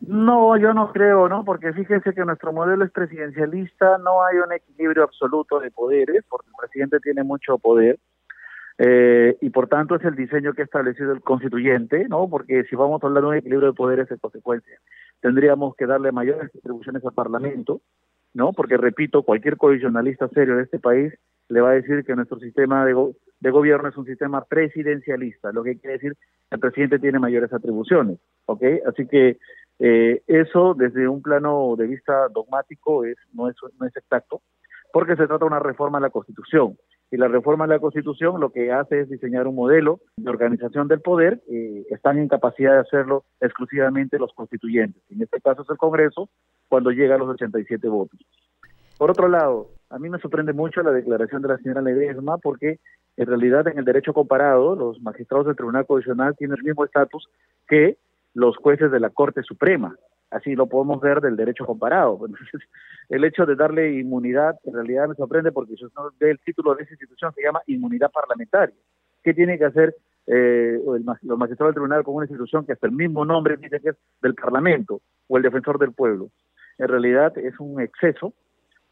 No, 0.02 0.56
yo 0.58 0.74
no 0.74 0.92
creo, 0.92 1.28
¿no? 1.28 1.44
Porque 1.44 1.74
fíjense 1.74 2.14
que 2.14 2.24
nuestro 2.24 2.54
modelo 2.54 2.86
es 2.86 2.92
presidencialista, 2.92 3.98
no 3.98 4.24
hay 4.24 4.38
un 4.38 4.54
equilibrio 4.54 5.04
absoluto 5.04 5.60
de 5.60 5.72
poderes, 5.72 6.24
porque 6.30 6.50
el 6.50 6.56
presidente 6.60 7.00
tiene 7.00 7.24
mucho 7.24 7.58
poder, 7.58 7.98
eh, 8.78 9.36
y 9.42 9.50
por 9.50 9.68
tanto 9.68 9.96
es 9.96 10.04
el 10.06 10.16
diseño 10.16 10.54
que 10.54 10.62
ha 10.62 10.66
establecido 10.66 11.12
el 11.12 11.22
constituyente, 11.22 12.08
¿no? 12.08 12.30
Porque 12.30 12.64
si 12.66 12.76
vamos 12.76 13.02
a 13.02 13.08
hablar 13.08 13.24
de 13.24 13.30
un 13.30 13.36
equilibrio 13.36 13.70
de 13.70 13.76
poderes 13.76 14.10
en 14.12 14.18
consecuencia, 14.18 14.80
tendríamos 15.20 15.76
que 15.76 15.88
darle 15.88 16.12
mayores 16.12 16.52
atribuciones 16.56 17.04
al 17.04 17.14
Parlamento, 17.14 17.82
¿no? 18.36 18.54
Porque 18.54 18.78
repito, 18.78 19.24
cualquier 19.24 19.58
coalicionalista 19.58 20.28
serio 20.30 20.58
de 20.58 20.64
este 20.64 20.78
país 20.78 21.12
le 21.50 21.62
va 21.62 21.72
a 21.72 21.74
decir 21.74 22.06
que 22.06 22.16
nuestro 22.16 22.40
sistema 22.40 22.86
de, 22.86 22.94
de 23.40 23.50
gobierno 23.50 23.90
es 23.90 23.98
un 23.98 24.06
sistema 24.06 24.44
presidencialista, 24.46 25.52
lo 25.52 25.64
que 25.64 25.80
quiere 25.80 25.94
decir 25.94 26.14
que 26.14 26.56
el 26.56 26.60
presidente 26.60 27.00
tiene 27.00 27.18
mayores 27.18 27.52
atribuciones, 27.52 28.20
¿ok? 28.46 28.64
Así 28.86 29.08
que 29.08 29.40
eh, 29.80 30.24
eso 30.28 30.74
desde 30.74 31.08
un 31.08 31.22
plano 31.22 31.76
de 31.78 31.88
vista 31.88 32.28
dogmático 32.30 33.06
es 33.06 33.18
no 33.34 33.50
es 33.50 33.56
no 33.80 33.86
es 33.86 33.96
exacto, 33.96 34.42
porque 34.92 35.16
se 35.16 35.28
trata 35.28 35.40
de 35.40 35.46
una 35.46 35.60
reforma 35.60 36.00
a 36.00 36.02
la 36.02 36.10
Constitución 36.10 36.78
y 37.10 37.18
la 37.18 37.28
reforma 37.28 37.66
a 37.66 37.68
la 37.68 37.80
Constitución 37.80 38.40
lo 38.42 38.52
que 38.52 38.72
hace 38.72 39.02
es 39.02 39.10
diseñar 39.10 39.48
un 39.48 39.56
modelo 39.56 40.02
de 40.18 40.30
organización 40.30 40.88
del 40.88 41.02
poder, 41.02 41.42
eh, 41.50 41.86
están 41.90 42.18
en 42.18 42.28
capacidad 42.28 42.74
de 42.74 42.80
hacerlo 42.80 43.24
exclusivamente 43.40 44.20
los 44.20 44.34
constituyentes, 44.34 45.02
en 45.10 45.22
este 45.22 45.40
caso 45.40 45.62
es 45.62 45.70
el 45.70 45.78
Congreso, 45.78 46.30
cuando 46.68 46.92
llega 46.92 47.16
a 47.16 47.18
los 47.18 47.30
87 47.30 47.88
votos. 47.88 48.20
Por 48.98 49.12
otro 49.12 49.30
lado, 49.30 49.70
a 49.90 50.00
mí 50.00 50.10
me 50.10 50.20
sorprende 50.20 50.54
mucho 50.54 50.82
la 50.82 50.92
declaración 50.92 51.42
de 51.42 51.50
la 51.50 51.58
señora 51.58 51.82
Ledesma 51.82 52.38
porque 52.40 52.80
en 53.16 53.26
realidad 53.26 53.68
en 53.68 53.78
el 53.78 53.86
derecho 53.86 54.14
comparado 54.14 54.76
los 54.76 55.00
magistrados 55.02 55.46
del 55.48 55.56
Tribunal 55.56 55.86
Constitucional 55.86 56.36
tienen 56.36 56.58
el 56.58 56.64
mismo 56.64 56.84
estatus 56.84 57.30
que 57.68 57.98
los 58.38 58.56
jueces 58.58 58.92
de 58.92 59.00
la 59.00 59.10
Corte 59.10 59.42
Suprema. 59.42 59.96
Así 60.30 60.56
lo 60.56 60.68
podemos 60.68 61.02
ver 61.02 61.22
del 61.22 61.36
derecho 61.36 61.66
comparado. 61.66 62.20
el 63.10 63.24
hecho 63.24 63.46
de 63.46 63.56
darle 63.56 64.00
inmunidad 64.00 64.56
en 64.64 64.74
realidad 64.76 65.08
me 65.08 65.16
sorprende 65.16 65.52
porque 65.52 65.74
el 66.20 66.40
título 66.46 66.76
de 66.76 66.84
esa 66.84 66.94
institución 66.94 67.34
se 67.34 67.42
llama 67.42 67.62
inmunidad 67.66 68.12
parlamentaria. 68.12 68.76
¿Qué 69.24 69.34
tiene 69.34 69.58
que 69.58 69.66
hacer 69.66 69.96
eh, 70.28 70.80
los 71.24 71.40
magistrados 71.40 71.74
del 71.74 71.82
tribunal 71.82 72.04
con 72.04 72.16
una 72.16 72.26
institución 72.26 72.66
que 72.66 72.74
hasta 72.74 72.86
el 72.86 72.94
mismo 72.94 73.26
nombre 73.26 73.58
dice 73.58 73.80
que 73.80 73.90
es 73.90 73.96
del 74.22 74.36
Parlamento 74.36 75.02
o 75.28 75.38
el 75.38 75.44
defensor 75.44 75.80
del 75.80 75.94
pueblo? 75.94 76.30
En 76.78 76.90
realidad 76.90 77.36
es 77.38 77.60
un 77.60 77.82
exceso 77.82 78.34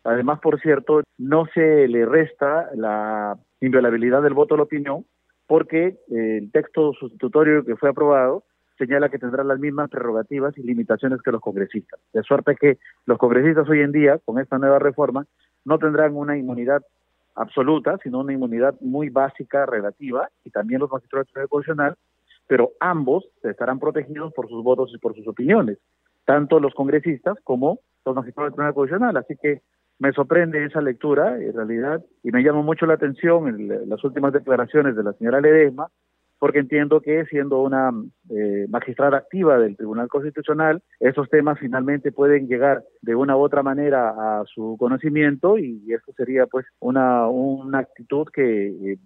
Además, 0.06 0.40
por 0.40 0.62
cierto, 0.62 1.02
no 1.18 1.48
se 1.52 1.88
le 1.88 2.06
resta 2.06 2.70
la 2.76 3.40
inviolabilidad 3.60 4.22
del 4.22 4.36
voto 4.36 4.54
a 4.54 4.58
la 4.58 4.64
opinión 4.64 5.04
porque 5.48 5.98
el 6.10 6.52
texto 6.52 6.94
sustitutorio 6.94 7.66
que 7.66 7.76
fue 7.76 7.90
aprobado 7.90 8.44
señala 8.78 9.10
que 9.10 9.20
tendrá 9.20 9.44
las 9.44 9.60
mismas 9.60 9.90
prerrogativas 9.90 10.58
y 10.58 10.64
limitaciones 10.64 11.22
que 11.22 11.32
los 11.32 11.42
congresistas. 11.42 12.00
De 12.14 12.24
suerte 12.24 12.56
que 12.56 12.78
los 13.06 13.18
congresistas 13.18 13.70
hoy 13.70 13.82
en 13.82 13.92
día, 13.92 14.20
con 14.26 14.40
esta 14.40 14.58
nueva 14.58 14.80
reforma, 14.80 15.26
no 15.64 15.80
tendrán 15.80 16.16
una 16.16 16.38
inmunidad 16.38 16.84
absoluta, 17.36 17.98
sino 18.04 18.20
una 18.20 18.34
inmunidad 18.34 18.76
muy 18.82 19.10
básica, 19.10 19.66
relativa, 19.66 20.30
y 20.44 20.50
también 20.52 20.80
los 20.80 20.92
magistrados 20.92 21.28
del 21.34 21.48
Constitucional, 21.48 21.96
pero 22.48 22.72
ambos 22.80 23.26
estarán 23.44 23.80
protegidos 23.80 24.34
por 24.34 24.48
sus 24.48 24.64
votos 24.64 24.92
y 24.94 25.00
por 25.00 25.16
sus 25.16 25.28
opiniones, 25.28 25.78
tanto 26.26 26.60
los 26.60 26.74
congresistas 26.74 27.38
como 27.44 27.80
los 28.06 28.16
magistrados 28.16 28.52
del 28.52 28.56
Tribunal 28.56 28.74
Constitucional. 28.74 29.18
Así 29.18 29.36
que 29.42 29.62
me 30.00 30.12
sorprende 30.12 30.64
esa 30.64 30.82
lectura, 30.82 31.38
en 31.42 31.54
realidad, 31.54 32.04
y 32.24 32.32
me 32.32 32.44
llama 32.44 32.62
mucho 32.62 32.86
la 32.86 32.96
atención 32.96 33.48
en 33.48 33.90
las 33.90 34.04
últimas 34.04 34.34
declaraciones 34.34 34.96
de 34.96 35.04
la 35.04 35.14
señora 35.14 35.42
Ledesma, 35.42 35.88
porque 36.46 36.60
entiendo 36.60 37.02
que 37.02 37.26
siendo 37.26 37.64
una 37.64 37.90
eh, 38.30 38.68
magistrada 38.70 39.18
activa 39.18 39.58
del 39.58 39.76
Tribunal 39.76 40.10
Constitucional, 40.10 40.84
esos 41.00 41.28
temas 41.28 41.58
finalmente 41.60 42.12
pueden 42.12 42.48
llegar 42.48 42.84
de 43.02 43.16
una 43.16 43.36
u 43.36 43.42
otra 43.42 43.64
manera 43.64 44.10
a 44.10 44.44
su 44.46 44.76
conocimiento 44.78 45.58
y 45.58 45.82
eso 45.92 46.14
sería 46.16 46.46
pues 46.46 46.68
una, 46.80 47.28
una 47.28 47.80
actitud 47.80 48.28
que 48.32 48.68
eh, 48.68 49.00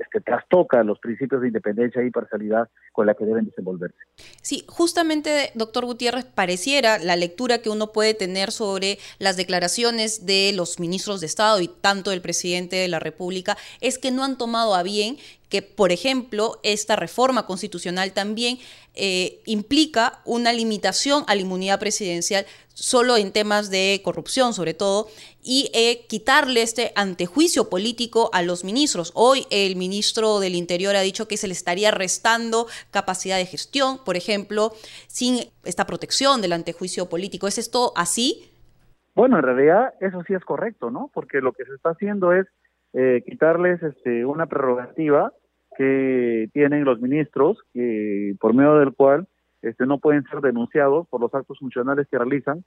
este, 0.00 0.20
trastoca 0.20 0.82
los 0.84 0.98
principios 0.98 1.40
de 1.40 1.48
independencia 1.48 2.02
y 2.04 2.10
parcialidad 2.10 2.68
con 2.92 3.06
la 3.06 3.14
que 3.14 3.24
deben 3.24 3.46
desenvolverse. 3.46 3.96
Sí, 4.42 4.64
justamente, 4.66 5.50
doctor 5.54 5.86
Gutiérrez, 5.86 6.24
pareciera 6.24 6.98
la 6.98 7.16
lectura 7.16 7.58
que 7.58 7.70
uno 7.70 7.92
puede 7.92 8.12
tener 8.12 8.50
sobre 8.50 8.98
las 9.18 9.36
declaraciones 9.36 10.26
de 10.26 10.52
los 10.54 10.80
ministros 10.80 11.20
de 11.20 11.26
Estado 11.26 11.60
y 11.60 11.68
tanto 11.68 12.10
del 12.10 12.20
presidente 12.20 12.76
de 12.76 12.88
la 12.88 12.98
República 12.98 13.56
es 13.80 13.98
que 13.98 14.10
no 14.10 14.24
han 14.24 14.36
tomado 14.36 14.74
a 14.74 14.82
bien 14.82 15.16
que, 15.48 15.62
por 15.62 15.92
ejemplo, 15.92 16.58
esta 16.62 16.96
reforma 16.96 17.46
constitucional 17.46 18.12
también 18.12 18.58
eh, 18.94 19.40
implica 19.46 20.20
una 20.24 20.52
limitación 20.52 21.24
a 21.26 21.34
la 21.34 21.42
inmunidad 21.42 21.78
presidencial 21.78 22.46
solo 22.74 23.16
en 23.16 23.32
temas 23.32 23.70
de 23.70 24.00
corrupción, 24.04 24.54
sobre 24.54 24.72
todo, 24.72 25.08
y 25.42 25.70
eh, 25.74 26.06
quitarle 26.08 26.62
este 26.62 26.92
antejuicio 26.94 27.68
político 27.68 28.30
a 28.32 28.42
los 28.42 28.64
ministros. 28.64 29.10
Hoy 29.14 29.46
el 29.50 29.74
ministro 29.76 30.38
del 30.38 30.54
Interior 30.54 30.94
ha 30.94 31.00
dicho 31.00 31.26
que 31.26 31.36
se 31.36 31.48
le 31.48 31.54
estaría 31.54 31.90
restando 31.90 32.66
capacidad 32.92 33.36
de 33.36 33.46
gestión, 33.46 33.98
por 34.04 34.16
ejemplo, 34.16 34.72
sin 35.08 35.50
esta 35.64 35.86
protección 35.86 36.40
del 36.40 36.52
antejuicio 36.52 37.08
político. 37.08 37.48
¿Es 37.48 37.58
esto 37.58 37.92
así? 37.96 38.52
Bueno, 39.14 39.38
en 39.38 39.42
realidad 39.42 39.94
eso 40.00 40.22
sí 40.28 40.34
es 40.34 40.44
correcto, 40.44 40.90
¿no? 40.90 41.10
Porque 41.12 41.40
lo 41.40 41.52
que 41.52 41.64
se 41.64 41.74
está 41.74 41.90
haciendo 41.90 42.32
es 42.32 42.46
eh, 42.92 43.24
quitarles 43.26 43.82
este, 43.82 44.24
una 44.24 44.46
prerrogativa 44.46 45.32
que 45.78 46.50
tienen 46.52 46.84
los 46.84 47.00
ministros, 47.00 47.56
que 47.72 48.34
por 48.40 48.52
medio 48.52 48.74
del 48.78 48.92
cual 48.92 49.28
este, 49.62 49.86
no 49.86 49.98
pueden 49.98 50.24
ser 50.24 50.40
denunciados 50.40 51.06
por 51.08 51.20
los 51.20 51.32
actos 51.32 51.56
funcionales 51.58 52.08
que 52.10 52.18
realizan, 52.18 52.64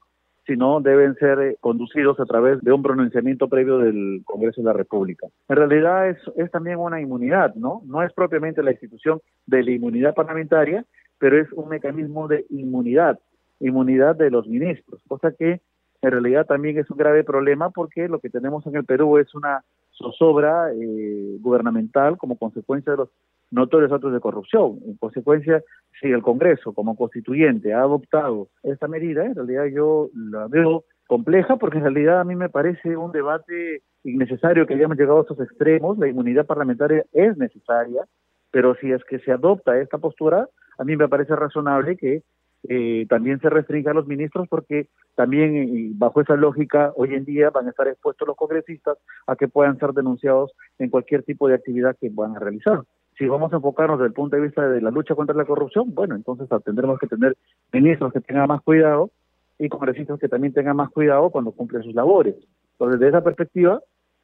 sino 0.47 0.79
deben 0.79 1.15
ser 1.15 1.39
eh, 1.39 1.57
conducidos 1.59 2.19
a 2.21 2.25
través 2.25 2.61
de 2.61 2.71
un 2.71 2.81
pronunciamiento 2.81 3.49
previo 3.49 3.79
del 3.79 4.21
Congreso 4.23 4.61
de 4.61 4.65
la 4.65 4.73
República. 4.73 5.27
En 5.49 5.55
realidad 5.57 6.09
es, 6.09 6.17
es 6.37 6.49
también 6.51 6.79
una 6.79 7.01
inmunidad, 7.01 7.53
¿no? 7.55 7.81
No 7.85 8.01
es 8.01 8.13
propiamente 8.13 8.63
la 8.63 8.71
institución 8.71 9.19
de 9.45 9.61
la 9.61 9.71
inmunidad 9.71 10.15
parlamentaria, 10.15 10.85
pero 11.19 11.39
es 11.39 11.51
un 11.51 11.67
mecanismo 11.67 12.29
de 12.29 12.45
inmunidad, 12.49 13.19
inmunidad 13.59 14.15
de 14.15 14.31
los 14.31 14.47
ministros, 14.47 15.01
cosa 15.07 15.33
que 15.37 15.59
en 16.01 16.11
realidad 16.11 16.45
también 16.45 16.79
es 16.79 16.89
un 16.89 16.97
grave 16.97 17.25
problema 17.25 17.69
porque 17.69 18.07
lo 18.07 18.19
que 18.19 18.29
tenemos 18.29 18.65
en 18.65 18.75
el 18.77 18.85
Perú 18.85 19.17
es 19.17 19.35
una 19.35 19.63
zozobra 20.01 20.71
eh, 20.73 21.37
gubernamental 21.39 22.17
como 22.17 22.37
consecuencia 22.37 22.91
de 22.91 22.97
los 22.97 23.09
notorios 23.51 23.91
actos 23.91 24.13
de 24.13 24.19
corrupción. 24.19 24.79
En 24.85 24.97
consecuencia, 24.97 25.63
si 25.99 26.07
el 26.07 26.21
Congreso 26.21 26.73
como 26.73 26.95
constituyente 26.95 27.73
ha 27.73 27.81
adoptado 27.81 28.47
esta 28.63 28.87
medida, 28.87 29.25
en 29.25 29.35
realidad 29.35 29.65
yo 29.65 30.09
la 30.13 30.47
veo 30.47 30.85
compleja 31.07 31.57
porque 31.57 31.77
en 31.77 31.83
realidad 31.83 32.21
a 32.21 32.23
mí 32.23 32.35
me 32.35 32.49
parece 32.49 32.95
un 32.95 33.11
debate 33.11 33.81
innecesario 34.03 34.65
que 34.65 34.73
hayamos 34.73 34.97
llegado 34.97 35.19
a 35.19 35.21
estos 35.21 35.39
extremos. 35.41 35.97
La 35.97 36.07
inmunidad 36.07 36.45
parlamentaria 36.45 37.05
es 37.11 37.37
necesaria, 37.37 38.05
pero 38.49 38.75
si 38.75 38.91
es 38.91 39.03
que 39.03 39.19
se 39.19 39.31
adopta 39.31 39.79
esta 39.79 39.97
postura, 39.97 40.47
a 40.77 40.83
mí 40.83 40.95
me 40.95 41.09
parece 41.09 41.35
razonable 41.35 41.97
que 41.97 42.23
eh, 42.69 43.05
también 43.09 43.39
se 43.39 43.49
restrinja 43.49 43.91
a 43.91 43.93
los 43.93 44.07
ministros 44.07 44.47
porque 44.47 44.87
también 45.15 45.55
eh, 45.55 45.91
bajo 45.95 46.21
esa 46.21 46.35
lógica 46.35 46.93
hoy 46.95 47.15
en 47.15 47.25
día 47.25 47.49
van 47.49 47.67
a 47.67 47.71
estar 47.71 47.87
expuestos 47.87 48.27
los 48.27 48.37
congresistas 48.37 48.97
a 49.25 49.35
que 49.35 49.47
puedan 49.47 49.79
ser 49.79 49.93
denunciados 49.93 50.51
en 50.77 50.89
cualquier 50.89 51.23
tipo 51.23 51.47
de 51.47 51.55
actividad 51.55 51.95
que 51.99 52.09
van 52.09 52.35
a 52.35 52.39
realizar. 52.39 52.81
Si 53.17 53.27
vamos 53.27 53.51
a 53.51 53.57
enfocarnos 53.57 53.99
desde 53.99 54.07
el 54.07 54.13
punto 54.13 54.35
de 54.35 54.43
vista 54.43 54.67
de 54.67 54.81
la 54.81 54.91
lucha 54.91 55.15
contra 55.15 55.35
la 55.35 55.45
corrupción, 55.45 55.93
bueno, 55.93 56.15
entonces 56.15 56.47
tendremos 56.63 56.99
que 56.99 57.07
tener 57.07 57.35
ministros 57.71 58.13
que 58.13 58.21
tengan 58.21 58.47
más 58.47 58.61
cuidado 58.61 59.11
y 59.59 59.69
congresistas 59.69 60.19
que 60.19 60.29
también 60.29 60.53
tengan 60.53 60.75
más 60.75 60.89
cuidado 60.89 61.29
cuando 61.29 61.51
cumplen 61.51 61.83
sus 61.83 61.93
labores. 61.93 62.35
Entonces, 62.73 62.99
desde 62.99 63.09
esa 63.09 63.23
perspectiva, 63.23 63.79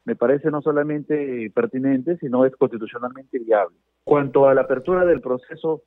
me 0.06 0.16
parece 0.16 0.50
no 0.50 0.62
solamente 0.62 1.52
pertinente, 1.54 2.18
sino 2.18 2.46
es 2.46 2.56
constitucionalmente 2.56 3.38
viable. 3.40 3.76
Cuanto 4.04 4.48
a 4.48 4.54
la 4.54 4.62
apertura 4.62 5.06
del 5.06 5.22
proceso 5.22 5.84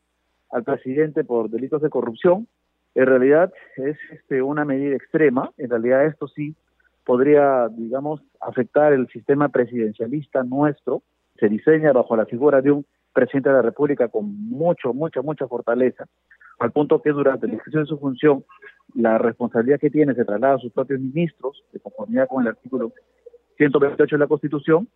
al 0.51 0.65
presidente 0.65 1.25
por 1.25 1.51
delitos 1.51 1.83
de 1.83 1.91
corrupción, 1.91 2.47
en 2.95 3.07
realidad 3.07 3.53
es 3.77 3.97
este, 4.13 4.43
una 4.43 4.65
medida 4.65 4.97
extrema. 4.97 5.51
En 5.59 5.71
realidad 5.71 6.07
esto 6.07 6.29
sí 6.29 6.57
podría, 7.05 7.69
digamos, 7.69 8.21
afectar 8.41 8.93
el 8.93 9.09
sistema 9.09 9.49
presidencialista 9.49 10.43
nuestro. 10.43 11.03
Se 11.39 11.49
diseña 11.49 11.93
bajo 11.93 12.17
la 12.17 12.27
figura 12.27 12.61
de 12.61 12.73
un 12.73 12.87
presidente 13.13 13.49
de 13.49 13.57
la 13.57 13.63
República 13.63 14.09
con 14.09 14.49
mucho, 14.49 14.93
mucha, 14.93 15.23
mucha 15.23 15.49
fortaleza, 15.49 16.07
al 16.59 16.73
punto 16.73 17.01
que 17.03 17.11
durante 17.11 17.47
la 17.47 17.55
ejercicio 17.55 17.81
de 17.81 17.87
su 17.87 17.99
función, 17.99 18.45
la 18.95 19.19
responsabilidad 19.19 19.81
que 19.81 19.91
tiene 19.91 20.15
se 20.15 20.25
traslada 20.25 20.55
a 20.55 20.59
sus 20.59 20.73
propios 20.73 21.01
ministros, 21.01 21.65
de 21.73 21.81
conformidad 21.81 22.29
con 22.29 22.43
el 22.43 22.49
artículo 22.49 22.93
128 23.57 24.17
de 24.17 24.21
la 24.21 24.27
Constitución, 24.27 24.89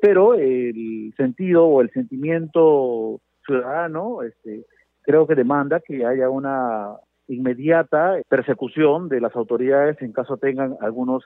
pero 0.00 0.34
el 0.34 1.12
sentido 1.16 1.66
o 1.66 1.80
el 1.80 1.90
sentimiento 1.90 3.20
ciudadano 3.44 4.22
este, 4.22 4.64
creo 5.02 5.26
que 5.26 5.34
demanda 5.34 5.80
que 5.80 6.06
haya 6.06 6.30
una 6.30 6.96
inmediata 7.28 8.18
persecución 8.28 9.08
de 9.08 9.20
las 9.20 9.34
autoridades 9.36 10.00
en 10.02 10.12
caso 10.12 10.36
tengan 10.36 10.76
algunos 10.80 11.24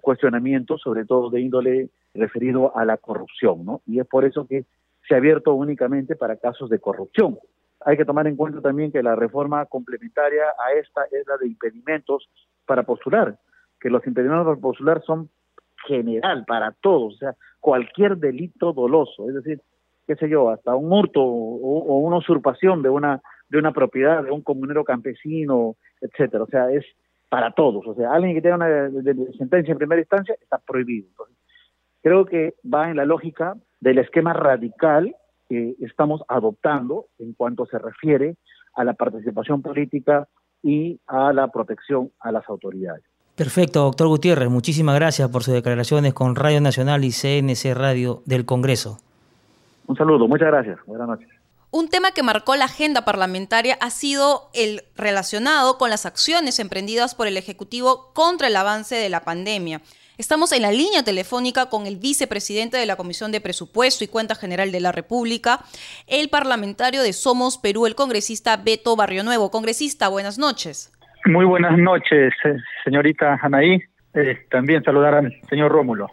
cuestionamientos, 0.00 0.80
sobre 0.82 1.04
todo 1.04 1.30
de 1.30 1.40
índole 1.40 1.88
referido 2.14 2.76
a 2.76 2.84
la 2.84 2.96
corrupción, 2.96 3.64
¿no? 3.64 3.82
Y 3.86 4.00
es 4.00 4.06
por 4.06 4.24
eso 4.24 4.46
que 4.46 4.64
se 5.08 5.14
ha 5.14 5.18
abierto 5.18 5.54
únicamente 5.54 6.16
para 6.16 6.36
casos 6.36 6.68
de 6.68 6.78
corrupción. 6.78 7.38
Hay 7.84 7.96
que 7.96 8.04
tomar 8.04 8.26
en 8.26 8.36
cuenta 8.36 8.60
también 8.60 8.90
que 8.92 9.02
la 9.02 9.14
reforma 9.14 9.64
complementaria 9.66 10.44
a 10.58 10.72
esta 10.72 11.04
es 11.10 11.26
la 11.26 11.36
de 11.38 11.46
impedimentos 11.46 12.28
para 12.66 12.82
postular, 12.82 13.38
que 13.80 13.90
los 13.90 14.06
impedimentos 14.06 14.46
para 14.46 14.60
postular 14.60 15.02
son 15.02 15.30
general 15.86 16.44
para 16.46 16.72
todos, 16.72 17.14
o 17.14 17.18
sea, 17.18 17.34
cualquier 17.60 18.16
delito 18.16 18.72
doloso, 18.72 19.28
es 19.28 19.34
decir, 19.34 19.60
qué 20.06 20.16
sé 20.16 20.28
yo, 20.28 20.50
hasta 20.50 20.74
un 20.74 20.92
hurto 20.92 21.22
o, 21.22 21.98
una 21.98 22.18
usurpación 22.18 22.82
de 22.82 22.88
una 22.88 23.22
de 23.48 23.58
una 23.58 23.72
propiedad 23.72 24.24
de 24.24 24.32
un 24.32 24.42
comunero 24.42 24.84
campesino, 24.84 25.76
etcétera. 26.00 26.44
O 26.44 26.48
sea, 26.48 26.70
es 26.70 26.84
para 27.28 27.52
todos. 27.52 27.86
O 27.86 27.94
sea, 27.94 28.12
alguien 28.12 28.34
que 28.34 28.42
tenga 28.42 28.56
una 28.56 28.90
sentencia 29.38 29.72
en 29.72 29.78
primera 29.78 30.00
instancia 30.00 30.34
está 30.40 30.58
prohibido. 30.58 31.08
Creo 32.02 32.24
que 32.24 32.54
va 32.64 32.90
en 32.90 32.96
la 32.96 33.04
lógica 33.04 33.54
del 33.80 33.98
esquema 33.98 34.32
radical 34.32 35.14
que 35.48 35.74
estamos 35.80 36.22
adoptando 36.28 37.06
en 37.18 37.34
cuanto 37.34 37.66
se 37.66 37.78
refiere 37.78 38.36
a 38.74 38.84
la 38.84 38.94
participación 38.94 39.62
política 39.62 40.28
y 40.62 41.00
a 41.06 41.32
la 41.32 41.48
protección 41.48 42.10
a 42.20 42.32
las 42.32 42.48
autoridades. 42.48 43.04
Perfecto, 43.36 43.82
doctor 43.82 44.08
Gutiérrez. 44.08 44.48
Muchísimas 44.48 44.94
gracias 44.94 45.28
por 45.28 45.42
sus 45.42 45.54
declaraciones 45.54 46.14
con 46.14 46.36
Radio 46.36 46.60
Nacional 46.60 47.04
y 47.04 47.10
CNC 47.10 47.74
Radio 47.74 48.22
del 48.24 48.46
Congreso. 48.46 48.98
Un 49.86 49.96
saludo, 49.96 50.28
muchas 50.28 50.48
gracias. 50.48 50.78
Buenas 50.86 51.08
noches. 51.08 51.28
Un 51.70 51.88
tema 51.88 52.12
que 52.12 52.22
marcó 52.22 52.56
la 52.56 52.66
agenda 52.66 53.04
parlamentaria 53.04 53.76
ha 53.80 53.90
sido 53.90 54.50
el 54.54 54.82
relacionado 54.96 55.78
con 55.78 55.90
las 55.90 56.06
acciones 56.06 56.58
emprendidas 56.58 57.14
por 57.14 57.26
el 57.26 57.36
Ejecutivo 57.36 58.12
contra 58.14 58.46
el 58.46 58.56
avance 58.56 58.94
de 58.94 59.08
la 59.08 59.20
pandemia. 59.20 59.82
Estamos 60.16 60.52
en 60.52 60.62
la 60.62 60.70
línea 60.70 61.02
telefónica 61.02 61.68
con 61.68 61.86
el 61.86 61.96
vicepresidente 61.96 62.78
de 62.78 62.86
la 62.86 62.96
Comisión 62.96 63.32
de 63.32 63.42
Presupuesto 63.42 64.04
y 64.04 64.08
Cuenta 64.08 64.34
General 64.34 64.72
de 64.72 64.80
la 64.80 64.90
República, 64.90 65.60
el 66.06 66.30
parlamentario 66.30 67.02
de 67.02 67.12
Somos 67.12 67.58
Perú, 67.58 67.86
el 67.86 67.94
congresista 67.94 68.56
Beto 68.56 68.96
Barrio 68.96 69.24
Nuevo. 69.24 69.50
Congresista, 69.50 70.08
buenas 70.08 70.38
noches. 70.38 70.90
Muy 71.26 71.44
buenas 71.44 71.76
noches, 71.76 72.32
eh, 72.44 72.56
señorita 72.84 73.38
Anaí. 73.42 73.82
Eh, 74.14 74.46
también 74.50 74.82
saludar 74.82 75.14
al 75.14 75.38
señor 75.50 75.70
Rómulo. 75.70 76.06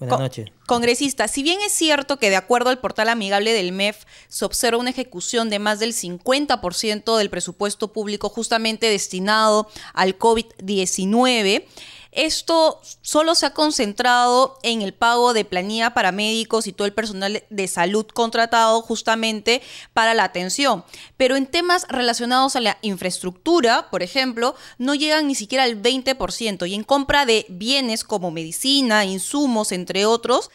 Buenas 0.00 0.18
noches. 0.18 0.48
Congresista, 0.66 1.28
si 1.28 1.42
bien 1.42 1.60
es 1.60 1.72
cierto 1.72 2.18
que 2.18 2.30
de 2.30 2.36
acuerdo 2.36 2.70
al 2.70 2.78
portal 2.78 3.10
amigable 3.10 3.52
del 3.52 3.72
MEF 3.72 4.04
se 4.28 4.44
observa 4.46 4.78
una 4.78 4.90
ejecución 4.90 5.50
de 5.50 5.58
más 5.58 5.78
del 5.78 5.92
50% 5.92 7.18
del 7.18 7.28
presupuesto 7.28 7.92
público 7.92 8.30
justamente 8.30 8.86
destinado 8.86 9.68
al 9.92 10.18
COVID-19, 10.18 11.64
esto 12.12 12.80
solo 13.02 13.34
se 13.34 13.46
ha 13.46 13.54
concentrado 13.54 14.58
en 14.62 14.82
el 14.82 14.92
pago 14.92 15.32
de 15.32 15.44
planilla 15.44 15.94
para 15.94 16.10
médicos 16.10 16.66
y 16.66 16.72
todo 16.72 16.86
el 16.86 16.92
personal 16.92 17.44
de 17.48 17.68
salud 17.68 18.06
contratado 18.06 18.82
justamente 18.82 19.62
para 19.94 20.14
la 20.14 20.24
atención. 20.24 20.84
Pero 21.16 21.36
en 21.36 21.46
temas 21.46 21.86
relacionados 21.88 22.56
a 22.56 22.60
la 22.60 22.78
infraestructura, 22.82 23.90
por 23.90 24.02
ejemplo, 24.02 24.56
no 24.78 24.94
llegan 24.94 25.28
ni 25.28 25.36
siquiera 25.36 25.64
al 25.64 25.80
20%. 25.80 26.68
Y 26.68 26.74
en 26.74 26.84
compra 26.84 27.26
de 27.26 27.46
bienes 27.48 28.02
como 28.02 28.30
medicina, 28.30 29.04
insumos, 29.04 29.70
entre 29.70 30.04
otros, 30.04 30.50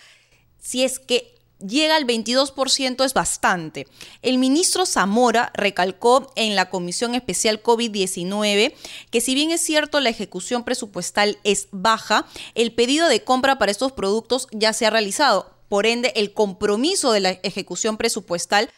si 0.60 0.84
es 0.84 1.00
que 1.00 1.35
llega 1.60 1.96
al 1.96 2.06
22% 2.06 3.06
es 3.06 3.14
bastante. 3.14 3.88
El 4.22 4.38
ministro 4.38 4.86
Zamora 4.86 5.52
recalcó 5.54 6.32
en 6.36 6.56
la 6.56 6.70
Comisión 6.70 7.16
Especial 7.16 7.62
COVID-19 7.62 8.74
que 9.10 9.22
si 9.22 9.36
bien 9.36 9.52
es 9.52 9.62
cierto 9.62 10.00
la 10.00 10.10
ejecución 10.10 10.64
presupuestal 10.64 11.38
es 11.44 11.68
baja, 11.72 12.28
el 12.56 12.74
pedido 12.74 13.08
de 13.08 13.24
compra 13.24 13.58
para 13.58 13.72
estos 13.72 13.92
productos 13.92 14.48
ya 14.52 14.74
se 14.74 14.86
ha 14.86 14.90
realizado. 14.90 15.54
Por 15.70 15.86
ende, 15.86 16.14
el 16.16 16.34
compromiso 16.34 17.12
de 17.12 17.20
la 17.20 17.30
ejecución 17.32 17.98
presupuestal 17.98 18.70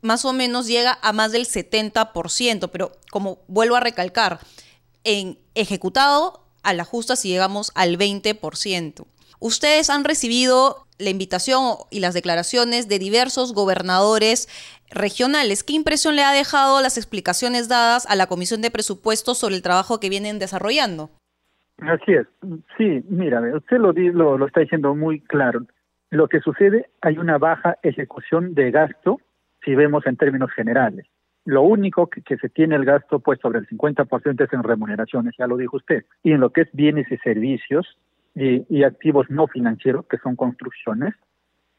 más 0.00 0.24
o 0.24 0.32
menos 0.32 0.66
llega 0.66 0.98
a 1.00 1.12
más 1.12 1.30
del 1.30 1.46
70%, 1.46 2.70
pero 2.70 2.92
como 3.10 3.38
vuelvo 3.46 3.76
a 3.76 3.80
recalcar, 3.80 4.40
en 5.04 5.38
ejecutado 5.54 6.44
a 6.62 6.74
la 6.74 6.84
justa 6.84 7.16
si 7.16 7.28
llegamos 7.28 7.70
al 7.74 7.98
20%. 7.98 9.06
Ustedes 9.42 9.90
han 9.90 10.04
recibido 10.04 10.86
la 11.00 11.10
invitación 11.10 11.74
y 11.90 11.98
las 11.98 12.14
declaraciones 12.14 12.88
de 12.88 13.00
diversos 13.00 13.52
gobernadores 13.52 14.46
regionales. 14.88 15.64
¿Qué 15.64 15.72
impresión 15.72 16.14
le 16.14 16.22
ha 16.22 16.30
dejado 16.30 16.80
las 16.80 16.96
explicaciones 16.96 17.68
dadas 17.68 18.08
a 18.08 18.14
la 18.14 18.28
Comisión 18.28 18.62
de 18.62 18.70
Presupuestos 18.70 19.38
sobre 19.38 19.56
el 19.56 19.62
trabajo 19.62 19.98
que 19.98 20.10
vienen 20.10 20.38
desarrollando? 20.38 21.10
Así 21.78 22.12
es. 22.12 22.28
Sí, 22.78 23.02
mira, 23.08 23.40
usted 23.56 23.78
lo, 23.78 23.92
lo, 23.92 24.46
está 24.46 24.60
diciendo 24.60 24.94
muy 24.94 25.18
claro. 25.18 25.66
Lo 26.10 26.28
que 26.28 26.38
sucede, 26.38 26.90
hay 27.00 27.18
una 27.18 27.38
baja 27.38 27.78
ejecución 27.82 28.54
de 28.54 28.70
gasto 28.70 29.20
si 29.64 29.74
vemos 29.74 30.06
en 30.06 30.16
términos 30.16 30.52
generales. 30.52 31.06
Lo 31.44 31.62
único 31.62 32.06
que, 32.06 32.22
que, 32.22 32.36
se 32.36 32.48
tiene 32.48 32.76
el 32.76 32.84
gasto 32.84 33.18
pues 33.18 33.40
sobre 33.40 33.58
el 33.58 33.66
50% 33.66 34.44
es 34.44 34.52
en 34.52 34.62
remuneraciones, 34.62 35.34
ya 35.36 35.48
lo 35.48 35.56
dijo 35.56 35.78
usted. 35.78 36.04
Y 36.22 36.30
en 36.30 36.38
lo 36.38 36.50
que 36.50 36.60
es 36.60 36.68
bienes 36.72 37.10
y 37.10 37.16
servicios, 37.16 37.98
y, 38.34 38.82
activos 38.84 39.26
no 39.30 39.46
financieros, 39.46 40.06
que 40.06 40.18
son 40.18 40.36
construcciones, 40.36 41.14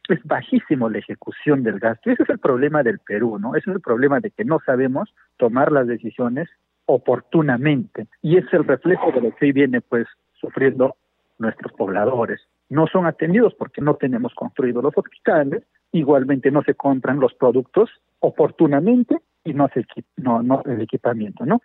es 0.10 0.20
bajísimo 0.24 0.90
la 0.90 1.00
ejecución 1.00 1.64
del 1.64 1.80
gasto. 1.80 2.12
Ese 2.12 2.24
es 2.24 2.30
el 2.30 2.40
problema 2.40 2.84
del 2.84 3.00
Perú, 3.00 3.40
¿no? 3.40 3.56
Ese 3.56 3.70
es 3.70 3.76
el 3.78 3.82
problema 3.82 4.20
de 4.20 4.32
que 4.32 4.44
no 4.44 4.60
sabemos 4.66 5.14
tomar 5.38 5.72
las 5.72 5.88
decisiones 5.88 6.50
oportunamente. 6.86 8.08
Y 8.22 8.38
es 8.38 8.46
el 8.52 8.66
reflejo 8.66 9.12
de 9.12 9.22
lo 9.22 9.36
que 9.36 9.46
hoy 9.46 9.52
viene, 9.54 9.82
pues, 9.82 10.06
sufriendo 10.34 10.98
nuestros 11.40 11.72
pobladores. 11.74 12.42
No 12.70 12.88
son 12.88 13.06
atendidos 13.06 13.54
porque 13.56 13.82
no 13.82 13.96
tenemos 13.96 14.34
construidos 14.34 14.84
los 14.84 14.98
hospitales, 14.98 15.64
igualmente 15.92 16.52
no 16.52 16.64
se 16.64 16.76
compran 16.76 17.20
los 17.20 17.34
productos 17.34 17.90
oportunamente 18.20 19.18
y 19.44 19.54
no 19.54 19.70
se 19.74 19.86
no, 20.18 20.42
no 20.42 20.64
el 20.66 20.82
equipamiento, 20.82 21.46
¿no? 21.46 21.62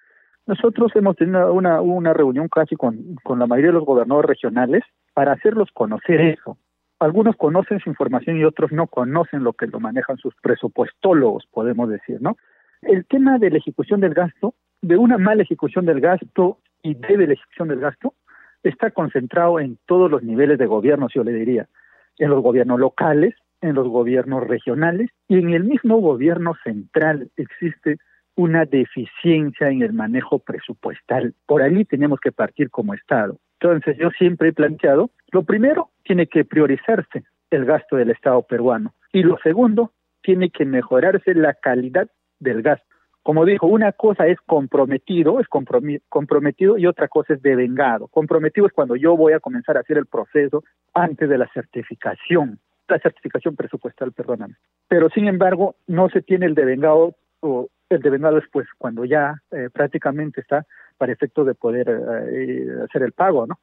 Nosotros 0.49 0.91
hemos 0.95 1.15
tenido 1.15 1.53
una, 1.53 2.15
reunión 2.15 2.49
casi 2.49 2.75
con, 2.75 3.17
con 3.23 3.39
la 3.39 3.47
mayoría 3.47 3.69
de 3.69 3.75
los 3.75 3.85
gobernadores 3.85 4.31
regionales 4.31 4.83
para 5.13 5.33
hacerlos 5.33 5.69
conocer 5.75 6.23
eso. 6.23 6.57
Algunos 6.99 7.37
conocen 7.37 7.81
su 7.81 7.91
información 7.91 8.39
y 8.39 8.45
otros 8.45 8.73
no 8.73 8.87
conocen 8.87 9.45
lo 9.45 9.53
que 9.53 9.67
lo 9.67 9.79
manejan 9.79 10.17
sus 10.17 10.35
presupuestólogos, 10.41 11.47
podemos 11.53 11.91
decir, 11.91 12.23
¿no? 12.23 12.39
El 12.81 13.05
tema 13.05 13.39
de 13.39 13.51
la 13.51 13.59
ejecución 13.59 14.01
del 14.01 14.15
gasto, 14.15 14.55
de 14.81 14.97
una 14.97 15.19
mala 15.19 15.43
ejecución 15.43 15.85
del 15.85 16.01
gasto 16.01 16.57
y 16.83 16.95
de 16.95 17.27
la 17.27 17.35
ejecución 17.35 17.69
del 17.69 17.81
gasto, 17.81 18.15
está 18.63 18.91
concentrado 18.91 19.61
en 19.61 19.79
todos 19.85 20.11
los 20.11 20.23
niveles 20.23 20.59
de 20.59 20.65
gobierno, 20.65 21.09
yo 21.15 21.25
le 21.25 21.33
diría, 21.33 21.69
en 22.17 22.31
los 22.31 22.43
gobiernos 22.43 22.81
locales, 22.81 23.35
en 23.61 23.75
los 23.75 23.87
gobiernos 23.87 24.47
regionales 24.47 25.11
y 25.29 25.41
en 25.41 25.51
el 25.51 25.65
mismo 25.65 25.99
gobierno 25.99 26.55
central 26.65 27.29
existe 27.37 27.99
una 28.39 28.65
deficiencia 28.67 29.69
en 29.69 29.83
el 29.83 29.93
manejo 29.93 30.39
presupuestal. 30.39 31.35
Por 31.45 31.61
ahí 31.61 31.85
tenemos 31.85 32.21
que 32.21 32.31
partir 32.31 32.71
como 32.71 32.95
Estado. 32.95 33.37
Entonces 33.61 33.99
yo 33.99 34.11
siempre 34.11 34.51
he 34.51 34.53
planteado, 34.53 35.11
lo 35.33 35.43
primero, 35.43 35.91
tiene 36.05 36.29
que 36.29 36.45
priorizarse 36.45 37.25
el 37.51 37.65
gasto 37.65 37.97
del 37.97 38.11
Estado 38.11 38.41
peruano 38.43 38.95
y 39.13 39.25
lo 39.25 39.39
segundo, 39.39 39.91
tiene 40.23 40.51
que 40.51 40.65
mejorarse 40.65 41.35
la 41.35 41.55
calidad 41.55 42.09
del 42.39 42.63
gasto. 42.63 42.87
Como 43.25 43.45
dijo, 43.45 43.67
una 43.67 43.91
cosa 43.91 44.29
es 44.29 44.39
comprometido, 44.47 45.41
es 45.41 45.49
comprometido 45.49 46.79
y 46.79 46.87
otra 46.87 47.09
cosa 47.09 47.35
es 47.35 47.43
devengado. 47.43 48.07
Comprometido 48.07 48.69
es 48.69 48.73
cuando 48.73 48.95
yo 48.95 49.17
voy 49.17 49.33
a 49.33 49.41
comenzar 49.41 49.77
a 49.77 49.81
hacer 49.81 49.99
el 49.99 50.07
proceso 50.07 50.63
antes 50.95 51.29
de 51.29 51.39
la 51.39 51.49
certificación, 51.53 52.61
la 52.87 53.01
certificación 53.01 53.57
presupuestal, 53.57 54.13
perdóname. 54.13 54.55
Pero 54.87 55.11
sin 55.11 55.27
embargo, 55.27 55.75
no 55.89 56.09
se 56.09 56.23
tiene 56.23 56.47
el 56.47 56.55
devengado 56.55 57.17
o 57.41 57.69
el 57.91 58.03
devengado 58.03 58.37
después, 58.37 58.67
cuando 58.79 59.05
ya 59.05 59.43
eh, 59.51 59.69
prácticamente 59.73 60.41
está 60.41 60.67
para 60.97 61.13
efecto 61.13 61.45
de 61.45 61.55
poder 61.55 61.89
eh, 61.89 62.67
hacer 62.85 63.03
el 63.03 63.13
pago, 63.13 63.47
¿no? 63.47 63.59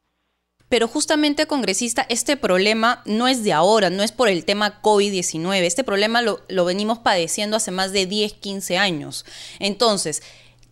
Pero 0.67 0.87
justamente, 0.87 1.45
congresista, 1.45 2.05
este 2.09 2.37
problema 2.37 3.03
no 3.05 3.27
es 3.27 3.43
de 3.43 3.53
ahora, 3.53 3.91
no 3.91 4.01
es 4.01 4.11
por 4.11 4.29
el 4.29 4.45
tema 4.45 4.81
COVID-19. 4.81 5.61
Este 5.61 5.83
problema 5.83 6.23
lo, 6.23 6.39
lo, 6.49 6.65
venimos 6.65 6.97
padeciendo 6.97 7.57
hace 7.57 7.69
más 7.69 7.93
de 7.93 8.07
10, 8.07 8.33
15 8.33 8.77
años. 8.79 9.25
Entonces, 9.59 10.23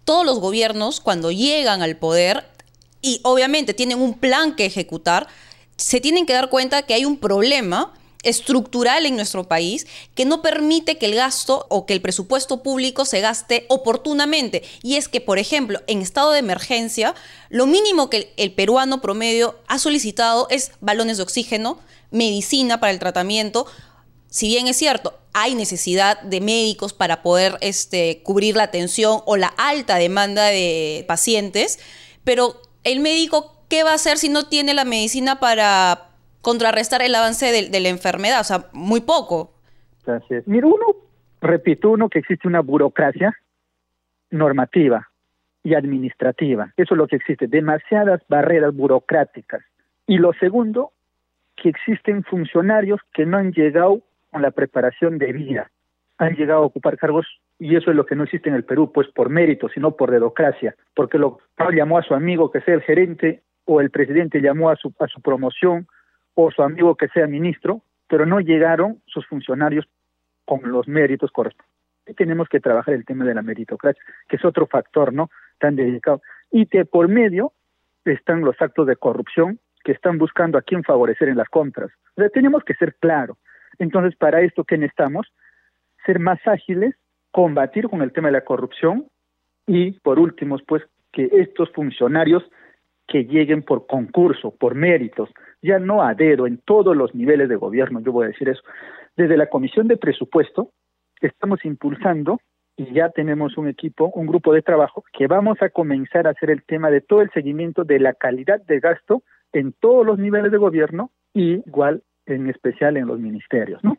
todos 0.03 0.25
los 0.25 0.39
gobiernos, 0.39 0.99
cuando 0.99 1.31
llegan 1.31 1.83
al 1.83 1.95
poder, 1.95 2.43
y 3.01 3.19
obviamente 3.23 3.75
tienen 3.75 4.01
un 4.01 4.17
plan 4.17 4.55
que 4.55 4.65
ejecutar, 4.65 5.27
se 5.75 6.01
tienen 6.01 6.25
que 6.25 6.33
dar 6.33 6.49
cuenta 6.49 6.83
que 6.83 6.95
hay 6.95 7.05
un 7.05 7.19
problema 7.19 7.93
estructural 8.23 9.05
en 9.05 9.15
nuestro 9.15 9.43
país 9.47 9.85
que 10.15 10.25
no 10.25 10.41
permite 10.41 10.97
que 10.97 11.05
el 11.05 11.15
gasto 11.15 11.65
o 11.69 11.85
que 11.85 11.93
el 11.93 12.01
presupuesto 12.01 12.63
público 12.63 13.05
se 13.05 13.21
gaste 13.21 13.65
oportunamente. 13.69 14.63
Y 14.81 14.95
es 14.95 15.07
que, 15.07 15.21
por 15.21 15.37
ejemplo, 15.37 15.81
en 15.87 16.01
estado 16.01 16.31
de 16.31 16.39
emergencia, 16.39 17.13
lo 17.49 17.67
mínimo 17.67 18.09
que 18.09 18.33
el, 18.37 18.53
peruano 18.53 19.01
promedio 19.01 19.59
ha 19.67 19.77
solicitado 19.77 20.47
es 20.49 20.71
balones 20.79 21.17
de 21.17 21.23
oxígeno, 21.23 21.79
medicina 22.11 22.79
para 22.79 22.91
el 22.91 22.99
tratamiento. 22.99 23.67
Si 24.29 24.47
bien 24.47 24.67
es 24.67 24.77
cierto, 24.77 25.19
hay 25.33 25.55
necesidad 25.55 26.21
de 26.21 26.41
médicos 26.41 26.93
para 26.93 27.21
poder 27.21 27.57
este, 27.61 28.21
cubrir 28.23 28.55
la 28.55 28.63
atención 28.63 29.21
o 29.25 29.35
la 29.35 29.47
alta 29.47 29.97
demanda 29.97 30.45
de 30.45 31.05
pacientes, 31.07 31.79
pero 32.23 32.61
el 32.83 32.99
médico, 32.99 33.57
¿qué 33.67 33.83
va 33.83 33.91
a 33.91 33.95
hacer 33.95 34.17
si 34.17 34.29
no 34.29 34.47
tiene 34.47 34.73
la 34.73 34.85
medicina 34.85 35.39
para 35.39 36.12
contrarrestar 36.43 37.01
el 37.01 37.15
avance 37.15 37.45
de, 37.51 37.79
la 37.79 37.89
enfermedad, 37.89 38.41
o 38.41 38.43
sea, 38.43 38.65
muy 38.73 38.99
poco. 38.99 39.53
Mira, 40.45 40.67
uno, 40.67 40.87
repito, 41.41 41.89
uno 41.89 42.09
que 42.09 42.19
existe 42.19 42.49
una 42.49 42.59
burocracia 42.59 43.33
normativa 44.29 45.07
y 45.63 45.73
administrativa, 45.73 46.73
eso 46.75 46.93
es 46.93 46.97
lo 46.97 47.07
que 47.07 47.15
existe, 47.15 47.47
demasiadas 47.47 48.21
barreras 48.27 48.75
burocráticas. 48.75 49.63
Y 50.05 50.17
lo 50.17 50.33
segundo, 50.33 50.91
que 51.55 51.69
existen 51.69 52.25
funcionarios 52.25 52.99
que 53.13 53.25
no 53.25 53.37
han 53.37 53.53
llegado 53.53 54.01
con 54.29 54.41
la 54.41 54.51
preparación 54.51 55.19
de 55.19 55.31
vida, 55.31 55.71
han 56.17 56.35
llegado 56.35 56.63
a 56.63 56.65
ocupar 56.65 56.97
cargos 56.97 57.25
y 57.57 57.77
eso 57.77 57.89
es 57.89 57.95
lo 57.95 58.05
que 58.05 58.15
no 58.15 58.25
existe 58.25 58.49
en 58.49 58.55
el 58.55 58.65
Perú, 58.65 58.91
pues 58.91 59.07
por 59.07 59.29
mérito, 59.29 59.69
sino 59.69 59.95
por 59.95 60.11
dedocracia, 60.11 60.75
porque 60.93 61.17
lo 61.17 61.39
llamó 61.73 61.99
a 61.99 62.03
su 62.03 62.13
amigo 62.13 62.51
que 62.51 62.59
sea 62.61 62.73
el 62.73 62.81
gerente 62.81 63.43
o 63.63 63.79
el 63.79 63.91
presidente 63.91 64.41
llamó 64.41 64.69
a 64.69 64.75
su, 64.75 64.93
a 64.99 65.07
su 65.07 65.21
promoción 65.21 65.87
o 66.35 66.51
su 66.51 66.61
amigo 66.63 66.95
que 66.95 67.07
sea 67.09 67.27
ministro, 67.27 67.81
pero 68.07 68.25
no 68.25 68.39
llegaron 68.39 69.01
sus 69.05 69.25
funcionarios 69.27 69.85
con 70.45 70.71
los 70.71 70.87
méritos 70.87 71.31
correspondientes. 71.31 71.73
Tenemos 72.17 72.49
que 72.49 72.59
trabajar 72.59 72.93
el 72.93 73.05
tema 73.05 73.23
de 73.25 73.33
la 73.33 73.41
meritocracia, 73.41 74.01
que 74.27 74.35
es 74.35 74.45
otro 74.45 74.67
factor, 74.67 75.13
¿no? 75.13 75.29
Tan 75.59 75.75
dedicado. 75.75 76.21
Y 76.51 76.65
que 76.65 76.85
por 76.85 77.07
medio 77.07 77.53
están 78.05 78.41
los 78.41 78.61
actos 78.61 78.87
de 78.87 78.97
corrupción 78.97 79.59
que 79.83 79.93
están 79.93 80.17
buscando 80.17 80.57
a 80.57 80.61
quién 80.61 80.83
favorecer 80.83 81.29
en 81.29 81.37
las 81.37 81.49
compras. 81.49 81.91
O 82.15 82.21
sea, 82.21 82.29
tenemos 82.29 82.63
que 82.63 82.73
ser 82.75 82.95
claros. 82.95 83.37
Entonces, 83.79 84.15
para 84.15 84.41
esto, 84.41 84.63
¿qué 84.63 84.77
necesitamos? 84.77 85.31
Ser 86.05 86.19
más 86.19 86.39
ágiles, 86.45 86.95
combatir 87.31 87.87
con 87.89 88.01
el 88.01 88.11
tema 88.11 88.27
de 88.27 88.33
la 88.33 88.45
corrupción 88.45 89.07
y, 89.65 89.91
por 89.99 90.19
último, 90.19 90.57
pues, 90.67 90.83
que 91.11 91.29
estos 91.31 91.71
funcionarios 91.71 92.43
que 93.07 93.25
lleguen 93.25 93.63
por 93.63 93.85
concurso, 93.87 94.51
por 94.55 94.75
méritos, 94.75 95.29
ya 95.63 95.79
no 95.79 96.03
a 96.03 96.13
dedo 96.13 96.45
en 96.45 96.59
todos 96.59 96.95
los 96.95 97.15
niveles 97.15 97.49
de 97.49 97.55
gobierno, 97.55 98.01
yo 98.01 98.11
voy 98.11 98.25
a 98.25 98.29
decir 98.29 98.49
eso. 98.49 98.61
Desde 99.15 99.37
la 99.37 99.47
Comisión 99.47 99.87
de 99.87 99.97
Presupuesto 99.97 100.69
estamos 101.21 101.63
impulsando 101.63 102.39
y 102.75 102.93
ya 102.93 103.09
tenemos 103.09 103.57
un 103.57 103.67
equipo, 103.67 104.11
un 104.13 104.27
grupo 104.27 104.53
de 104.53 104.61
trabajo 104.61 105.03
que 105.17 105.27
vamos 105.27 105.61
a 105.61 105.69
comenzar 105.69 106.27
a 106.27 106.31
hacer 106.31 106.49
el 106.49 106.63
tema 106.63 106.89
de 106.89 107.01
todo 107.01 107.21
el 107.21 107.31
seguimiento 107.31 107.83
de 107.83 107.99
la 107.99 108.13
calidad 108.13 108.61
de 108.61 108.79
gasto 108.79 109.23
en 109.53 109.73
todos 109.73 110.05
los 110.05 110.19
niveles 110.19 110.51
de 110.51 110.57
gobierno 110.57 111.11
y 111.33 111.61
igual 111.67 112.03
en 112.25 112.49
especial 112.49 112.97
en 112.97 113.07
los 113.07 113.19
ministerios, 113.19 113.83
¿no? 113.83 113.97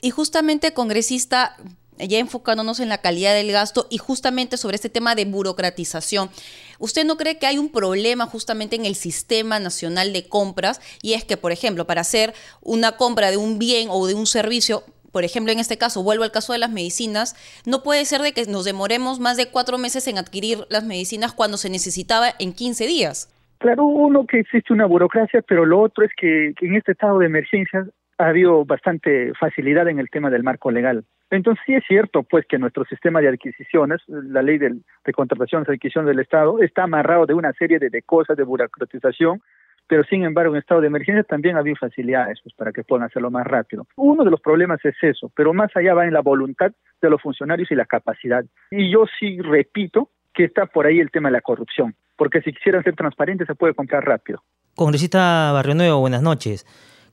Y 0.00 0.10
justamente, 0.10 0.72
congresista, 0.72 1.56
ya 1.98 2.18
enfocándonos 2.18 2.80
en 2.80 2.88
la 2.88 2.98
calidad 2.98 3.34
del 3.34 3.52
gasto 3.52 3.86
y 3.90 3.98
justamente 3.98 4.56
sobre 4.56 4.76
este 4.76 4.88
tema 4.88 5.14
de 5.14 5.24
burocratización. 5.24 6.30
¿Usted 6.78 7.04
no 7.04 7.16
cree 7.16 7.38
que 7.38 7.46
hay 7.46 7.58
un 7.58 7.70
problema 7.70 8.26
justamente 8.26 8.76
en 8.76 8.84
el 8.84 8.94
sistema 8.94 9.58
nacional 9.58 10.12
de 10.12 10.28
compras? 10.28 10.80
Y 11.02 11.14
es 11.14 11.24
que, 11.24 11.36
por 11.36 11.52
ejemplo, 11.52 11.86
para 11.86 12.02
hacer 12.02 12.34
una 12.62 12.92
compra 12.92 13.30
de 13.30 13.36
un 13.36 13.58
bien 13.58 13.88
o 13.90 14.06
de 14.06 14.14
un 14.14 14.26
servicio, 14.26 14.84
por 15.12 15.24
ejemplo, 15.24 15.52
en 15.52 15.58
este 15.58 15.78
caso, 15.78 16.02
vuelvo 16.02 16.24
al 16.24 16.30
caso 16.30 16.52
de 16.52 16.58
las 16.58 16.70
medicinas, 16.70 17.34
no 17.66 17.82
puede 17.82 18.04
ser 18.04 18.20
de 18.20 18.32
que 18.32 18.44
nos 18.44 18.64
demoremos 18.64 19.20
más 19.20 19.36
de 19.36 19.50
cuatro 19.50 19.78
meses 19.78 20.06
en 20.06 20.18
adquirir 20.18 20.58
las 20.68 20.84
medicinas 20.84 21.32
cuando 21.32 21.56
se 21.56 21.70
necesitaba 21.70 22.28
en 22.38 22.52
15 22.52 22.86
días. 22.86 23.34
Claro, 23.58 23.86
uno 23.86 24.26
que 24.26 24.40
existe 24.40 24.72
una 24.72 24.86
burocracia, 24.86 25.42
pero 25.42 25.64
lo 25.64 25.80
otro 25.80 26.04
es 26.04 26.12
que, 26.16 26.54
en 26.60 26.76
este 26.76 26.92
estado 26.92 27.18
de 27.18 27.26
emergencia 27.26 27.86
ha 28.18 28.26
habido 28.26 28.64
bastante 28.64 29.32
facilidad 29.34 29.88
en 29.88 29.98
el 29.98 30.10
tema 30.10 30.30
del 30.30 30.42
marco 30.42 30.70
legal. 30.70 31.04
Entonces 31.30 31.62
sí 31.66 31.74
es 31.74 31.84
cierto 31.86 32.22
pues 32.22 32.46
que 32.46 32.58
nuestro 32.58 32.84
sistema 32.86 33.20
de 33.20 33.28
adquisiciones, 33.28 34.00
la 34.06 34.42
ley 34.42 34.58
de, 34.58 34.76
de 35.04 35.12
contratación 35.12 35.64
y 35.66 35.70
adquisición 35.70 36.06
del 36.06 36.20
Estado, 36.20 36.60
está 36.60 36.84
amarrado 36.84 37.26
de 37.26 37.34
una 37.34 37.52
serie 37.52 37.78
de, 37.78 38.02
cosas 38.02 38.36
de 38.36 38.44
burocratización, 38.44 39.42
pero 39.86 40.04
sin 40.04 40.24
embargo 40.24 40.54
en 40.54 40.60
estado 40.60 40.80
de 40.80 40.86
emergencia 40.86 41.24
también 41.24 41.56
ha 41.56 41.60
habido 41.60 41.76
facilidades 41.76 42.38
pues, 42.42 42.54
para 42.54 42.72
que 42.72 42.82
puedan 42.82 43.06
hacerlo 43.06 43.30
más 43.30 43.46
rápido. 43.46 43.86
Uno 43.96 44.24
de 44.24 44.30
los 44.30 44.40
problemas 44.40 44.82
es 44.84 44.94
eso, 45.02 45.30
pero 45.34 45.52
más 45.52 45.74
allá 45.76 45.94
va 45.94 46.06
en 46.06 46.14
la 46.14 46.20
voluntad 46.20 46.72
de 47.00 47.10
los 47.10 47.20
funcionarios 47.20 47.70
y 47.70 47.74
la 47.74 47.86
capacidad. 47.86 48.44
Y 48.70 48.90
yo 48.90 49.04
sí 49.18 49.38
repito 49.40 50.10
que 50.32 50.44
está 50.44 50.66
por 50.66 50.86
ahí 50.86 50.98
el 51.00 51.10
tema 51.10 51.28
de 51.28 51.32
la 51.32 51.40
corrupción, 51.40 51.94
porque 52.16 52.40
si 52.40 52.52
quisieran 52.52 52.84
ser 52.84 52.94
transparentes 52.96 53.46
se 53.46 53.54
puede 53.54 53.74
comprar 53.74 54.04
rápido. 54.04 54.42
Congresista 54.74 55.52
Barrio 55.52 55.74
Nuevo, 55.74 56.00
buenas 56.00 56.22
noches. 56.22 56.64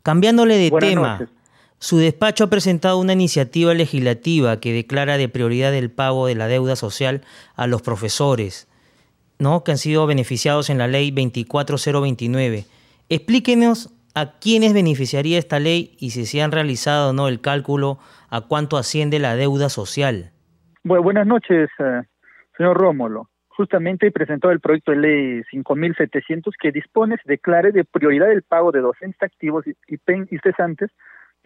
Cambiándole 0.03 0.57
de 0.57 0.72
tema, 0.80 1.20
su 1.86 1.99
despacho 1.99 2.45
ha 2.45 2.49
presentado 2.49 2.97
una 2.97 3.13
iniciativa 3.13 3.71
legislativa 3.75 4.59
que 4.59 4.73
declara 4.73 5.17
de 5.17 5.29
prioridad 5.29 5.71
el 5.75 5.91
pago 5.91 6.25
de 6.25 6.33
la 6.33 6.47
deuda 6.47 6.75
social 6.75 7.21
a 7.55 7.67
los 7.67 7.83
profesores, 7.83 8.67
¿no? 9.38 9.63
que 9.63 9.69
han 9.69 9.77
sido 9.77 10.07
beneficiados 10.07 10.71
en 10.71 10.79
la 10.79 10.88
ley 10.88 11.11
24029. 11.11 12.63
Explíquenos 13.09 13.93
a 14.15 14.39
quiénes 14.39 14.73
beneficiaría 14.73 15.38
esta 15.38 15.59
ley 15.59 15.95
y 15.99 16.09
si 16.09 16.25
se 16.25 16.41
han 16.41 16.51
realizado 16.51 17.13
no 17.13 17.27
el 17.27 17.39
cálculo 17.39 17.99
a 18.31 18.41
cuánto 18.41 18.77
asciende 18.77 19.19
la 19.19 19.36
deuda 19.36 19.69
social. 19.69 20.31
Bueno, 20.83 21.03
buenas 21.03 21.27
noches, 21.27 21.69
eh, 21.77 22.01
señor 22.57 22.77
Rómulo 22.77 23.29
justamente 23.49 24.11
presentó 24.11 24.51
el 24.51 24.59
proyecto 24.59 24.91
de 24.91 24.97
ley 24.97 25.41
5.700 25.53 26.51
que 26.59 26.73
dispone, 26.73 27.15
se 27.23 27.31
declare 27.31 27.71
de 27.71 27.86
prioridad 27.86 28.29
el 28.31 28.41
pago 28.41 28.71
de 28.71 28.81
docentes 28.81 29.21
activos 29.23 29.65
y, 29.65 29.71
y, 29.88 29.97
y 30.29 30.38
cesantes 30.39 30.91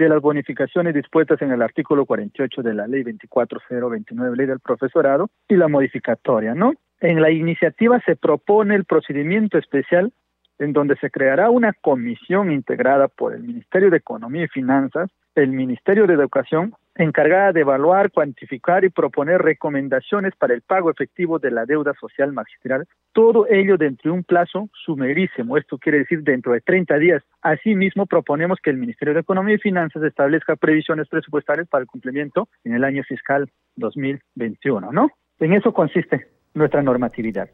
de 0.04 0.10
las 0.10 0.22
bonificaciones 0.22 0.93
dispuestas 0.93 1.41
en 1.41 1.52
el 1.52 1.62
artículo 1.62 2.06
48 2.06 2.62
de 2.62 2.74
la 2.74 2.88
ley 2.88 3.04
24029, 3.04 4.38
ley 4.38 4.45
del 4.47 4.60
profesorado, 4.60 5.30
y 5.47 5.56
la 5.56 5.68
modificatoria, 5.68 6.56
¿no? 6.56 6.74
En 7.02 7.22
la 7.22 7.32
iniciativa 7.32 8.02
se 8.06 8.16
propone 8.16 8.76
el 8.76 8.86
procedimiento 8.86 9.58
especial 9.58 10.12
en 10.58 10.74
donde 10.74 10.97
se 10.97 11.10
creará 11.10 11.50
una 11.50 11.74
comisión 11.74 12.52
integrada 12.52 13.08
por 13.08 13.34
el 13.34 13.43
Ministerio 13.43 13.89
de 13.89 13.97
Economía 13.97 14.43
y 14.43 14.50
Finanzas, 14.50 15.10
el 15.36 15.52
Ministerio 15.52 16.06
de 16.06 16.14
Educación, 16.14 16.74
encargada 17.04 17.54
de 17.54 17.62
evaluar, 17.62 18.12
cuantificar 18.12 18.84
y 18.84 18.89
proponer 18.89 19.41
recomendaciones 19.41 20.34
para 20.38 20.54
el 20.54 20.62
pago 20.62 20.91
efectivo 20.91 21.39
de 21.39 21.50
la 21.50 21.66
deuda 21.66 21.93
social 22.00 22.34
magistral, 22.34 22.88
todo 23.14 23.47
ello 23.50 23.78
dentro 23.78 24.12
de 24.12 24.18
un 24.18 24.24
plazo 24.24 24.70
sumerísimo, 24.86 25.58
esto 25.58 25.78
quiere 25.78 26.00
decir 26.00 26.24
dentro 26.24 26.54
de 26.54 26.62
30 26.62 26.97
días. 26.97 27.24
Asimismo, 27.41 28.06
proponemos 28.06 28.60
que 28.62 28.70
el 28.70 28.78
Ministerio 28.78 29.14
de 29.14 29.22
Economía 29.22 29.56
y 29.56 29.60
Finanzas 29.60 30.04
establezca 30.04 30.58
previsiones 30.58 31.08
presupuestarias 31.08 31.68
para 31.70 31.82
el 31.82 31.88
cumplimiento 31.88 32.50
en 32.64 32.74
el 32.74 32.84
año 32.84 33.04
fiscal 33.04 33.50
2021, 33.78 34.91
¿no? 34.91 35.10
En 35.39 35.54
eso 35.54 35.74
consiste 35.74 36.28
nuestra 36.54 36.82
normatividad. 36.84 37.50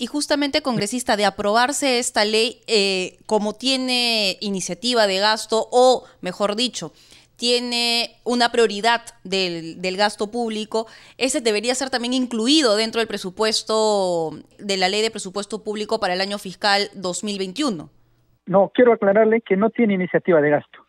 Y 0.00 0.06
justamente, 0.06 0.62
congresista, 0.62 1.18
de 1.18 1.26
aprobarse 1.26 1.98
esta 1.98 2.24
ley, 2.24 2.62
eh, 2.66 3.18
como 3.26 3.54
tiene 3.54 4.38
iniciativa 4.40 5.06
de 5.06 5.18
gasto, 5.18 5.68
o 5.70 6.06
mejor 6.22 6.56
dicho, 6.56 6.92
tiene 7.40 8.10
una 8.22 8.52
prioridad 8.52 9.00
del, 9.24 9.80
del, 9.80 9.96
gasto 9.96 10.30
público, 10.30 10.86
ese 11.16 11.40
debería 11.40 11.74
ser 11.74 11.88
también 11.88 12.12
incluido 12.12 12.76
dentro 12.76 12.98
del 12.98 13.08
presupuesto 13.08 14.32
de 14.58 14.76
la 14.76 14.90
ley 14.90 15.00
de 15.00 15.10
presupuesto 15.10 15.64
público 15.64 15.98
para 15.98 16.12
el 16.12 16.20
año 16.20 16.36
fiscal 16.36 16.90
2021. 16.96 17.88
No, 18.44 18.70
quiero 18.74 18.92
aclararle 18.92 19.40
que 19.40 19.56
no 19.56 19.70
tiene 19.70 19.94
iniciativa 19.94 20.42
de 20.42 20.50
gasto. 20.50 20.84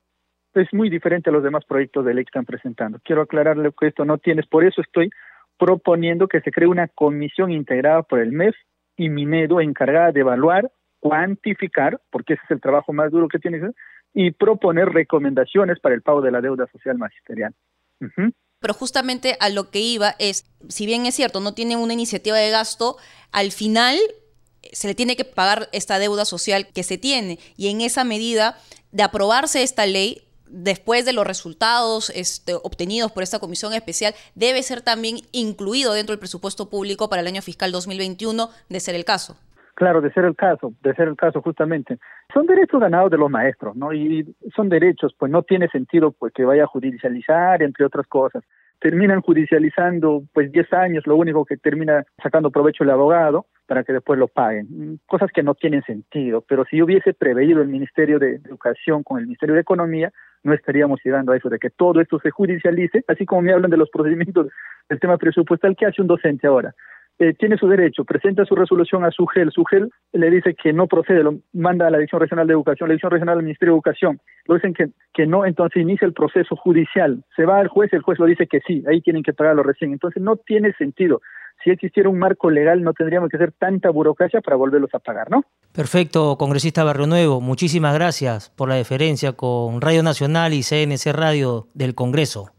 Es 0.54 0.68
muy 0.74 0.90
diferente 0.90 1.30
a 1.30 1.34
los 1.34 1.42
demás 1.42 1.64
proyectos 1.64 2.04
de 2.04 2.14
ley 2.14 2.26
que 2.26 2.32
están 2.32 2.46
presentando. 2.46 3.00
Quiero 3.02 3.22
aclararle 3.22 3.72
que 3.80 3.88
esto 3.88 4.04
no 4.04 4.18
tienes, 4.18 4.46
por 4.46 4.66
eso 4.66 4.82
estoy 4.82 5.10
proponiendo 5.58 6.28
que 6.28 6.42
se 6.42 6.52
cree 6.52 6.68
una 6.68 6.90
comisión 6.90 7.50
integrada 7.50 8.04
por 8.04 8.20
el 8.20 8.34
MEF 8.34 8.56
y 8.98 9.08
Minedo 9.08 9.62
encargada 9.62 10.12
de 10.12 10.20
evaluar, 10.20 10.70
cuantificar, 11.00 12.02
porque 12.12 12.34
ese 12.34 12.44
es 12.44 12.52
el 12.52 12.60
trabajo 12.60 12.92
más 12.92 13.10
duro 13.10 13.30
que 13.30 13.40
tiene 13.40 13.60
que 13.60 13.66
hacer, 13.68 13.76
y 14.14 14.32
proponer 14.32 14.90
recomendaciones 14.90 15.80
para 15.80 15.96
el 15.96 16.02
pago 16.02 16.22
de 16.22 16.32
la 16.32 16.42
deuda 16.42 16.68
social 16.72 16.98
magisterial. 16.98 17.54
Pero 18.60 18.74
justamente 18.74 19.38
a 19.40 19.50
lo 19.50 19.70
que 19.70 19.80
iba 19.80 20.16
es, 20.20 20.46
si 20.68 20.86
bien 20.86 21.06
es 21.06 21.16
cierto, 21.16 21.40
no 21.40 21.54
tiene 21.54 21.76
una 21.76 21.94
iniciativa 21.94 22.38
de 22.38 22.50
gasto, 22.50 22.98
al 23.32 23.52
final 23.52 23.98
se 24.72 24.88
le 24.88 24.96
tiene 24.96 25.16
que 25.16 25.26
pagar 25.26 25.70
esta 25.72 26.00
deuda 26.00 26.26
social 26.26 26.68
que 26.68 26.84
se 26.84 26.98
tiene. 26.98 27.40
Y 27.58 27.70
en 27.70 27.82
esa 27.82 28.04
medida 28.04 28.58
de 28.92 29.04
aprobarse 29.04 29.64
esta 29.64 29.86
ley, 29.86 30.22
después 30.46 31.06
de 31.06 31.14
los 31.14 31.26
resultados 31.26 32.12
este, 32.14 32.54
obtenidos 32.54 33.12
por 33.12 33.24
esta 33.24 33.40
comisión 33.40 33.74
especial, 33.74 34.14
debe 34.36 34.62
ser 34.64 34.82
también 34.82 35.22
incluido 35.32 35.94
dentro 35.94 36.14
del 36.14 36.20
presupuesto 36.20 36.70
público 36.70 37.10
para 37.10 37.22
el 37.22 37.28
año 37.28 37.42
fiscal 37.42 37.72
2021, 37.72 38.50
de 38.70 38.80
ser 38.80 38.96
el 38.96 39.06
caso. 39.06 39.38
Claro, 39.76 40.02
de 40.02 40.12
ser 40.12 40.26
el 40.26 40.36
caso, 40.36 40.74
de 40.82 40.94
ser 40.96 41.08
el 41.08 41.16
caso 41.16 41.42
justamente. 41.42 41.98
Son 42.34 42.46
derechos 42.46 42.80
ganados 42.80 43.12
de 43.12 43.18
los 43.18 43.30
maestros, 43.30 43.76
¿no? 43.76 43.94
Y 43.94 44.36
son 44.56 44.70
derechos, 44.70 45.16
pues 45.18 45.32
no 45.32 45.44
tiene 45.44 45.68
sentido 45.70 46.12
pues 46.12 46.34
que 46.34 46.46
vaya 46.46 46.64
a 46.64 46.68
judicializar, 46.68 47.64
entre 47.64 47.86
otras 47.86 48.08
cosas. 48.08 48.44
Terminan 48.80 49.22
judicializando 49.22 50.24
pues 50.34 50.52
10 50.52 50.74
años, 50.74 51.08
lo 51.08 51.16
único 51.16 51.46
que 51.46 51.58
termina 51.58 52.04
sacando 52.22 52.52
provecho 52.52 52.84
el 52.84 52.90
abogado 52.90 53.46
para 53.68 53.84
que 53.84 53.94
después 53.94 54.20
lo 54.20 54.28
paguen. 54.28 55.00
Cosas 55.08 55.32
que 55.32 55.44
no 55.44 55.56
tienen 55.56 55.84
sentido, 55.84 56.44
pero 56.48 56.66
si 56.66 56.82
hubiese 56.82 57.14
preveído 57.14 57.62
el 57.62 57.70
Ministerio 57.70 58.20
de 58.20 58.36
Educación 58.36 59.04
con 59.04 59.20
el 59.20 59.28
Ministerio 59.28 59.56
de 59.56 59.62
Economía, 59.62 60.12
no 60.44 60.54
estaríamos 60.54 61.00
llegando 61.06 61.32
a 61.32 61.38
eso 61.38 61.48
de 61.50 61.60
que 61.60 61.70
todo 61.70 62.02
esto 62.02 62.20
se 62.20 62.32
judicialice, 62.32 63.04
así 63.08 63.26
como 63.26 63.44
me 63.44 63.54
hablan 63.54 63.72
de 63.72 63.78
los 63.78 63.90
procedimientos 63.90 64.48
del 64.90 65.00
tema 65.00 65.18
presupuestal, 65.18 65.76
¿qué 65.78 65.86
hace 65.86 66.02
un 66.02 66.08
docente 66.08 66.48
ahora? 66.48 66.74
Eh, 67.22 67.36
tiene 67.38 67.56
su 67.56 67.68
derecho, 67.68 68.04
presenta 68.04 68.46
su 68.46 68.56
resolución 68.56 69.06
a 69.06 69.12
su 69.12 69.28
GEL, 69.28 69.52
su 69.52 69.64
GEL 69.64 69.92
le 70.12 70.32
dice 70.32 70.56
que 70.56 70.74
no 70.74 70.88
procede, 70.88 71.22
lo 71.22 71.36
manda 71.54 71.86
a 71.86 71.92
la 71.92 72.00
Dirección 72.00 72.20
Regional 72.20 72.48
de 72.48 72.54
Educación, 72.54 72.90
la 72.90 72.94
Dirección 72.94 73.12
Regional 73.12 73.36
del 73.36 73.46
Ministerio 73.46 73.74
de 73.74 73.78
Educación, 73.78 74.20
lo 74.48 74.56
dicen 74.56 74.74
que, 74.74 74.88
que 75.14 75.28
no, 75.28 75.46
entonces 75.46 75.84
inicia 75.84 76.08
el 76.08 76.14
proceso 76.14 76.56
judicial, 76.56 77.24
se 77.36 77.46
va 77.46 77.60
al 77.60 77.68
juez, 77.68 77.94
el 77.94 78.02
juez 78.02 78.18
lo 78.18 78.26
dice 78.26 78.48
que 78.48 78.60
sí, 78.66 78.84
ahí 78.90 79.02
tienen 79.02 79.22
que 79.22 79.34
pagarlo 79.34 79.62
recién, 79.62 79.92
entonces 79.92 80.20
no 80.24 80.36
tiene 80.36 80.74
sentido. 80.74 81.22
Si 81.64 81.70
existiera 81.70 82.10
un 82.10 82.18
marco 82.18 82.50
legal 82.50 82.82
no 82.82 82.94
tendríamos 82.94 83.30
que 83.30 83.38
hacer 83.38 83.52
tanta 83.52 83.92
burocracia 83.92 84.42
para 84.42 84.58
volverlos 84.58 84.90
a 84.96 84.98
pagar, 84.98 85.30
¿no? 85.30 85.44
Perfecto, 85.76 86.38
congresista 86.40 86.84
Barrio 86.84 87.06
Nuevo, 87.06 87.40
muchísimas 87.40 87.94
gracias 87.94 88.50
por 88.50 88.68
la 88.68 88.74
deferencia 88.74 89.34
con 89.34 89.80
Radio 89.80 90.02
Nacional 90.02 90.54
y 90.54 90.64
CNC 90.64 91.14
Radio 91.14 91.68
del 91.76 91.94
Congreso. 91.94 92.50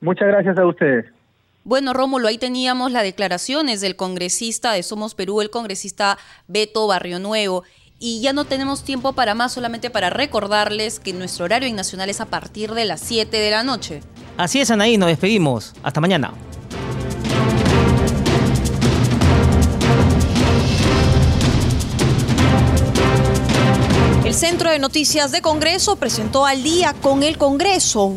Muchas 0.00 0.28
gracias 0.28 0.56
a 0.56 0.64
ustedes. 0.64 1.15
Bueno, 1.66 1.92
Rómulo, 1.92 2.28
ahí 2.28 2.38
teníamos 2.38 2.92
las 2.92 3.02
declaraciones 3.02 3.80
del 3.80 3.96
congresista 3.96 4.70
de 4.70 4.84
Somos 4.84 5.16
Perú, 5.16 5.40
el 5.40 5.50
congresista 5.50 6.16
Beto 6.46 6.86
Barrio 6.86 7.18
Nuevo. 7.18 7.64
Y 7.98 8.20
ya 8.20 8.32
no 8.32 8.44
tenemos 8.44 8.84
tiempo 8.84 9.14
para 9.14 9.34
más, 9.34 9.54
solamente 9.54 9.90
para 9.90 10.08
recordarles 10.08 11.00
que 11.00 11.12
nuestro 11.12 11.46
horario 11.46 11.68
en 11.68 11.74
Nacional 11.74 12.08
es 12.08 12.20
a 12.20 12.26
partir 12.26 12.72
de 12.72 12.84
las 12.84 13.00
7 13.00 13.36
de 13.36 13.50
la 13.50 13.64
noche. 13.64 14.00
Así 14.36 14.60
es, 14.60 14.70
Anaí, 14.70 14.96
nos 14.96 15.08
despedimos. 15.08 15.72
Hasta 15.82 16.00
mañana. 16.00 16.34
El 24.24 24.34
Centro 24.34 24.70
de 24.70 24.78
Noticias 24.78 25.32
de 25.32 25.42
Congreso 25.42 25.96
presentó 25.96 26.46
al 26.46 26.62
día 26.62 26.94
con 27.02 27.24
el 27.24 27.36
Congreso 27.36 28.16